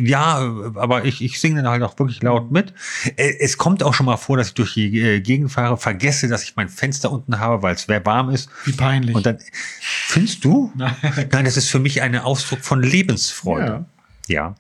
Ja, 0.03 0.37
aber 0.75 1.05
ich, 1.05 1.21
ich 1.23 1.39
singe 1.39 1.61
dann 1.63 1.71
halt 1.71 1.83
auch 1.83 1.97
wirklich 1.99 2.21
laut 2.21 2.51
mit. 2.51 2.73
Äh, 3.17 3.33
Es 3.39 3.57
kommt 3.57 3.83
auch 3.83 3.93
schon 3.93 4.05
mal 4.05 4.17
vor, 4.17 4.37
dass 4.37 4.49
ich 4.49 4.53
durch 4.53 4.73
die 4.75 4.99
äh, 5.01 5.19
Gegend 5.21 5.51
fahre, 5.51 5.77
vergesse, 5.77 6.27
dass 6.27 6.43
ich 6.43 6.55
mein 6.55 6.69
Fenster 6.69 7.11
unten 7.11 7.39
habe, 7.39 7.63
weil 7.63 7.75
es 7.75 7.87
warm 7.87 8.29
ist. 8.29 8.49
Wie 8.65 8.71
peinlich. 8.71 9.15
Und 9.15 9.25
dann, 9.25 9.37
findest 9.81 10.43
du? 10.45 10.71
Nein. 10.75 10.95
Nein, 11.31 11.45
das 11.45 11.57
ist 11.57 11.69
für 11.69 11.79
mich 11.79 12.01
ein 12.01 12.15
Ausdruck 12.17 12.59
von 12.61 12.81
Lebensfreude. 12.81 13.65
Ja. 13.65 13.85
Ja. 14.27 14.55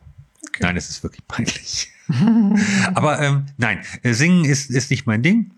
Nein, 0.59 0.77
es 0.77 0.89
ist 0.89 1.03
wirklich 1.03 1.27
peinlich. 1.27 1.91
aber 2.93 3.19
ähm, 3.21 3.45
nein, 3.57 3.81
äh, 4.03 4.13
singen 4.13 4.45
ist, 4.45 4.69
ist 4.69 4.91
nicht 4.91 5.05
mein 5.05 5.23
Ding. 5.23 5.51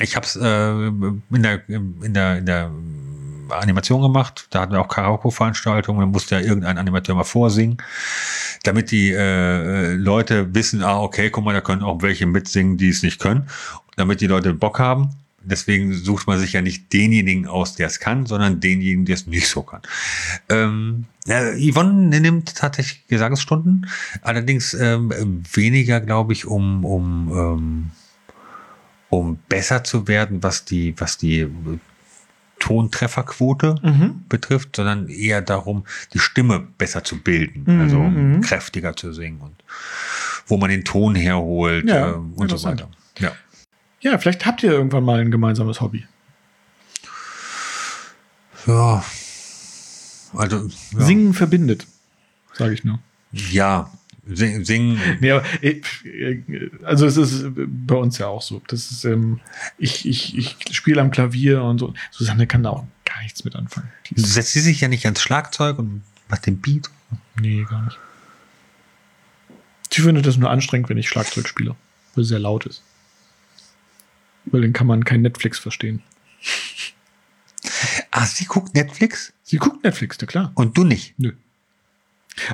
Ich 0.00 0.16
habe 0.16 0.26
es 0.26 0.36
äh, 0.36 0.46
in, 0.46 1.42
der, 1.42 1.68
in, 1.68 2.14
der, 2.14 2.38
in 2.38 2.46
der 2.46 2.70
Animation 3.50 4.02
gemacht. 4.02 4.46
Da 4.50 4.60
hatten 4.60 4.72
wir 4.72 4.80
auch 4.80 4.88
Karaoke-Veranstaltungen. 4.88 6.00
Da 6.00 6.06
musste 6.06 6.36
ja 6.36 6.40
irgendein 6.40 6.78
Animateur 6.78 7.14
mal 7.14 7.24
vorsingen, 7.24 7.76
damit 8.62 8.90
die 8.90 9.10
äh, 9.10 9.94
Leute 9.94 10.54
wissen, 10.54 10.82
ah, 10.82 11.00
okay, 11.00 11.30
guck 11.30 11.44
mal, 11.44 11.52
da 11.52 11.60
können 11.60 11.82
auch 11.82 12.02
welche 12.02 12.26
mitsingen, 12.26 12.78
die 12.78 12.88
es 12.88 13.02
nicht 13.02 13.20
können. 13.20 13.48
Damit 13.96 14.20
die 14.20 14.26
Leute 14.26 14.54
Bock 14.54 14.78
haben. 14.78 15.10
Deswegen 15.44 15.92
sucht 15.94 16.26
man 16.26 16.38
sich 16.38 16.52
ja 16.52 16.62
nicht 16.62 16.92
denjenigen 16.92 17.46
aus, 17.46 17.74
der 17.74 17.86
es 17.86 18.00
kann, 18.00 18.26
sondern 18.26 18.60
denjenigen, 18.60 19.04
der 19.04 19.14
es 19.16 19.26
nicht 19.26 19.48
so 19.48 19.62
kann. 19.62 19.82
Ähm, 20.48 21.04
ja, 21.26 21.52
Yvonne 21.52 22.20
nimmt 22.20 22.54
tatsächlich 22.56 23.06
Gesangsstunden, 23.08 23.86
allerdings 24.22 24.74
ähm, 24.74 25.12
weniger, 25.52 26.00
glaube 26.00 26.32
ich, 26.32 26.46
um, 26.46 26.84
um, 26.84 27.30
ähm, 27.32 27.90
um 29.08 29.38
besser 29.48 29.84
zu 29.84 30.08
werden, 30.08 30.42
was 30.42 30.64
die, 30.64 30.94
was 30.98 31.18
die 31.18 31.40
äh, 31.40 31.48
Tontrefferquote 32.58 33.74
Mhm. 33.82 34.22
betrifft, 34.28 34.76
sondern 34.76 35.08
eher 35.08 35.42
darum, 35.42 35.84
die 36.14 36.20
Stimme 36.20 36.60
besser 36.78 37.02
zu 37.02 37.18
bilden, 37.20 37.64
Mhm, 37.66 37.80
also 37.80 37.98
mhm. 38.02 38.40
kräftiger 38.40 38.94
zu 38.96 39.12
singen 39.12 39.40
und 39.40 39.54
wo 40.46 40.56
man 40.58 40.70
den 40.70 40.84
Ton 40.84 41.14
herholt 41.16 41.88
Ja, 41.88 42.10
äh, 42.10 42.14
und 42.14 42.48
so 42.50 42.62
weiter. 42.62 42.88
Ja. 43.18 43.32
Ja, 44.02 44.18
vielleicht 44.18 44.44
habt 44.46 44.62
ihr 44.62 44.72
irgendwann 44.72 45.04
mal 45.04 45.20
ein 45.20 45.30
gemeinsames 45.30 45.80
Hobby. 45.80 46.04
Ja. 48.66 49.04
Also, 50.34 50.68
ja. 50.92 51.00
Singen 51.00 51.34
verbindet, 51.34 51.86
sage 52.54 52.74
ich 52.74 52.84
nur. 52.84 52.98
Ja, 53.32 53.90
sing, 54.26 54.64
singen. 54.64 55.00
Nee, 55.20 55.30
aber, 55.30 55.44
äh, 55.62 55.80
äh, 56.04 56.70
also 56.82 57.06
es 57.06 57.16
ist 57.16 57.44
bei 57.54 57.94
uns 57.94 58.18
ja 58.18 58.26
auch 58.26 58.42
so. 58.42 58.62
Das 58.66 58.90
ist, 58.90 59.04
ähm, 59.04 59.40
ich, 59.78 60.06
ich, 60.06 60.36
ich 60.36 60.56
spiele 60.72 61.00
am 61.00 61.10
Klavier 61.10 61.62
und 61.62 61.78
so. 61.78 61.94
Susanne 62.10 62.46
kann 62.46 62.62
da 62.62 62.70
auch 62.70 62.86
gar 63.04 63.22
nichts 63.22 63.44
mit 63.44 63.54
anfangen. 63.54 63.88
Setzt 64.14 64.52
sie 64.52 64.60
sich 64.60 64.80
ja 64.80 64.88
nicht 64.88 65.04
ans 65.04 65.20
Schlagzeug 65.20 65.78
und 65.78 66.02
macht 66.28 66.46
den 66.46 66.60
Beat. 66.60 66.90
nee, 67.38 67.64
gar 67.68 67.84
nicht. 67.84 67.98
Sie 69.90 70.00
findet 70.00 70.24
das 70.26 70.38
nur 70.38 70.48
anstrengend, 70.48 70.88
wenn 70.88 70.96
ich 70.96 71.08
Schlagzeug 71.08 71.46
spiele, 71.46 71.76
weil 72.14 72.22
es 72.22 72.28
sehr 72.28 72.38
laut 72.38 72.64
ist. 72.64 72.82
Weil 74.46 74.62
dann 74.62 74.72
kann 74.72 74.86
man 74.86 75.04
kein 75.04 75.22
Netflix 75.22 75.58
verstehen. 75.58 76.02
Ah, 78.14 78.26
sie 78.26 78.44
guckt 78.44 78.74
Netflix 78.74 79.32
Sie 79.52 79.58
guckt 79.58 79.84
Netflix, 79.84 80.16
na 80.20 80.26
klar. 80.26 80.52
und 80.54 80.76
du 80.76 80.84
nicht. 80.84 81.14
Nö. 81.18 81.32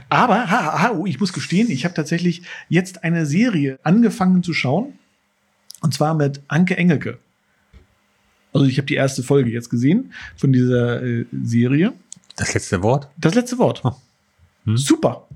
Aber, 0.09 0.51
ha, 0.51 0.83
ha, 0.83 0.91
oh, 0.91 1.07
ich 1.07 1.21
muss 1.21 1.33
gestehen, 1.33 1.71
ich 1.71 1.85
habe 1.85 1.95
tatsächlich 1.95 2.43
jetzt 2.69 3.05
eine 3.05 3.25
Serie 3.25 3.79
angefangen 3.85 4.43
zu 4.43 4.53
schauen. 4.53 4.99
Und 5.81 5.95
zwar 5.95 6.15
mit 6.15 6.41
Anke 6.49 6.77
Engelke. 6.77 7.19
Also 8.53 8.67
ich 8.67 8.79
habe 8.79 8.87
die 8.87 8.97
erste 8.97 9.23
Folge 9.23 9.51
jetzt 9.51 9.71
gesehen 9.71 10.13
von 10.37 10.53
dieser 10.53 11.03
äh, 11.03 11.27
Serie. 11.45 11.93
Das 12.35 12.55
letzte 12.55 12.83
Wort? 12.83 13.09
Das 13.17 13.37
letzte 13.37 13.59
Wort. 13.59 13.83
Oh. 13.85 13.95
Hm. 14.65 14.77
Super. 14.77 15.29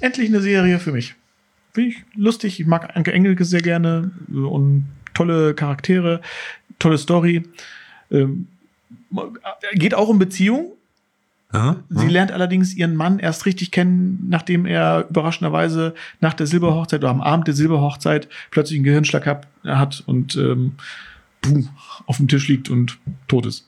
Endlich 0.00 0.28
eine 0.28 0.42
Serie 0.42 0.78
für 0.80 0.92
mich. 0.92 1.14
Finde 1.72 1.90
ich 1.90 2.04
lustig. 2.14 2.60
Ich 2.60 2.66
mag 2.66 2.94
Anke 2.94 3.12
Engelke 3.12 3.46
sehr 3.46 3.62
gerne 3.62 4.10
und 4.28 4.86
tolle 5.14 5.54
Charaktere, 5.54 6.20
tolle 6.78 6.98
Story. 6.98 7.42
Ähm, 8.10 8.48
geht 9.74 9.94
auch 9.94 10.08
um 10.08 10.18
Beziehung. 10.18 10.72
Aha, 11.52 11.76
Sie 11.88 12.06
lernt 12.06 12.30
allerdings 12.30 12.74
ihren 12.74 12.94
Mann 12.94 13.18
erst 13.18 13.44
richtig 13.44 13.72
kennen, 13.72 14.24
nachdem 14.28 14.66
er 14.66 15.06
überraschenderweise 15.10 15.94
nach 16.20 16.34
der 16.34 16.46
Silberhochzeit 16.46 17.00
oder 17.00 17.10
am 17.10 17.20
Abend 17.20 17.48
der 17.48 17.54
Silberhochzeit 17.54 18.28
plötzlich 18.52 18.76
einen 18.76 18.84
Gehirnschlag 18.84 19.26
hab, 19.26 19.48
hat 19.64 20.04
und 20.06 20.36
ähm, 20.36 20.74
boom, 21.42 21.68
auf 22.06 22.18
dem 22.18 22.28
Tisch 22.28 22.46
liegt 22.46 22.68
und 22.68 22.98
tot 23.26 23.46
ist. 23.46 23.66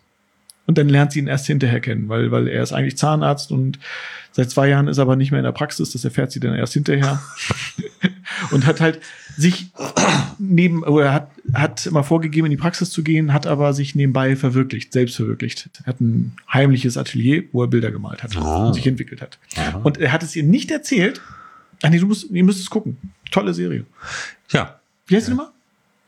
Und 0.67 0.79
dann 0.79 0.89
lernt 0.89 1.11
sie 1.11 1.19
ihn 1.19 1.27
erst 1.27 1.49
hinterher 1.49 1.81
kennen, 1.81 2.09
weil, 2.09 2.31
weil 2.31 2.47
er 2.47 2.63
ist 2.63 2.73
eigentlich 2.73 2.97
Zahnarzt 2.97 3.51
und 3.51 3.81
seit 4.31 4.49
zwei 4.51 4.69
Jahren 4.69 4.87
ist 4.87 4.99
er 4.99 5.03
aber 5.03 5.17
nicht 5.17 5.33
mehr 5.33 5.41
in 5.41 5.45
der 5.45 5.51
Praxis, 5.53 5.91
das 5.91 6.05
erfährt 6.05 6.31
sie 6.31 6.39
dann 6.39 6.55
erst 6.55 6.75
hinterher. 6.75 7.21
und 8.51 8.67
hat 8.67 8.81
halt 8.81 9.01
sich 9.37 9.71
neben, 10.39 10.83
oder 10.85 11.13
hat, 11.13 11.31
hat 11.55 11.87
immer 11.87 12.05
vorgegeben, 12.05 12.47
in 12.47 12.51
die 12.51 12.57
Praxis 12.57 12.91
zu 12.91 13.03
gehen, 13.03 13.33
hat 13.33 13.47
aber 13.47 13.73
sich 13.73 13.95
nebenbei 13.95 14.37
verwirklicht, 14.37 14.93
selbst 14.93 15.17
verwirklicht. 15.17 15.71
Er 15.83 15.87
hat 15.87 16.01
ein 16.01 16.33
heimliches 16.53 16.97
Atelier, 16.97 17.45
wo 17.53 17.63
er 17.63 17.69
Bilder 17.69 17.91
gemalt 17.91 18.23
hat 18.23 18.37
Ah. 18.37 18.67
und 18.67 18.75
sich 18.75 18.87
entwickelt 18.87 19.21
hat. 19.23 19.39
Aha. 19.57 19.79
Und 19.83 19.99
er 19.99 20.13
hat 20.13 20.23
es 20.23 20.35
ihr 20.37 20.43
nicht 20.43 20.71
erzählt. 20.71 21.21
Ach 21.83 21.91
nee, 21.91 21.99
du 21.99 22.07
musst, 22.07 22.31
ihr 22.31 22.45
müsst 22.45 22.61
es 22.61 22.71
gucken. 22.71 22.97
Tolle 23.31 23.55
Serie. 23.55 23.85
Ja, 24.51 24.81
Wie 25.07 25.17
heißt 25.17 25.27
die 25.29 25.33
nochmal? 25.33 25.49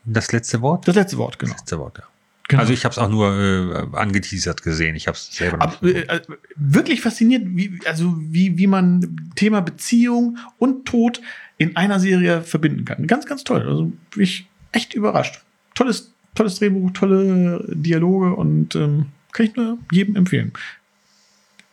das 0.05 0.31
letzte 0.31 0.61
Wort? 0.61 0.87
Das 0.87 0.95
letzte 0.95 1.17
Wort, 1.17 1.39
genau. 1.39 1.53
letzte 1.53 1.79
Wort, 1.79 1.97
ja. 1.97 2.03
genau. 2.47 2.61
Also 2.61 2.73
ich 2.73 2.85
habe 2.85 2.93
es 2.93 2.99
auch 2.99 3.09
nur 3.09 3.33
äh, 3.35 3.97
angeteasert 3.97 4.61
gesehen. 4.61 4.95
Ich 4.95 5.07
habe 5.07 5.17
es 5.17 5.35
selber 5.35 5.59
Aber, 5.61 5.75
nicht. 5.81 5.95
äh, 5.95 6.01
äh, 6.17 6.21
wirklich 6.55 7.01
faszinierend, 7.01 7.57
wie, 7.57 7.79
also 7.87 8.15
wie, 8.19 8.57
wie 8.59 8.67
man 8.67 9.31
Thema 9.35 9.61
Beziehung 9.61 10.37
und 10.59 10.85
Tod 10.85 11.21
in 11.57 11.75
einer 11.75 11.99
Serie 11.99 12.41
verbinden 12.41 12.85
kann. 12.85 13.07
Ganz, 13.07 13.25
ganz 13.25 13.43
toll. 13.43 13.67
Also 13.67 13.93
bin 14.11 14.23
ich 14.23 14.47
echt 14.71 14.93
überrascht. 14.93 15.41
Tolles, 15.73 16.11
tolles 16.35 16.59
Drehbuch, 16.59 16.91
tolle 16.91 17.65
Dialoge 17.69 18.33
und 18.33 18.75
ähm, 18.75 19.07
kann 19.31 19.45
ich 19.45 19.55
nur 19.55 19.77
jedem 19.91 20.15
empfehlen. 20.15 20.51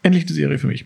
Endlich 0.05 0.27
die 0.27 0.33
Serie 0.33 0.59
für 0.59 0.67
mich. 0.67 0.85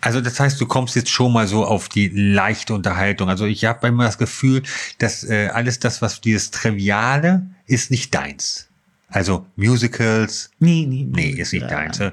Also 0.00 0.20
das 0.20 0.40
heißt, 0.40 0.60
du 0.60 0.66
kommst 0.66 0.96
jetzt 0.96 1.10
schon 1.10 1.32
mal 1.32 1.46
so 1.46 1.64
auf 1.64 1.88
die 1.88 2.08
leichte 2.08 2.74
Unterhaltung. 2.74 3.28
Also 3.28 3.46
ich 3.46 3.64
habe 3.64 3.86
immer 3.86 4.04
das 4.04 4.18
Gefühl, 4.18 4.62
dass 4.98 5.22
äh, 5.22 5.48
alles 5.52 5.78
das, 5.78 6.02
was 6.02 6.20
dieses 6.20 6.50
Triviale, 6.50 7.46
ist 7.66 7.92
nicht 7.92 8.12
deins. 8.14 8.68
Also 9.14 9.46
Musicals, 9.56 10.50
Nee, 10.58 10.86
nee, 10.88 11.06
nee, 11.08 11.30
ist 11.30 11.52
nicht 11.52 11.62
Ja. 11.62 11.68
deins. 11.68 12.00
Äh, 12.00 12.12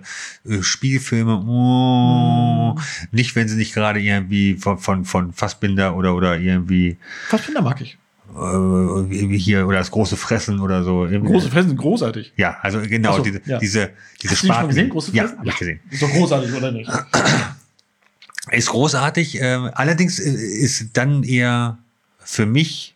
Spielfilme, 0.62 1.38
oh, 1.48 2.76
nicht 3.12 3.36
wenn 3.36 3.48
sie 3.48 3.56
nicht 3.56 3.74
gerade 3.74 4.00
irgendwie 4.02 4.56
von, 4.56 4.78
von, 4.78 5.06
von 5.06 5.32
Fassbinder 5.34 5.96
oder, 5.96 6.14
oder 6.14 6.38
irgendwie 6.38 6.98
Fassbinder 7.30 7.62
mag 7.62 7.80
ich. 7.82 7.98
äh, 8.32 8.36
wie 8.36 9.38
hier 9.38 9.66
oder 9.66 9.78
das 9.78 9.92
große 9.92 10.18
Fressen 10.18 10.60
oder 10.60 10.84
so. 10.84 11.08
Große 11.10 11.50
Fressen 11.50 11.70
sind 11.70 11.78
großartig. 11.78 12.34
Ja, 12.36 12.58
also 12.62 12.82
genau, 12.82 13.16
so, 13.18 13.24
diese, 13.24 13.42
ja. 13.46 13.58
diese, 13.60 13.92
diese 14.22 14.34
Hast 14.34 14.44
du 14.44 14.48
Sparten- 14.48 14.68
gesehen, 14.68 14.90
große 14.90 15.12
Ja, 15.16 15.24
Fressen? 15.24 15.40
habe 15.40 15.50
ich 15.50 15.56
gesehen. 15.58 15.80
Ist 15.90 16.02
doch 16.02 16.10
großartig, 16.12 16.54
oder 16.54 16.72
nicht? 16.72 16.92
Ist 18.52 18.70
großartig. 18.70 19.40
Äh, 19.42 19.44
allerdings 19.74 20.18
ist 20.18 20.90
dann 20.98 21.24
eher 21.24 21.78
für 22.20 22.46
mich 22.48 22.96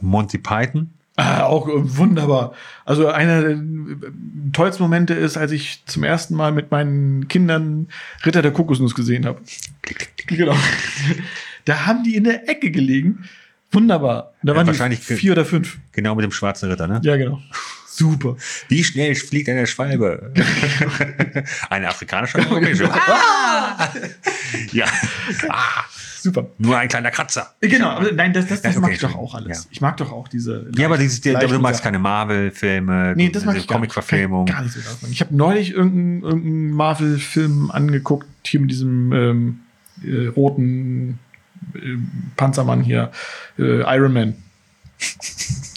Monty 0.00 0.38
Python. 0.38 0.90
Ah, 1.16 1.44
auch 1.44 1.68
äh, 1.68 1.72
wunderbar. 1.96 2.54
Also 2.84 3.08
einer 3.08 3.40
der 3.42 3.50
äh, 3.52 3.56
tollsten 4.52 4.82
Momente 4.82 5.14
ist, 5.14 5.36
als 5.36 5.52
ich 5.52 5.84
zum 5.86 6.02
ersten 6.02 6.34
Mal 6.34 6.50
mit 6.50 6.70
meinen 6.72 7.28
Kindern 7.28 7.88
Ritter 8.24 8.42
der 8.42 8.50
Kokosnuss 8.52 8.94
gesehen 8.94 9.26
habe. 9.26 9.40
Genau. 10.26 10.54
Da 11.66 11.86
haben 11.86 12.04
die 12.04 12.14
in 12.14 12.24
der 12.24 12.46
Ecke 12.50 12.70
gelegen. 12.70 13.24
Wunderbar. 13.72 14.34
Da 14.42 14.52
Ja, 14.52 14.58
waren 14.58 14.66
wahrscheinlich 14.66 15.00
die 15.06 15.14
vier 15.14 15.32
oder 15.32 15.46
fünf. 15.46 15.78
Genau 15.92 16.14
mit 16.14 16.22
dem 16.22 16.30
schwarzen 16.30 16.70
Ritter, 16.70 16.86
ne? 16.86 17.00
Ja, 17.02 17.16
genau. 17.16 17.40
Super. 17.96 18.36
Wie 18.68 18.82
schnell 18.82 19.14
fliegt 19.14 19.48
eine 19.48 19.68
Schwalbe? 19.68 20.32
eine 21.70 21.88
afrikanische 21.88 22.38
europäische? 22.38 22.92
Ah! 22.92 23.88
ja. 24.72 24.86
Ah, 25.48 25.84
Super. 26.20 26.48
nur 26.58 26.76
ein 26.76 26.88
kleiner 26.88 27.12
Kratzer. 27.12 27.54
Genau, 27.60 27.90
aber 27.90 28.10
nein, 28.10 28.32
das, 28.32 28.48
das, 28.48 28.62
das 28.62 28.74
Ja, 28.74 28.80
mag 28.80 28.88
okay, 28.88 28.94
ich 28.96 29.00
doch 29.00 29.14
auch 29.14 29.34
alles. 29.36 29.64
Ja. 29.64 29.70
Ich 29.70 29.80
mag 29.80 29.96
doch 29.98 30.10
auch 30.10 30.26
diese. 30.26 30.68
Ja, 30.76 30.86
aber 30.86 30.98
dieses, 30.98 31.20
der, 31.20 31.38
du 31.38 31.58
magst 31.60 31.84
keine 31.84 32.00
Marvel-Filme, 32.00 33.14
Nee, 33.14 33.28
das 33.28 33.44
mag 33.44 33.56
ich 33.56 33.68
gar 33.68 33.78
nicht. 33.78 33.92
Comic-Verfilmung. 33.92 34.46
Gar 34.46 34.62
nicht 34.62 34.74
so 34.74 34.80
davon. 34.80 35.12
Ich 35.12 35.20
habe 35.20 35.36
neulich 35.36 35.70
irgendeinen 35.70 36.22
irgendeinen 36.24 36.70
Marvel-Film 36.72 37.70
angeguckt, 37.70 38.26
hier 38.44 38.58
mit 38.58 38.72
diesem 38.72 39.12
ähm, 39.12 39.60
äh, 40.02 40.26
roten 40.26 41.20
äh, 41.74 41.78
Panzermann 42.36 42.82
hier, 42.82 43.12
äh, 43.56 43.82
Iron 43.96 44.12
Man. 44.12 44.34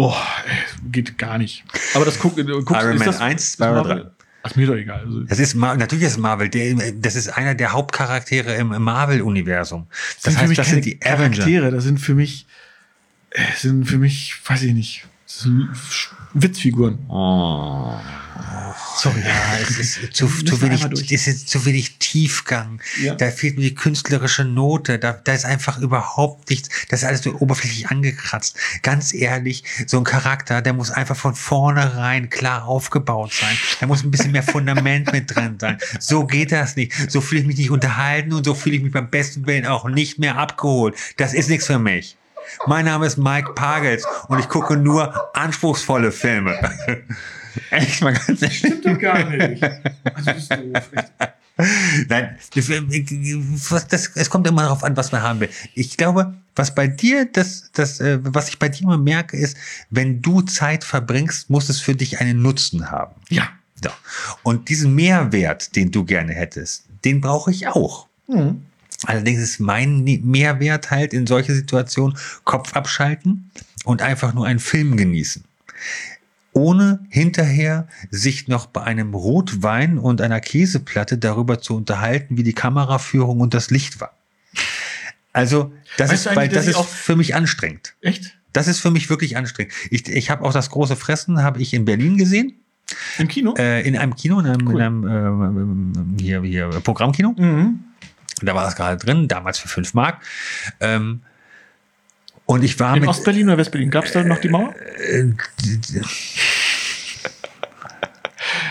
Oh, 0.00 0.14
geht 0.92 1.18
gar 1.18 1.38
nicht. 1.38 1.64
Aber 1.94 2.04
das 2.04 2.20
guck, 2.20 2.36
guckst, 2.36 2.70
Iron 2.70 2.92
ist 2.92 2.98
Man 3.00 3.06
das, 3.06 3.20
1, 3.20 3.42
ist 3.42 3.52
2 3.54 3.70
oder 3.70 3.82
Marvel? 3.82 4.02
3? 4.04 4.10
Ach, 4.44 4.50
ist 4.50 4.56
mir 4.56 4.66
doch 4.68 4.76
egal. 4.76 5.00
Also, 5.04 5.24
Das 5.24 5.40
ist 5.40 5.54
Mar 5.56 5.76
natürlich 5.76 6.04
ist 6.04 6.18
Marvel, 6.18 6.48
der, 6.48 6.92
das 6.92 7.16
ist 7.16 7.28
einer 7.30 7.56
der 7.56 7.72
Hauptcharaktere 7.72 8.54
im 8.54 8.68
Marvel-Universum. 8.68 9.88
Das 10.22 10.34
für 10.34 10.40
heißt, 10.40 10.56
das 10.56 10.68
sind 10.68 10.84
die 10.84 11.02
Avenger. 11.02 11.38
Charaktere, 11.38 11.72
das 11.72 11.82
sind 11.82 11.98
für 11.98 12.14
mich, 12.14 12.46
äh, 13.30 13.42
sind 13.56 13.86
für 13.86 13.98
mich, 13.98 14.36
weiß 14.46 14.62
ich 14.62 14.72
nicht, 14.72 15.08
das 15.26 15.40
sind 15.40 15.68
Witzfiguren. 16.32 17.00
Oh. 17.08 17.94
Sorry. 18.96 19.20
Ja, 19.24 19.58
es 19.62 19.78
ist 19.78 20.14
zu, 20.14 20.26
zu, 20.26 20.60
wenig, 20.60 21.12
es 21.12 21.26
ist 21.26 21.48
zu 21.48 21.64
wenig 21.64 21.98
Tiefgang. 21.98 22.80
Ja. 23.00 23.14
Da 23.14 23.30
fehlt 23.30 23.56
mir 23.56 23.62
die 23.62 23.74
künstlerische 23.74 24.44
Note. 24.44 24.98
Da, 24.98 25.12
da 25.12 25.32
ist 25.32 25.44
einfach 25.44 25.78
überhaupt 25.78 26.50
nichts. 26.50 26.68
Das 26.88 27.02
ist 27.02 27.08
alles 27.08 27.22
so 27.22 27.34
oberflächlich 27.34 27.88
angekratzt. 27.88 28.56
Ganz 28.82 29.14
ehrlich, 29.14 29.64
so 29.86 29.98
ein 29.98 30.04
Charakter, 30.04 30.62
der 30.62 30.72
muss 30.72 30.90
einfach 30.90 31.16
von 31.16 31.34
vornherein 31.34 32.30
klar 32.30 32.66
aufgebaut 32.66 33.32
sein. 33.32 33.56
Da 33.80 33.86
muss 33.86 34.04
ein 34.04 34.10
bisschen 34.10 34.32
mehr 34.32 34.42
Fundament 34.42 35.12
mit 35.12 35.34
drin 35.34 35.56
sein. 35.60 35.78
So 35.98 36.26
geht 36.26 36.52
das 36.52 36.76
nicht. 36.76 36.92
So 37.10 37.20
fühle 37.20 37.42
ich 37.42 37.46
mich 37.46 37.58
nicht 37.58 37.70
unterhalten 37.70 38.32
und 38.32 38.44
so 38.44 38.54
fühle 38.54 38.76
ich 38.76 38.82
mich 38.82 38.92
beim 38.92 39.10
besten 39.10 39.46
Willen 39.46 39.66
auch 39.66 39.88
nicht 39.88 40.18
mehr 40.18 40.36
abgeholt. 40.36 40.96
Das 41.16 41.34
ist 41.34 41.48
nichts 41.48 41.66
für 41.66 41.78
mich. 41.78 42.16
Mein 42.66 42.86
Name 42.86 43.06
ist 43.06 43.18
Mike 43.18 43.52
Pagels 43.54 44.04
und 44.28 44.38
ich 44.38 44.48
gucke 44.48 44.76
nur 44.76 45.36
anspruchsvolle 45.36 46.12
Filme. 46.12 46.58
Echt 47.70 48.02
mal 48.02 48.12
ganz 48.12 48.42
ehrlich. 48.42 48.58
Stimmt 48.58 48.86
doch 48.86 48.98
gar 48.98 49.24
nicht. 49.28 49.62
Also, 50.14 50.32
bist. 50.32 50.52
Echt. 50.92 51.12
Nein, 52.08 52.36
das, 52.54 53.88
das, 53.88 54.10
es 54.14 54.30
kommt 54.30 54.46
immer 54.46 54.62
darauf 54.62 54.84
an, 54.84 54.96
was 54.96 55.10
man 55.10 55.22
haben 55.22 55.40
will. 55.40 55.48
Ich 55.74 55.96
glaube, 55.96 56.34
was 56.54 56.74
bei 56.74 56.86
dir, 56.86 57.24
das, 57.24 57.70
das, 57.72 58.00
äh, 58.00 58.18
was 58.22 58.48
ich 58.48 58.58
bei 58.58 58.68
dir 58.68 58.82
immer 58.82 58.98
merke, 58.98 59.36
ist, 59.36 59.56
wenn 59.90 60.22
du 60.22 60.42
Zeit 60.42 60.84
verbringst, 60.84 61.50
muss 61.50 61.68
es 61.68 61.80
für 61.80 61.96
dich 61.96 62.20
einen 62.20 62.42
Nutzen 62.42 62.90
haben. 62.90 63.14
Ja. 63.28 63.48
So. 63.82 63.90
Und 64.42 64.68
diesen 64.68 64.94
Mehrwert, 64.94 65.74
den 65.74 65.90
du 65.90 66.04
gerne 66.04 66.32
hättest, 66.32 66.84
den 67.04 67.20
brauche 67.20 67.50
ich 67.50 67.66
auch. 67.68 68.06
Mhm. 68.28 68.62
Allerdings 69.06 69.40
ist 69.40 69.60
mein 69.60 70.02
Ne- 70.02 70.20
Mehrwert 70.22 70.90
halt 70.90 71.12
in 71.12 71.26
solche 71.26 71.54
Situationen 71.54 72.16
Kopf 72.44 72.74
abschalten 72.74 73.50
und 73.84 74.02
einfach 74.02 74.34
nur 74.34 74.46
einen 74.46 74.58
Film 74.58 74.96
genießen. 74.96 75.44
Ohne 76.52 77.00
hinterher 77.10 77.88
sich 78.10 78.48
noch 78.48 78.66
bei 78.66 78.82
einem 78.82 79.14
Rotwein 79.14 79.98
und 79.98 80.20
einer 80.20 80.40
Käseplatte 80.40 81.18
darüber 81.18 81.60
zu 81.60 81.76
unterhalten, 81.76 82.36
wie 82.36 82.42
die 82.42 82.54
Kameraführung 82.54 83.40
und 83.40 83.54
das 83.54 83.70
Licht 83.70 84.00
war. 84.00 84.12
Also, 85.32 85.72
das 85.98 86.10
Weißt 86.10 86.26
ist, 86.26 86.36
weil 86.36 86.48
das 86.48 86.66
ist 86.66 86.80
für 86.80 87.14
mich 87.14 87.34
anstrengend. 87.34 87.94
Echt? 88.00 88.36
Das 88.52 88.66
ist 88.66 88.80
für 88.80 88.90
mich 88.90 89.08
wirklich 89.10 89.36
anstrengend. 89.36 89.72
Ich, 89.90 90.08
ich 90.08 90.30
habe 90.30 90.44
auch 90.44 90.52
das 90.52 90.70
große 90.70 90.96
Fressen, 90.96 91.42
habe 91.42 91.60
ich 91.60 91.74
in 91.74 91.84
Berlin 91.84 92.16
gesehen, 92.16 92.54
Im 93.18 93.28
Kino? 93.28 93.54
äh, 93.58 93.86
in 93.86 93.96
einem 93.96 94.16
Kino, 94.16 94.40
in 94.40 94.46
einem, 94.46 94.66
Cool. 94.66 94.80
in 94.80 94.82
einem 94.82 95.92
ähm, 95.96 96.16
hier, 96.18 96.42
hier 96.42 96.68
Programmkino. 96.68 97.34
Mhm. 97.38 97.84
Da 98.42 98.54
war 98.54 98.64
das 98.64 98.74
gerade 98.76 98.96
drin, 98.96 99.28
damals 99.28 99.58
für 99.58 99.68
5 99.68 99.94
Mark. 99.94 100.22
Ähm, 100.80 101.22
und 102.48 102.64
ich 102.64 102.80
war 102.80 102.94
In 102.94 103.00
mit. 103.00 103.10
Ostberlin 103.10 103.46
oder 103.46 103.58
Westberlin? 103.58 103.90
Gab 103.90 104.06
es 104.06 104.12
da 104.12 104.24
noch 104.24 104.38
die 104.38 104.48
Mauer? 104.48 104.74
Äh, 104.98 105.32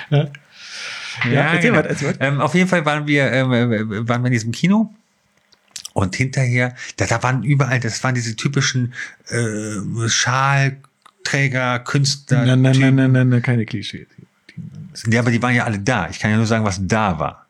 Ja. 0.09 0.27
ja, 1.29 1.41
erzähl 1.53 1.71
genau. 1.71 1.83
weiter. 1.83 2.13
Ähm, 2.19 2.41
auf 2.41 2.55
jeden 2.55 2.67
Fall 2.67 2.85
waren 2.85 3.05
wir, 3.05 3.31
ähm, 3.31 3.51
äh, 3.51 4.07
waren 4.07 4.23
wir 4.23 4.27
in 4.27 4.33
diesem 4.33 4.51
Kino. 4.51 4.93
Und 5.93 6.15
hinterher, 6.15 6.75
da, 6.95 7.05
da 7.05 7.21
waren 7.21 7.43
überall, 7.43 7.79
das 7.79 8.03
waren 8.03 8.15
diese 8.15 8.35
typischen 8.35 8.93
äh, 9.29 10.07
Schalträger, 10.07 11.79
Künstler. 11.79 12.45
Nein, 12.45 12.61
nein, 12.61 12.95
nein, 12.95 13.11
nein, 13.11 13.29
nein, 13.29 13.41
keine 13.41 13.65
Klischee. 13.65 14.07
Ja, 15.07 15.19
aber 15.19 15.31
die 15.31 15.41
waren 15.41 15.53
ja 15.53 15.65
alle 15.65 15.79
da. 15.79 16.07
Ich 16.09 16.19
kann 16.19 16.31
ja 16.31 16.37
nur 16.37 16.45
sagen, 16.47 16.65
was 16.65 16.79
da 16.81 17.19
war. 17.19 17.46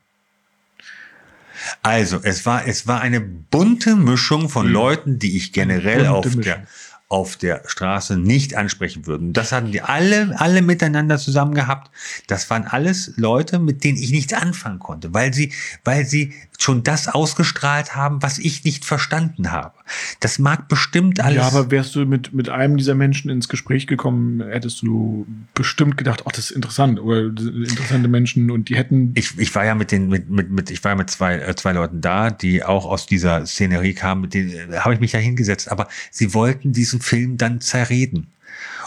Also, 1.82 2.20
es 2.22 2.46
war, 2.46 2.66
es 2.66 2.86
war 2.86 3.00
eine 3.00 3.20
bunte 3.20 3.96
Mischung 3.96 4.48
von 4.48 4.66
Leuten, 4.68 5.18
die 5.18 5.36
ich 5.36 5.52
generell 5.52 6.06
bunte 6.06 6.12
auf 6.12 6.24
Mischung. 6.24 6.42
der, 6.42 6.66
auf 7.10 7.36
der 7.36 7.62
Straße 7.64 8.18
nicht 8.18 8.54
ansprechen 8.54 9.06
würde. 9.06 9.32
Das 9.32 9.52
hatten 9.52 9.72
die 9.72 9.80
alle, 9.80 10.38
alle 10.38 10.60
miteinander 10.60 11.16
zusammen 11.16 11.54
gehabt. 11.54 11.90
Das 12.26 12.50
waren 12.50 12.64
alles 12.64 13.14
Leute, 13.16 13.58
mit 13.58 13.82
denen 13.82 13.96
ich 13.96 14.10
nichts 14.10 14.34
anfangen 14.34 14.78
konnte, 14.78 15.14
weil 15.14 15.32
sie, 15.32 15.52
weil 15.84 16.04
sie 16.04 16.34
schon 16.58 16.82
das 16.82 17.08
ausgestrahlt 17.08 17.94
haben, 17.94 18.22
was 18.22 18.38
ich 18.38 18.64
nicht 18.64 18.84
verstanden 18.84 19.52
habe. 19.52 19.74
Das 20.20 20.38
mag 20.38 20.68
bestimmt 20.68 21.20
alles. 21.20 21.38
Ja, 21.38 21.46
aber 21.46 21.70
wärst 21.70 21.94
du 21.94 22.04
mit, 22.04 22.34
mit 22.34 22.50
einem 22.50 22.76
dieser 22.76 22.94
Menschen 22.94 23.30
ins 23.30 23.48
Gespräch 23.48 23.86
gekommen, 23.86 24.42
hättest 24.42 24.82
du 24.82 25.26
bestimmt 25.54 25.96
gedacht, 25.96 26.24
ach, 26.26 26.32
das 26.32 26.50
ist 26.50 26.56
interessant. 26.56 27.00
Oder 27.00 27.26
interessante 27.26 28.08
Menschen 28.08 28.50
und 28.50 28.68
die 28.68 28.76
hätten. 28.76 29.12
ich, 29.14 29.38
ich 29.38 29.54
war 29.54 29.64
ja 29.64 29.74
mit 29.74 29.92
den 29.92 30.08
mit 30.08 30.28
mit 30.28 30.50
mit 30.50 30.70
ich 30.70 30.82
war 30.84 30.94
mit 30.94 31.08
zwei 31.10 31.36
äh, 31.36 31.54
zwei 31.56 31.72
Leuten 31.72 32.00
da, 32.00 32.30
die 32.30 32.64
auch 32.64 32.84
aus 32.86 33.06
dieser 33.06 33.46
Szenerie 33.46 33.94
kamen, 33.94 34.22
mit 34.22 34.34
denen 34.34 34.72
äh, 34.72 34.78
habe 34.78 34.94
ich 34.94 35.00
mich 35.00 35.12
ja 35.12 35.20
hingesetzt, 35.20 35.70
aber 35.70 35.88
sie 36.10 36.34
wollten 36.34 36.72
diesen 36.72 36.97
Film 37.00 37.36
dann 37.36 37.60
zerreden. 37.60 38.28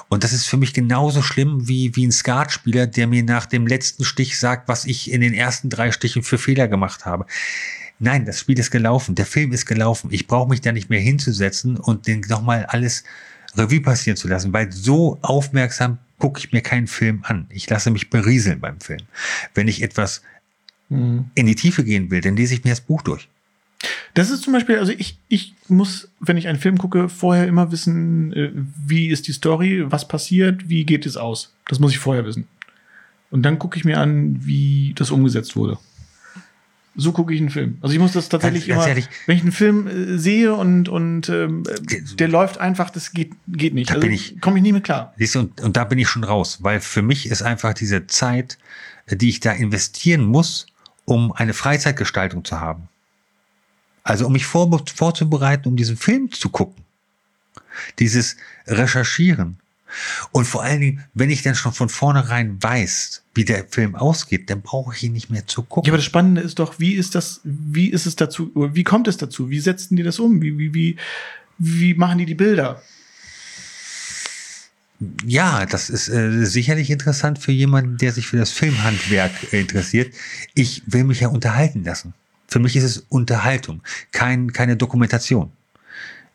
Und 0.10 0.24
das 0.24 0.34
ist 0.34 0.46
für 0.46 0.58
mich 0.58 0.74
genauso 0.74 1.22
schlimm 1.22 1.68
wie, 1.68 1.96
wie 1.96 2.06
ein 2.06 2.12
Skatspieler, 2.12 2.88
der 2.88 3.08
mir 3.08 3.24
nach 3.24 3.46
dem 3.46 3.66
letzten 3.66 4.04
Stich 4.04 4.38
sagt, 4.38 4.68
was 4.68 4.86
ich 4.86 5.12
in 5.12 5.22
den 5.22 5.34
ersten 5.34 5.70
drei 5.70 5.92
Stichen 5.92 6.24
für 6.24 6.38
Fehler 6.38 6.68
gemacht 6.68 7.06
habe. 7.06 7.26
Nein, 8.00 8.26
das 8.26 8.40
Spiel 8.40 8.60
ist 8.60 8.72
gelaufen, 8.72 9.16
der 9.16 9.26
Film 9.26 9.54
ist 9.54 9.66
gelaufen. 9.66 10.10
Ich 10.12 10.28
brauche 10.28 10.50
mich 10.50 10.60
da 10.60 10.72
nicht 10.72 10.90
mehr 10.90 11.00
hinzusetzen 11.00 11.78
und 11.78 12.08
den 12.08 12.22
nochmal 12.22 12.66
alles 12.66 13.04
Revue 13.56 13.82
passieren 13.82 14.18
zu 14.18 14.28
lassen, 14.28 14.52
weil 14.52 14.72
so 14.72 15.18
aufmerksam 15.22 16.00
gucke 16.18 16.40
ich 16.40 16.52
mir 16.52 16.62
keinen 16.62 16.88
Film 16.88 17.22
an. 17.24 17.48
Ich 17.50 17.70
lasse 17.70 17.92
mich 17.92 18.10
berieseln 18.10 18.60
beim 18.60 18.80
Film. 18.80 19.02
Wenn 19.54 19.68
ich 19.68 19.82
etwas 19.82 20.22
Mhm. 20.92 21.32
in 21.36 21.46
die 21.46 21.56
Tiefe 21.56 21.84
gehen 21.86 22.12
will, 22.12 22.20
dann 22.20 22.36
lese 22.36 22.54
ich 22.54 22.64
mir 22.66 22.72
das 22.72 22.82
Buch 22.82 23.02
durch. 23.02 23.30
Das 24.14 24.30
ist 24.30 24.44
zum 24.44 24.54
Beispiel, 24.54 24.78
also 24.78 24.92
ich, 24.92 25.18
ich 25.30 25.54
muss, 25.68 26.10
wenn 26.20 26.38
ich 26.38 26.48
einen 26.48 26.60
Film 26.60 26.78
gucke, 26.78 27.08
vorher 27.10 27.48
immer 27.48 27.72
wissen, 27.72 28.34
äh, 28.34 28.52
wie 28.54 29.08
ist 29.08 29.28
die 29.28 29.32
Story, 29.32 29.84
was 29.90 30.08
passiert, 30.08 30.68
wie 30.70 30.86
geht 30.86 31.06
es 31.06 31.18
aus. 31.18 31.54
Das 31.68 31.80
muss 31.80 31.92
ich 31.92 32.00
vorher 32.00 32.26
wissen. 32.26 32.48
Und 33.30 33.44
dann 33.44 33.58
gucke 33.60 33.78
ich 33.78 33.86
mir 33.86 34.00
an, 34.00 34.46
wie 34.46 34.94
das 34.98 35.10
umgesetzt 35.12 35.56
wurde. 35.56 35.78
So 36.98 37.14
gucke 37.14 37.34
ich 37.34 37.40
einen 37.40 37.50
Film. 37.50 37.78
Also 37.80 37.94
ich 37.94 38.00
muss 38.02 38.12
das 38.12 38.28
tatsächlich 38.28 38.68
Ganz- 38.68 38.86
ganz 38.86 38.98
immer, 38.98 39.08
wenn 39.26 39.36
ich 39.38 39.42
einen 39.44 39.54
Film 39.54 39.88
äh, 39.88 40.18
sehe 40.18 40.54
und, 40.54 40.90
und 40.90 41.30
ähm, 41.30 41.64
äh, 41.90 42.02
der 42.18 42.28
läuft 42.28 42.58
einfach, 42.58 42.90
das 42.90 43.14
geht, 43.14 43.32
geht 43.48 43.74
nicht. 43.74 43.90
Da 43.90 43.94
Also 43.96 44.06
bin 44.06 44.14
ich- 44.14 44.42
komme 44.42 44.58
ich 44.58 44.64
nie 44.64 44.74
mit 44.74 44.84
klar. 44.84 45.14
Siehst 45.18 45.36
du, 45.36 45.40
und, 45.40 45.62
und 45.62 45.78
da 45.78 45.86
bin 45.86 45.98
ich 46.00 46.10
schon 46.10 46.26
raus, 46.26 46.58
weil 46.62 46.82
für 46.82 47.02
mich 47.02 47.28
ist 47.32 47.44
einfach 47.44 47.74
diese 47.74 48.08
Zeit, 48.08 48.58
äh, 49.06 49.16
die 49.16 49.30
ich 49.30 49.40
da 49.40 49.54
investieren 49.54 50.26
muss, 50.26 50.66
um 51.06 51.32
eine 51.32 51.54
Freizeitgestaltung 51.54 52.44
zu 52.44 52.60
haben. 52.60 52.90
Also 54.04 54.26
um 54.28 54.34
mich 54.34 54.46
vor, 54.46 54.84
vorzubereiten, 54.96 55.68
um 55.68 55.76
diesen 55.76 55.98
Film 55.98 56.32
zu 56.32 56.50
gucken. 56.50 56.84
Dieses 58.00 58.38
Recherchieren. 58.68 59.58
Und 60.32 60.46
vor 60.46 60.64
allen 60.64 60.80
Dingen, 60.80 61.04
wenn 61.14 61.30
ich 61.30 61.44
dann 61.44 61.56
schon 61.56 61.74
von 61.74 61.90
vornherein 61.90 62.62
weiß, 62.64 63.24
wie 63.36 63.44
der 63.44 63.66
Film 63.66 63.96
ausgeht, 63.96 64.50
dann 64.50 64.62
brauche 64.62 64.96
ich 64.96 65.04
ihn 65.04 65.12
nicht 65.14 65.30
mehr 65.30 65.46
zu 65.48 65.62
Ja, 65.62 65.68
gucken. 65.68 65.90
aber 65.90 65.98
das 65.98 66.06
Spannende 66.06 66.42
ist 66.42 66.60
doch, 66.60 66.80
wie 66.80 66.94
ist 66.94 67.14
das, 67.14 67.42
wie 67.44 67.90
ist 67.90 68.06
es 68.06 68.16
dazu, 68.16 68.52
wie 68.74 68.84
kommt 68.84 69.08
es 69.10 69.18
dazu? 69.18 69.50
Wie 69.50 69.60
setzen 69.60 69.98
die 69.98 70.04
das 70.04 70.20
um? 70.20 70.42
Wie, 70.42 70.58
wie, 70.58 70.74
wie, 70.74 70.96
wie 71.58 71.94
machen 71.94 72.20
die 72.20 72.26
die 72.26 72.36
Bilder? 72.36 72.82
Ja, 75.26 75.66
das 75.66 75.90
ist 75.90 76.10
äh, 76.10 76.46
sicherlich 76.46 76.90
interessant 76.92 77.40
für 77.40 77.52
jemanden, 77.52 77.98
der 77.98 78.12
sich 78.12 78.28
für 78.28 78.38
das 78.38 78.52
Filmhandwerk 78.52 79.32
interessiert. 79.52 80.14
Ich 80.54 80.84
will 80.86 81.04
mich 81.06 81.22
ja 81.22 81.28
unterhalten 81.30 81.84
lassen. 81.84 82.14
Für 82.52 82.60
mich 82.60 82.76
ist 82.76 82.84
es 82.84 82.98
Unterhaltung, 83.08 83.82
kein, 84.12 84.52
keine 84.52 84.76
Dokumentation. 84.76 85.52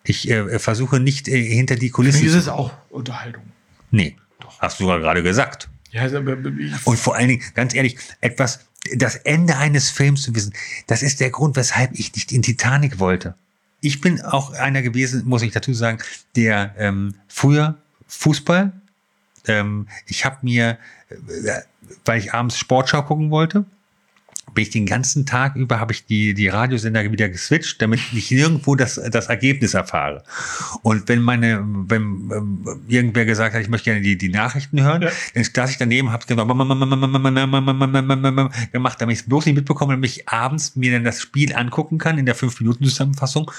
Ich 0.02 0.30
äh, 0.30 0.58
versuche 0.58 0.98
nicht 0.98 1.28
äh, 1.28 1.44
hinter 1.44 1.76
die 1.76 1.88
Für 1.88 1.96
Kulissen 1.96 2.20
mich 2.20 2.28
ist 2.28 2.34
es 2.34 2.48
auch 2.48 2.72
Unterhaltung. 2.88 3.42
Nee, 3.90 4.16
hast 4.58 4.80
du 4.80 4.88
ja 4.88 4.96
gerade 4.96 5.22
gesagt. 5.22 5.68
Ja, 5.90 6.02
also, 6.02 6.16
aber 6.16 6.36
Und 6.84 6.98
vor 6.98 7.16
allen 7.16 7.28
Dingen, 7.28 7.42
ganz 7.54 7.74
ehrlich, 7.74 7.98
etwas, 8.22 8.60
das 8.94 9.16
Ende 9.16 9.56
eines 9.58 9.90
Films 9.90 10.22
zu 10.22 10.34
wissen, 10.34 10.54
das 10.86 11.02
ist 11.02 11.20
der 11.20 11.28
Grund, 11.28 11.54
weshalb 11.54 11.92
ich 11.92 12.14
nicht 12.14 12.32
in 12.32 12.40
Titanic 12.40 12.98
wollte. 12.98 13.34
Ich 13.82 14.00
bin 14.00 14.22
auch 14.22 14.52
einer 14.52 14.80
gewesen, 14.80 15.22
muss 15.26 15.42
ich 15.42 15.52
dazu 15.52 15.74
sagen, 15.74 15.98
der 16.34 16.74
ähm, 16.78 17.14
früher 17.28 17.76
Fußball, 18.08 18.72
ähm, 19.46 19.86
ich 20.06 20.24
habe 20.24 20.38
mir, 20.40 20.78
äh, 21.10 21.60
weil 22.06 22.20
ich 22.20 22.32
abends 22.32 22.56
Sportschau 22.58 23.02
gucken 23.02 23.30
wollte, 23.30 23.66
bin 24.56 24.62
ich 24.62 24.70
den 24.70 24.86
ganzen 24.86 25.26
Tag 25.26 25.54
über, 25.54 25.78
habe 25.78 25.92
ich 25.92 26.06
die, 26.06 26.34
die 26.34 26.48
Radiosender 26.48 27.12
wieder 27.12 27.28
geswitcht, 27.28 27.80
damit 27.80 28.00
ich 28.12 28.30
nirgendwo 28.32 28.74
das, 28.74 29.00
das 29.12 29.26
Ergebnis 29.26 29.74
erfahre. 29.74 30.24
Und 30.82 31.08
wenn 31.08 31.20
meine, 31.22 31.62
wenn 31.64 32.02
ähm, 32.34 32.66
irgendwer 32.88 33.24
gesagt 33.26 33.54
hat, 33.54 33.62
ich 33.62 33.68
möchte 33.68 33.84
gerne 33.90 34.00
die, 34.00 34.18
die 34.18 34.30
Nachrichten 34.30 34.82
hören, 34.82 35.02
Ja. 35.02 35.10
dann 35.34 35.44
saß 35.44 35.70
ich 35.70 35.78
daneben, 35.78 36.10
habe 36.10 36.24
gemacht, 38.72 39.00
damit 39.00 39.14
ich 39.14 39.20
es 39.22 39.28
bloß 39.28 39.46
nicht 39.46 39.54
mitbekomme, 39.54 39.92
damit 39.94 40.10
ich 40.10 40.28
abends 40.28 40.74
mir 40.74 40.92
dann 40.92 41.04
das 41.04 41.20
Spiel 41.20 41.54
angucken 41.54 41.98
kann 41.98 42.18
in 42.18 42.26
der 42.26 42.34
5-Minuten-Zusammenfassung 42.34 43.50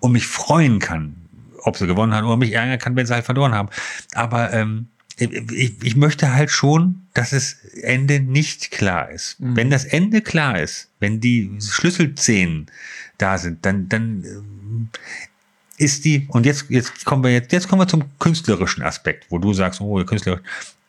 und 0.00 0.12
mich 0.12 0.26
freuen 0.26 0.78
kann, 0.78 1.16
ob 1.62 1.76
sie 1.76 1.86
gewonnen 1.86 2.14
haben 2.14 2.26
oder 2.26 2.36
mich 2.36 2.52
ärgern 2.52 2.78
kann, 2.78 2.96
wenn 2.96 3.06
sie 3.06 3.14
halt 3.14 3.24
verloren 3.24 3.54
haben. 3.54 3.68
Aber 4.14 4.52
ähm, 4.52 4.86
ich, 5.16 5.82
ich 5.82 5.96
möchte 5.96 6.34
halt 6.34 6.50
schon, 6.50 7.06
dass 7.14 7.30
das 7.30 7.54
Ende 7.82 8.20
nicht 8.20 8.70
klar 8.70 9.10
ist. 9.10 9.38
Mhm. 9.40 9.56
Wenn 9.56 9.70
das 9.70 9.84
Ende 9.84 10.20
klar 10.22 10.60
ist, 10.60 10.88
wenn 10.98 11.20
die 11.20 11.50
Schlüsselszenen 11.60 12.66
da 13.18 13.38
sind, 13.38 13.64
dann, 13.64 13.88
dann 13.88 14.24
ähm, 14.24 14.88
ist 15.76 16.04
die, 16.04 16.26
und 16.28 16.46
jetzt, 16.46 16.66
jetzt 16.68 17.04
kommen 17.04 17.22
wir 17.22 17.32
jetzt, 17.32 17.52
jetzt 17.52 17.68
kommen 17.68 17.82
wir 17.82 17.88
zum 17.88 18.04
künstlerischen 18.18 18.82
Aspekt, 18.82 19.26
wo 19.30 19.38
du 19.38 19.52
sagst, 19.52 19.80
oh, 19.80 19.98
der 19.98 20.06
Künstler, 20.06 20.40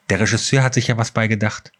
der 0.10 0.20
Regisseur 0.20 0.64
hat 0.64 0.74
sich 0.74 0.88
ja 0.88 0.98
was 0.98 1.12
bei 1.12 1.28
gedacht. 1.28 1.72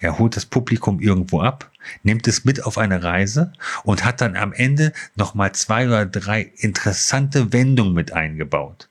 Er 0.00 0.18
holt 0.18 0.36
das 0.36 0.46
Publikum 0.46 1.00
irgendwo 1.00 1.40
ab, 1.40 1.70
nimmt 2.02 2.26
es 2.26 2.44
mit 2.44 2.64
auf 2.64 2.76
eine 2.76 3.02
Reise 3.02 3.52
und 3.84 4.04
hat 4.04 4.20
dann 4.20 4.36
am 4.36 4.52
Ende 4.52 4.92
nochmal 5.14 5.52
zwei 5.52 5.86
oder 5.86 6.06
drei 6.06 6.50
interessante 6.56 7.52
Wendungen 7.52 7.94
mit 7.94 8.12
eingebaut. 8.12 8.88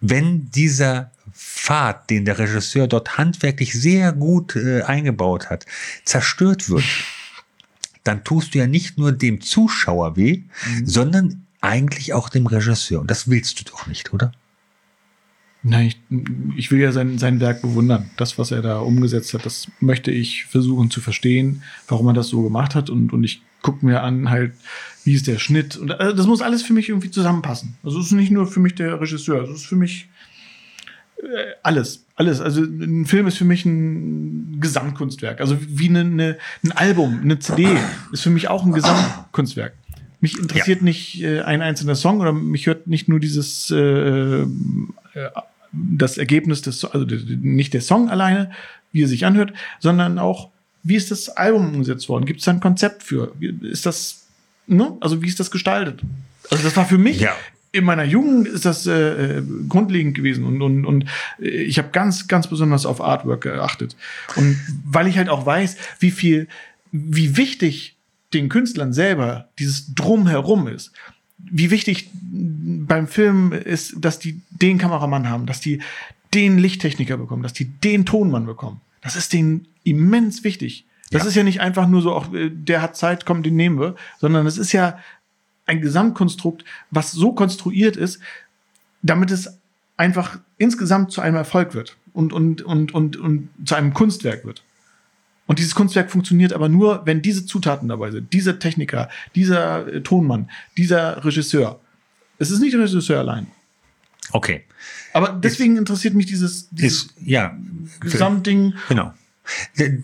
Wenn 0.00 0.50
dieser 0.50 1.12
Pfad, 1.32 2.10
den 2.10 2.24
der 2.24 2.38
Regisseur 2.38 2.86
dort 2.86 3.18
handwerklich 3.18 3.72
sehr 3.72 4.12
gut 4.12 4.56
äh, 4.56 4.82
eingebaut 4.82 5.50
hat, 5.50 5.66
zerstört 6.04 6.68
wird, 6.68 6.84
dann 8.04 8.24
tust 8.24 8.54
du 8.54 8.58
ja 8.58 8.66
nicht 8.66 8.98
nur 8.98 9.12
dem 9.12 9.40
Zuschauer 9.40 10.16
weh, 10.16 10.42
sondern 10.84 11.46
eigentlich 11.60 12.14
auch 12.14 12.28
dem 12.28 12.46
Regisseur. 12.46 13.00
Und 13.00 13.10
das 13.10 13.28
willst 13.28 13.60
du 13.60 13.64
doch 13.64 13.86
nicht, 13.86 14.14
oder? 14.14 14.32
nein, 15.62 15.88
ich, 15.88 15.98
ich 16.56 16.70
will 16.70 16.80
ja 16.80 16.92
sein, 16.92 17.18
sein 17.18 17.40
Werk 17.40 17.62
bewundern. 17.62 18.10
Das, 18.16 18.38
was 18.38 18.50
er 18.50 18.62
da 18.62 18.78
umgesetzt 18.78 19.34
hat, 19.34 19.46
das 19.46 19.68
möchte 19.80 20.10
ich 20.10 20.44
versuchen 20.46 20.90
zu 20.90 21.00
verstehen, 21.00 21.62
warum 21.88 22.08
er 22.08 22.14
das 22.14 22.28
so 22.28 22.42
gemacht 22.42 22.74
hat. 22.74 22.90
Und, 22.90 23.12
und 23.12 23.24
ich 23.24 23.42
gucke 23.62 23.84
mir 23.84 24.02
an, 24.02 24.30
halt, 24.30 24.52
wie 25.04 25.14
ist 25.14 25.26
der 25.26 25.38
Schnitt. 25.38 25.76
Und 25.76 25.90
äh, 25.90 26.14
das 26.14 26.26
muss 26.26 26.42
alles 26.42 26.62
für 26.62 26.72
mich 26.72 26.88
irgendwie 26.88 27.10
zusammenpassen. 27.10 27.74
Also 27.82 28.00
es 28.00 28.06
ist 28.06 28.12
nicht 28.12 28.32
nur 28.32 28.46
für 28.46 28.60
mich 28.60 28.74
der 28.74 29.00
Regisseur, 29.00 29.42
es 29.44 29.60
ist 29.60 29.66
für 29.66 29.76
mich 29.76 30.08
alles. 31.62 32.04
Alles. 32.16 32.40
Also 32.40 32.62
ein 32.62 33.06
Film 33.06 33.26
ist 33.26 33.38
für 33.38 33.44
mich 33.44 33.64
ein 33.64 34.58
Gesamtkunstwerk. 34.60 35.40
Also 35.40 35.56
wie 35.60 35.88
eine, 35.88 36.00
eine, 36.00 36.38
ein 36.64 36.72
Album, 36.72 37.20
eine 37.22 37.38
CD 37.38 37.68
ist 38.12 38.22
für 38.22 38.30
mich 38.30 38.48
auch 38.48 38.64
ein 38.64 38.72
Gesamtkunstwerk. 38.72 39.74
Mich 40.20 40.38
interessiert 40.38 40.82
nicht 40.82 41.22
äh, 41.22 41.40
ein 41.40 41.62
einzelner 41.62 41.94
Song 41.94 42.20
oder 42.20 42.32
mich 42.32 42.66
hört 42.66 42.86
nicht 42.86 43.08
nur 43.08 43.20
dieses 43.20 43.70
äh, 43.70 44.42
äh, 44.42 44.46
das 45.72 46.18
Ergebnis 46.18 46.62
des, 46.62 46.84
also 46.84 47.06
nicht 47.06 47.74
der 47.74 47.80
Song 47.80 48.10
alleine, 48.10 48.50
wie 48.92 49.04
er 49.04 49.08
sich 49.08 49.24
anhört, 49.24 49.52
sondern 49.78 50.18
auch, 50.18 50.50
wie 50.82 50.96
ist 50.96 51.10
das 51.10 51.28
Album 51.28 51.74
umgesetzt 51.74 52.08
worden? 52.08 52.24
Gibt 52.24 52.40
es 52.40 52.46
da 52.46 52.52
ein 52.52 52.60
Konzept 52.60 53.02
für? 53.02 53.32
Ist 53.62 53.86
das, 53.86 54.26
ne? 54.66 54.96
Also 55.00 55.22
wie 55.22 55.28
ist 55.28 55.38
das 55.38 55.50
gestaltet? 55.50 56.00
Also 56.50 56.64
das 56.64 56.76
war 56.76 56.86
für 56.86 56.98
mich 56.98 57.20
Ja. 57.20 57.36
In 57.72 57.84
meiner 57.84 58.04
Jugend 58.04 58.48
ist 58.48 58.64
das 58.64 58.86
äh, 58.86 59.38
äh, 59.38 59.42
grundlegend 59.68 60.14
gewesen 60.16 60.44
und 60.44 60.60
und 60.62 60.84
und 60.84 61.04
äh, 61.40 61.48
ich 61.48 61.78
habe 61.78 61.90
ganz 61.92 62.26
ganz 62.28 62.48
besonders 62.48 62.86
auf 62.86 63.00
Artwork 63.00 63.42
geachtet 63.42 63.96
und 64.36 64.56
weil 64.84 65.06
ich 65.06 65.16
halt 65.18 65.28
auch 65.28 65.46
weiß, 65.46 65.76
wie 66.00 66.10
viel 66.10 66.48
wie 66.92 67.36
wichtig 67.36 67.96
den 68.32 68.48
Künstlern 68.48 68.92
selber 68.92 69.48
dieses 69.58 69.94
drumherum 69.94 70.68
ist. 70.68 70.92
Wie 71.38 71.70
wichtig 71.70 72.10
beim 72.12 73.08
Film 73.08 73.52
ist, 73.52 73.94
dass 73.98 74.18
die 74.18 74.40
den 74.50 74.78
Kameramann 74.78 75.28
haben, 75.28 75.46
dass 75.46 75.60
die 75.60 75.80
den 76.34 76.58
Lichttechniker 76.58 77.16
bekommen, 77.16 77.42
dass 77.42 77.52
die 77.52 77.64
den 77.64 78.04
Tonmann 78.04 78.46
bekommen. 78.46 78.80
Das 79.00 79.16
ist 79.16 79.32
denen 79.32 79.66
immens 79.84 80.44
wichtig. 80.44 80.84
Das 81.10 81.22
Ja. 81.22 81.28
ist 81.28 81.34
ja 81.34 81.42
nicht 81.42 81.60
einfach 81.60 81.88
nur 81.88 82.02
so, 82.02 82.12
auch, 82.12 82.32
äh, 82.34 82.50
der 82.50 82.82
hat 82.82 82.96
Zeit, 82.96 83.24
komm, 83.26 83.42
den 83.42 83.56
nehmen 83.56 83.80
wir, 83.80 83.96
sondern 84.20 84.46
es 84.46 84.58
ist 84.58 84.72
ja 84.72 84.98
ein 85.70 85.80
Gesamtkonstrukt, 85.80 86.64
was 86.90 87.12
so 87.12 87.32
konstruiert 87.32 87.96
ist, 87.96 88.20
damit 89.02 89.30
es 89.30 89.58
einfach 89.96 90.38
insgesamt 90.58 91.12
zu 91.12 91.20
einem 91.20 91.36
Erfolg 91.36 91.74
wird 91.74 91.96
und, 92.12 92.32
und, 92.32 92.62
und, 92.62 92.92
und, 92.92 93.16
und 93.16 93.48
zu 93.64 93.74
einem 93.76 93.94
Kunstwerk 93.94 94.44
wird. 94.44 94.62
Und 95.46 95.58
dieses 95.58 95.74
Kunstwerk 95.74 96.10
funktioniert 96.10 96.52
aber 96.52 96.68
nur, 96.68 97.02
wenn 97.06 97.22
diese 97.22 97.44
Zutaten 97.46 97.88
dabei 97.88 98.10
sind. 98.10 98.32
Dieser 98.32 98.58
Techniker, 98.58 99.08
dieser 99.34 99.86
äh, 99.86 100.00
Tonmann, 100.02 100.50
dieser 100.76 101.24
Regisseur. 101.24 101.80
Es 102.38 102.50
ist 102.50 102.60
nicht 102.60 102.74
der 102.74 102.82
Regisseur 102.82 103.18
allein. 103.18 103.46
Okay. 104.32 104.62
Aber 105.12 105.28
deswegen 105.32 105.76
interessiert 105.76 106.14
mich 106.14 106.26
dieses, 106.26 106.68
dieses 106.70 107.04
Ist, 107.04 107.14
ja. 107.24 107.56
Gesamtding. 108.00 108.74
Genau. 108.88 109.12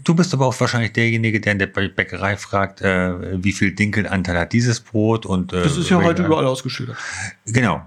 Du 0.04 0.14
bist 0.14 0.32
aber 0.34 0.46
auch 0.46 0.58
wahrscheinlich 0.60 0.92
derjenige, 0.92 1.40
der 1.40 1.52
in 1.52 1.58
der 1.58 1.66
Bäckerei 1.66 2.36
fragt, 2.36 2.80
äh, 2.80 3.42
wie 3.42 3.52
viel 3.52 3.72
Dinkelanteil 3.72 4.38
hat 4.38 4.52
dieses 4.52 4.80
Brot 4.80 5.26
und 5.26 5.52
äh, 5.52 5.62
Das 5.62 5.76
ist 5.76 5.90
ja 5.90 6.02
heute 6.02 6.24
überall 6.24 6.46
ausgeschildert. 6.46 6.96
Genau. 7.46 7.86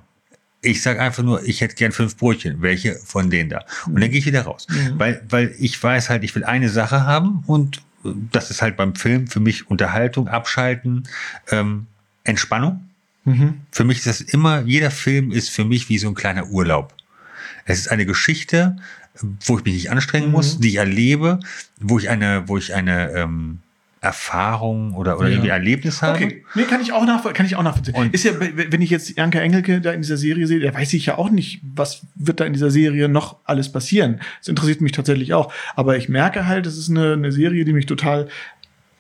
Ich 0.62 0.82
sage 0.82 1.02
einfach 1.02 1.24
nur, 1.24 1.44
ich 1.44 1.62
hätte 1.62 1.76
gern 1.76 1.92
fünf 1.92 2.18
Brötchen. 2.18 2.62
Welche 2.62 2.96
von 2.96 3.30
denen 3.30 3.50
da? 3.50 3.64
Und 3.88 4.02
dann 4.02 4.10
gehe 4.10 4.20
ich 4.20 4.26
wieder 4.26 4.42
raus. 4.42 4.68
Weil, 4.96 5.22
weil 5.30 5.56
ich 5.58 5.82
weiß 5.82 6.10
halt, 6.10 6.24
ich 6.24 6.36
will 6.36 6.44
eine 6.44 6.70
Sache 6.70 7.06
haben 7.06 7.44
und 7.48 7.78
äh, 8.04 8.10
das 8.32 8.52
ist 8.52 8.62
halt 8.62 8.76
beim 8.76 8.96
Film 8.96 9.28
für 9.28 9.40
mich 9.40 9.70
Unterhaltung, 9.70 10.28
Abschalten, 10.28 11.08
ähm, 11.52 11.88
Entspannung. 12.24 12.90
Mhm. 13.26 13.62
Für 13.72 13.84
mich 13.84 14.00
ist 14.00 14.08
das 14.08 14.22
immer, 14.22 14.62
jeder 14.62 14.92
Film 14.92 15.32
ist 15.32 15.50
für 15.50 15.66
mich 15.66 15.90
wie 15.90 15.98
so 15.98 16.08
ein 16.08 16.16
kleiner 16.16 16.48
Urlaub. 16.48 16.94
Es 17.66 17.80
ist 17.80 17.90
eine 17.90 18.06
Geschichte, 18.06 18.78
wo 19.46 19.58
ich 19.58 19.66
mich 19.66 19.74
nicht 19.74 19.92
anstrengen 19.92 20.32
muss, 20.32 20.58
Mhm. 20.58 20.62
die 20.62 20.68
ich 20.70 20.76
erlebe, 20.76 21.40
wo 21.80 21.98
ich 22.00 22.10
eine, 22.10 22.44
wo 22.48 22.58
ich 22.58 22.74
eine 22.74 23.12
ähm, 23.12 23.60
Erfahrung 24.02 24.94
oder, 24.96 25.18
oder 25.20 25.28
Ja. 25.28 25.34
irgendwie 25.34 25.50
Erlebnis 25.50 26.02
habe. 26.02 26.16
Okay, 26.24 26.44
nee, 26.56 26.64
kann 26.64 26.80
ich 26.82 26.94
auch, 26.94 27.06
nach, 27.06 27.22
kann 27.34 27.46
ich 27.46 27.56
auch 27.58 27.64
nachvollziehen. 27.64 27.96
Und- 27.96 28.14
ist 28.14 28.24
ja, 28.24 28.32
wenn 28.40 28.82
ich 28.82 28.90
jetzt 28.90 29.18
Janka 29.18 29.40
Engelke 29.40 29.82
da 29.82 29.92
in 29.92 30.02
dieser 30.02 30.16
Serie 30.18 30.48
sehe, 30.48 30.60
da 30.62 30.74
weiß 30.74 30.94
ich 30.94 31.06
ja 31.08 31.18
auch 31.18 31.30
nicht, 31.30 31.60
was 31.76 32.02
wird 32.16 32.40
da 32.40 32.46
in 32.46 32.54
dieser 32.54 32.72
Serie 32.72 33.10
noch 33.10 33.38
alles 33.44 33.70
passieren. 33.72 34.22
Das 34.40 34.48
interessiert 34.48 34.80
mich 34.80 34.94
tatsächlich 34.94 35.34
auch. 35.34 35.52
Aber 35.76 35.98
ich 35.98 36.08
merke 36.08 36.48
halt, 36.48 36.66
es 36.66 36.78
ist 36.78 36.90
eine, 36.90 37.14
eine 37.14 37.32
Serie, 37.34 37.66
die 37.66 37.74
mich 37.74 37.88
total 37.88 38.30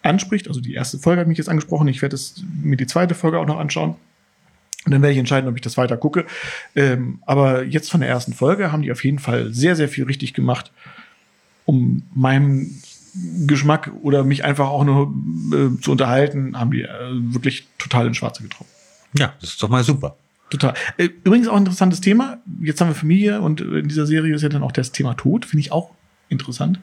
anspricht. 0.01 0.47
Also 0.49 0.59
die 0.61 0.73
erste 0.73 0.97
Folge 0.99 1.21
hat 1.21 1.27
mich 1.27 1.37
jetzt 1.37 1.49
angesprochen. 1.49 1.87
Ich 1.87 2.01
werde 2.01 2.15
es- 2.15 2.43
mir 2.61 2.75
die 2.77 2.87
zweite 2.87 3.15
Folge 3.15 3.39
auch 3.39 3.45
noch 3.47 3.59
anschauen. 3.59 3.95
Und 4.85 4.93
dann 4.93 5.01
werde 5.01 5.13
ich 5.13 5.19
entscheiden, 5.19 5.49
ob 5.49 5.55
ich 5.55 5.61
das 5.61 5.77
weiter 5.77 5.97
gucke. 5.97 6.25
Ähm, 6.75 7.19
aber 7.25 7.63
jetzt 7.63 7.91
von 7.91 7.99
der 7.99 8.09
ersten 8.09 8.33
Folge 8.33 8.71
haben 8.71 8.81
die 8.81 8.91
auf 8.91 9.03
jeden 9.03 9.19
Fall 9.19 9.53
sehr, 9.53 9.75
sehr 9.75 9.89
viel 9.89 10.05
richtig 10.05 10.33
gemacht, 10.33 10.71
um 11.65 12.03
meinem 12.15 12.81
Geschmack 13.45 13.91
oder 14.01 14.23
mich 14.23 14.45
einfach 14.45 14.69
auch 14.69 14.83
nur 14.83 15.13
äh, 15.53 15.81
zu 15.81 15.91
unterhalten, 15.91 16.57
haben 16.57 16.71
die 16.71 16.83
äh, 16.83 16.87
wirklich 17.11 17.67
total 17.77 18.07
ins 18.07 18.17
Schwarze 18.17 18.43
getroffen. 18.43 18.69
Ja, 19.17 19.33
das 19.41 19.51
ist 19.51 19.63
doch 19.63 19.69
mal 19.69 19.83
super. 19.83 20.15
Total. 20.49 20.73
Äh, 20.97 21.09
Übrigens 21.23 21.47
auch 21.47 21.55
ein 21.55 21.59
interessantes 21.59 22.01
Thema. 22.01 22.37
Jetzt 22.61 22.81
haben 22.81 22.89
wir 22.89 22.95
Familie 22.95 23.41
und 23.41 23.61
äh, 23.61 23.79
in 23.79 23.87
dieser 23.87 24.05
Serie 24.05 24.33
ist 24.33 24.41
ja 24.41 24.49
dann 24.49 24.63
auch 24.63 24.71
das 24.71 24.91
Thema 24.91 25.15
Tod. 25.15 25.45
Finde 25.45 25.61
ich 25.61 25.71
auch 25.71 25.91
interessant. 26.29 26.79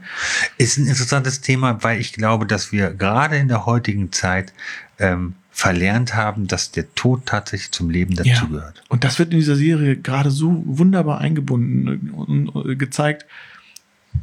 Ist 0.59 0.79
ein 0.79 0.87
interessantes 0.87 1.41
Thema, 1.41 1.83
weil 1.83 2.01
ich 2.01 2.13
glaube, 2.13 2.47
dass 2.47 2.73
wir 2.73 2.91
gerade 2.91 3.37
in 3.37 3.49
der 3.49 3.67
heutigen 3.67 4.13
Zeit 4.13 4.53
ähm, 4.99 5.35
verlernt 5.57 6.15
haben, 6.15 6.47
dass 6.49 6.71
der 6.71 6.95
Tod 6.95 7.25
tatsächlich 7.25 7.71
zum 7.73 7.89
Leben 7.89 8.15
dazugehört. 8.15 8.83
Und 8.91 9.05
das 9.05 9.19
wird 9.19 9.33
in 9.33 9.39
dieser 9.39 9.57
Serie 9.57 9.97
gerade 9.97 10.31
so 10.31 10.63
wunderbar 10.67 11.19
eingebunden 11.23 12.11
und, 12.11 12.67
äh, 12.71 12.77
gezeigt, 12.77 13.25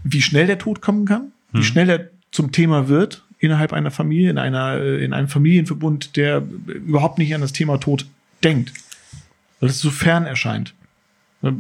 wie 0.03 0.21
schnell 0.21 0.45
der 0.45 0.59
Tod 0.59 0.79
kommen 0.79 1.05
kann, 1.05 1.31
wie 1.51 1.57
Mhm. 1.57 1.63
schnell 1.63 1.89
er 1.89 2.09
zum 2.31 2.51
Thema 2.51 2.87
wird 2.87 3.23
innerhalb 3.39 3.73
einer 3.73 3.89
Familie, 3.89 4.29
in 4.29 4.37
einer, 4.37 4.75
äh, 4.79 5.03
in 5.03 5.11
einem 5.11 5.27
Familienverbund, 5.27 6.17
der 6.17 6.43
überhaupt 6.67 7.17
nicht 7.17 7.33
an 7.33 7.41
das 7.41 7.51
Thema 7.51 7.79
Tod 7.79 8.05
denkt. 8.43 8.71
Weil 9.59 9.69
es 9.69 9.79
so 9.79 9.89
fern 9.89 10.27
erscheint. 10.27 10.75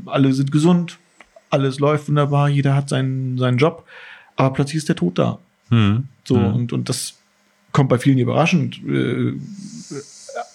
Alle 0.05 0.33
sind 0.33 0.51
gesund, 0.51 0.99
alles 1.49 1.79
läuft 1.79 2.07
wunderbar, 2.09 2.47
jeder 2.47 2.75
hat 2.75 2.89
seinen, 2.89 3.39
seinen 3.39 3.57
Job, 3.57 3.87
aber 4.35 4.53
plötzlich 4.53 4.77
ist 4.77 4.87
der 4.89 4.95
Tod 4.97 5.17
da. 5.17 5.39
Hm. 5.69 6.03
So, 6.25 6.35
Hm. 6.37 6.53
und, 6.53 6.73
und 6.73 6.89
das 6.89 7.15
kommt 7.73 7.89
bei 7.89 7.99
vielen 7.99 8.17
überraschend. 8.17 8.79
Äh, 8.87 9.33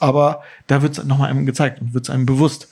aber 0.00 0.42
da 0.66 0.82
wird 0.82 0.96
es 0.96 1.04
nochmal 1.04 1.30
einem 1.30 1.44
gezeigt 1.44 1.80
und 1.82 1.92
wird 1.92 2.06
es 2.06 2.10
einem 2.10 2.24
bewusst. 2.24 2.68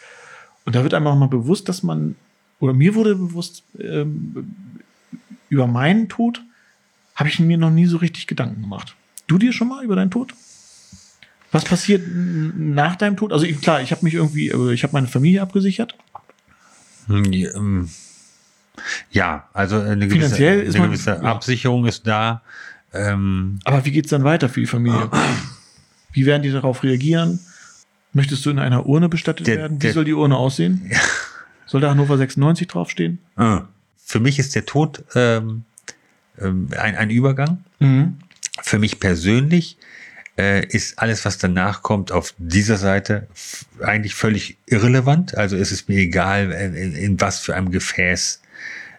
Und 0.65 0.75
da 0.75 0.83
wird 0.83 0.95
einem 0.95 1.07
auch 1.07 1.17
mal 1.17 1.29
bewusst, 1.29 1.69
dass 1.69 1.83
man, 1.83 2.17
oder 2.59 2.73
mir 2.73 2.95
wurde 2.95 3.15
bewusst, 3.15 3.63
ähm, 3.79 4.51
über 5.49 5.67
meinen 5.67 6.09
Tod 6.09 6.43
habe 7.15 7.29
ich 7.29 7.39
mir 7.39 7.59
noch 7.59 7.71
nie 7.71 7.87
so 7.87 7.99
richtig 7.99 8.27
Gedanken 8.27 8.63
gemacht. 8.63 8.97
Du 9.27 9.39
dir 9.39 9.53
schon 9.53 9.69
mal 9.69 9.85
über 9.85 9.97
deinen 9.97 10.11
Tod? 10.11 10.33
Was 11.53 11.65
passiert 11.65 12.03
nach 12.07 12.97
deinem 12.97 13.17
Tod? 13.17 13.33
Also 13.33 13.47
ich, 13.47 13.61
klar, 13.61 13.81
ich 13.81 13.91
habe 13.91 14.05
mich 14.05 14.15
irgendwie, 14.15 14.49
äh, 14.49 14.73
ich 14.73 14.83
habe 14.83 14.93
meine 14.93 15.07
Familie 15.07 15.43
abgesichert. 15.43 15.95
Hm, 17.07 17.33
ja, 17.33 17.55
ähm, 17.55 17.89
Ja, 19.11 19.49
also 19.53 19.81
eine 19.81 20.09
gewisse, 20.09 20.37
eine 20.37 20.65
gewisse. 20.65 21.23
Absicherung 21.23 21.87
ist 21.87 22.07
da. 22.07 22.43
Ähm, 22.97 23.59
Aber 23.65 23.85
wie 23.85 23.91
geht's 23.91 24.11
dann 24.11 24.25
weiter 24.25 24.49
für 24.49 24.61
die 24.61 24.67
Familie? 24.67 25.11
Wie 26.13 26.27
werden 26.27 26.43
die 26.43 26.51
darauf 26.51 26.83
reagieren? 26.83 27.41
Möchtest 28.13 28.45
du 28.47 28.51
in 28.51 28.59
einer 28.59 28.87
Urne 28.87 29.09
bestattet 29.09 29.47
Der- 29.47 29.57
werden? 29.59 29.77
Wie 29.77 29.87
der- 29.87 29.93
soll 29.93 30.05
die 30.05 30.15
Urne 30.15 30.37
aussehen? 30.37 30.91
Soll 31.67 31.81
da 31.81 31.91
Hannover 31.91 32.17
96 32.17 32.69
draufstehen? 32.69 33.19
äh, 33.37 33.59
für 34.05 34.21
mich 34.21 34.39
ist 34.39 34.55
der 34.55 34.65
Tod 34.67 35.05
ähm, 35.17 35.65
ähm, 36.41 36.69
ein, 36.79 36.95
ein 36.97 37.11
Übergang. 37.11 37.65
Für 38.63 38.79
mich 38.79 39.01
persönlich 39.01 39.77
äh, 40.39 40.65
ist 40.67 40.99
alles, 41.01 41.25
was 41.25 41.39
danach 41.39 41.83
kommt, 41.83 42.13
auf 42.13 42.35
dieser 42.39 42.77
Seite 42.77 43.27
eigentlich 43.83 44.15
völlig 44.15 44.57
irrelevant. 44.67 45.37
Also 45.37 45.57
es 45.57 45.73
ist 45.73 45.89
mir 45.89 45.99
egal, 45.99 46.53
äh, 46.53 46.67
in, 46.67 46.95
in 46.95 47.21
was 47.21 47.41
für 47.41 47.55
einem 47.57 47.71
Gefäß 47.71 48.41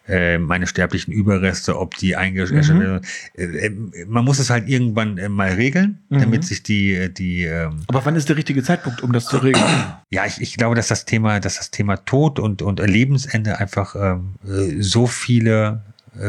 äh, 0.08 0.38
meine 0.38 0.68
sterblichen 0.68 1.14
Überreste, 1.14 1.78
ob 1.78 1.96
die 1.98 2.16
eingeschätzt 2.16 2.70
Mhm. 2.70 3.02
äh, 3.36 3.44
äh, 3.44 3.70
Man 4.08 4.24
muss 4.26 4.40
es 4.40 4.50
halt 4.50 4.68
irgendwann 4.70 5.18
äh, 5.18 5.30
mal 5.30 5.52
regeln, 5.54 6.00
Mhm. 6.10 6.20
damit 6.20 6.46
sich 6.46 6.64
die, 6.64 7.14
die 7.14 7.44
ähm, 7.44 7.84
Aber 7.88 8.06
wann 8.06 8.16
ist 8.16 8.30
der 8.30 8.38
richtige 8.38 8.64
Zeitpunkt, 8.64 9.02
um 9.02 9.12
das 9.14 9.26
zu 9.26 9.38
regeln? 9.38 9.64
ja, 10.10 10.26
ich, 10.26 10.42
ich 10.42 10.56
glaube, 10.58 10.76
dass 10.76 10.88
das 10.88 11.06
Thema, 11.06 11.40
dass 11.40 11.58
das 11.58 11.72
Thema 11.72 11.98
Tod 11.98 12.40
und, 12.40 12.62
und 12.62 12.80
Lebensende 12.80 13.60
einfach 13.60 13.96
ähm, 13.96 14.36
äh, 14.46 14.82
so 14.82 15.08
viele 15.08 15.82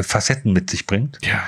Facetten 0.02 0.52
mit 0.52 0.68
sich 0.68 0.86
bringt 0.86 1.18
ja. 1.22 1.42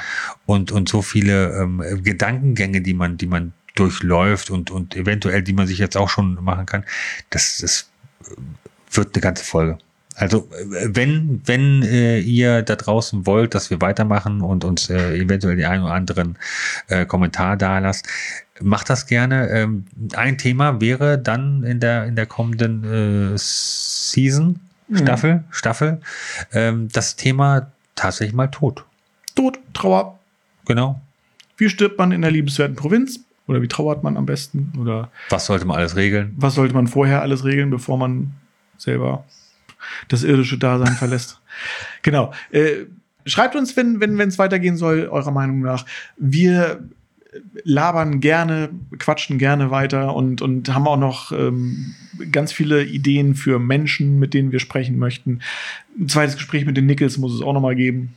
und, 0.46 0.72
und 0.72 0.88
so 0.88 1.02
viele 1.02 1.52
ähm, 1.60 1.82
Gedankengänge, 2.02 2.80
die 2.80 2.94
man, 2.94 3.18
die 3.18 3.26
man 3.26 3.52
durchläuft 3.74 4.50
und, 4.50 4.70
und 4.70 4.96
eventuell, 4.96 5.42
die 5.42 5.52
man 5.52 5.66
sich 5.66 5.78
jetzt 5.78 5.96
auch 5.96 6.08
schon 6.08 6.42
machen 6.42 6.64
kann, 6.64 6.84
das, 7.28 7.58
das 7.58 7.90
wird 8.92 9.14
eine 9.14 9.20
ganze 9.20 9.44
Folge. 9.44 9.78
Also 10.16 10.48
wenn, 10.50 11.40
wenn 11.46 11.82
äh, 11.82 12.18
ihr 12.18 12.62
da 12.62 12.76
draußen 12.76 13.26
wollt, 13.26 13.54
dass 13.54 13.70
wir 13.70 13.80
weitermachen 13.80 14.40
und 14.42 14.64
uns 14.64 14.90
äh, 14.90 15.16
eventuell 15.16 15.56
die 15.56 15.64
einen 15.64 15.84
oder 15.84 15.94
anderen 15.94 16.36
äh, 16.88 17.06
Kommentar 17.06 17.56
da 17.56 17.78
lasst, 17.78 18.06
macht 18.60 18.90
das 18.90 19.06
gerne. 19.06 19.48
Ähm, 19.48 19.86
ein 20.14 20.36
Thema 20.36 20.80
wäre 20.80 21.16
dann 21.18 21.62
in 21.62 21.80
der, 21.80 22.04
in 22.06 22.16
der 22.16 22.26
kommenden 22.26 23.32
äh, 23.34 23.38
Season, 23.38 24.60
Mhm. 24.88 24.96
Staffel, 24.96 25.44
Staffel, 25.52 26.00
ähm, 26.52 26.88
das 26.92 27.14
Thema 27.14 27.70
tatsächlich 27.94 28.34
mal 28.34 28.48
Tod. 28.48 28.84
Tod, 29.36 29.56
Trauer. 29.72 30.18
Genau. 30.66 31.00
Wie 31.56 31.68
stirbt 31.68 31.96
man 31.96 32.10
in 32.10 32.22
der 32.22 32.32
liebenswerten 32.32 32.74
Provinz? 32.74 33.20
Oder 33.46 33.62
wie 33.62 33.68
trauert 33.68 34.02
man 34.02 34.16
am 34.16 34.26
besten? 34.26 34.72
Oder 34.80 35.08
Was 35.28 35.46
sollte 35.46 35.64
man 35.64 35.76
alles 35.76 35.94
regeln? 35.94 36.34
was 36.36 36.56
sollte 36.56 36.74
man 36.74 36.88
vorher 36.88 37.22
alles 37.22 37.44
regeln, 37.44 37.70
bevor 37.70 37.98
man 37.98 38.32
selber 38.78 39.22
das 40.08 40.22
irdische 40.22 40.58
Dasein 40.58 40.94
verlässt? 40.96 41.40
Genau. 42.02 42.32
Äh, 42.50 42.86
schreibt 43.26 43.56
uns, 43.56 43.76
wenn 43.76 44.00
wenn 44.00 44.18
wenn 44.18 44.28
es 44.28 44.38
weitergehen 44.38 44.76
soll, 44.76 45.08
eurer 45.10 45.30
Meinung 45.30 45.60
nach. 45.60 45.86
Wir 46.16 46.82
labern 47.62 48.20
gerne, 48.20 48.70
quatschen 48.98 49.38
gerne 49.38 49.70
weiter 49.70 50.14
und, 50.14 50.42
und 50.42 50.72
haben 50.74 50.88
auch 50.88 50.96
noch 50.96 51.32
ähm, 51.32 51.94
ganz 52.32 52.52
viele 52.52 52.84
Ideen 52.84 53.34
für 53.34 53.58
Menschen, 53.58 54.18
mit 54.18 54.34
denen 54.34 54.52
wir 54.52 54.58
sprechen 54.58 54.98
möchten. 54.98 55.40
Ein 55.98 56.08
zweites 56.08 56.36
Gespräch 56.36 56.66
mit 56.66 56.76
den 56.76 56.86
Nickels 56.86 57.18
muss 57.18 57.34
es 57.34 57.42
auch 57.42 57.52
noch 57.52 57.60
mal 57.60 57.76
geben. 57.76 58.14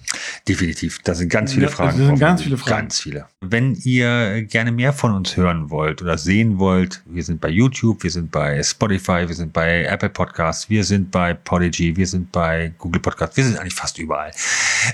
Definitiv. 0.47 0.99
Da 1.03 1.16
sind 1.16 1.30
ganz 1.30 1.53
viele 1.53 1.70
Fragen. 1.70 1.99
da 1.99 2.05
sind 2.05 2.20
ganz 2.20 2.41
viele 2.41 2.57
Fragen. 2.57 2.82
Ganz 2.82 2.99
viele. 2.99 3.26
Wenn 3.41 3.76
ihr 3.84 4.43
gerne 4.43 4.72
mehr 4.72 4.93
von 4.93 5.14
uns 5.14 5.38
hören 5.38 5.70
wollt 5.70 6.01
oder 6.01 6.18
sehen 6.18 6.59
wollt, 6.59 7.03
wir 7.05 7.24
sind 7.24 7.39
bei 7.39 7.49
YouTube, 7.49 8.03
wir 8.03 8.11
sind 8.11 8.32
bei 8.32 8.61
Spotify, 8.64 9.28
wir 9.28 9.36
sind 9.36 9.53
bei 9.53 9.84
Apple 9.86 10.09
Podcasts, 10.09 10.70
wir 10.70 10.84
sind 10.84 11.11
bei 11.11 11.34
Podigy, 11.34 11.95
wir 11.95 12.07
sind 12.07 12.32
bei 12.32 12.74
Google 12.78 13.01
Podcasts, 13.01 13.38
wir 13.38 13.43
sind 13.43 13.57
eigentlich 13.57 13.76
fast 13.76 13.99
überall. 13.99 14.32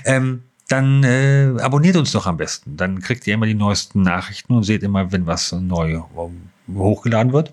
Ähm, 0.04 0.42
dann 0.70 1.02
äh, 1.02 1.52
abonniert 1.60 1.96
uns 1.96 2.12
doch 2.12 2.26
am 2.26 2.36
besten. 2.36 2.76
Dann 2.76 3.00
kriegt 3.00 3.26
ihr 3.26 3.34
immer 3.34 3.46
die 3.46 3.54
neuesten 3.54 4.02
Nachrichten 4.02 4.54
und 4.54 4.62
seht 4.62 4.84
immer, 4.84 5.10
wenn 5.10 5.26
was 5.26 5.50
neu 5.50 5.94
äh, 5.94 6.02
hochgeladen 6.72 7.32
wird. 7.32 7.52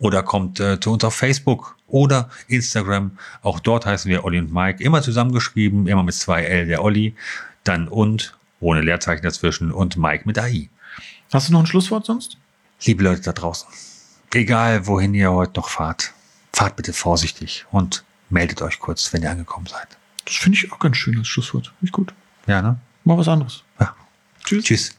Oder 0.00 0.22
kommt 0.22 0.60
äh, 0.60 0.78
zu 0.78 0.92
uns 0.92 1.02
auf 1.02 1.14
Facebook 1.14 1.76
oder 1.86 2.28
Instagram. 2.46 3.12
Auch 3.40 3.58
dort 3.58 3.86
heißen 3.86 4.10
wir 4.10 4.22
Olli 4.24 4.38
und 4.38 4.52
Mike. 4.52 4.84
Immer 4.84 5.00
zusammengeschrieben, 5.00 5.86
immer 5.86 6.02
mit 6.02 6.14
zwei 6.14 6.44
L 6.44 6.66
der 6.66 6.84
Olli. 6.84 7.14
Dann 7.64 7.88
und, 7.88 8.36
ohne 8.60 8.82
Leerzeichen 8.82 9.22
dazwischen, 9.22 9.72
und 9.72 9.96
Mike 9.96 10.24
mit 10.26 10.38
AI. 10.38 10.68
Hast 11.32 11.48
du 11.48 11.52
noch 11.54 11.60
ein 11.60 11.66
Schlusswort 11.66 12.04
sonst? 12.04 12.36
Liebe 12.84 13.02
Leute 13.02 13.22
da 13.22 13.32
draußen, 13.32 13.68
egal 14.34 14.86
wohin 14.86 15.14
ihr 15.14 15.32
heute 15.32 15.52
noch 15.56 15.70
fahrt, 15.70 16.12
fahrt 16.52 16.76
bitte 16.76 16.92
vorsichtig 16.92 17.64
und 17.70 18.04
meldet 18.28 18.60
euch 18.60 18.78
kurz, 18.78 19.10
wenn 19.12 19.22
ihr 19.22 19.30
angekommen 19.30 19.66
seid. 19.66 19.99
Das 20.30 20.38
finde 20.38 20.58
ich 20.58 20.70
auch 20.70 20.78
ganz 20.78 20.96
schön, 20.96 21.16
das 21.16 21.26
Schlusswort. 21.26 21.66
Finde 21.66 21.86
ich 21.86 21.92
gut. 21.92 22.14
Ja, 22.46 22.62
ne? 22.62 22.78
Mal 23.02 23.18
was 23.18 23.26
anderes. 23.26 23.64
Ja. 23.80 23.96
Tschüss. 24.44 24.64
Tschüss. 24.64 24.96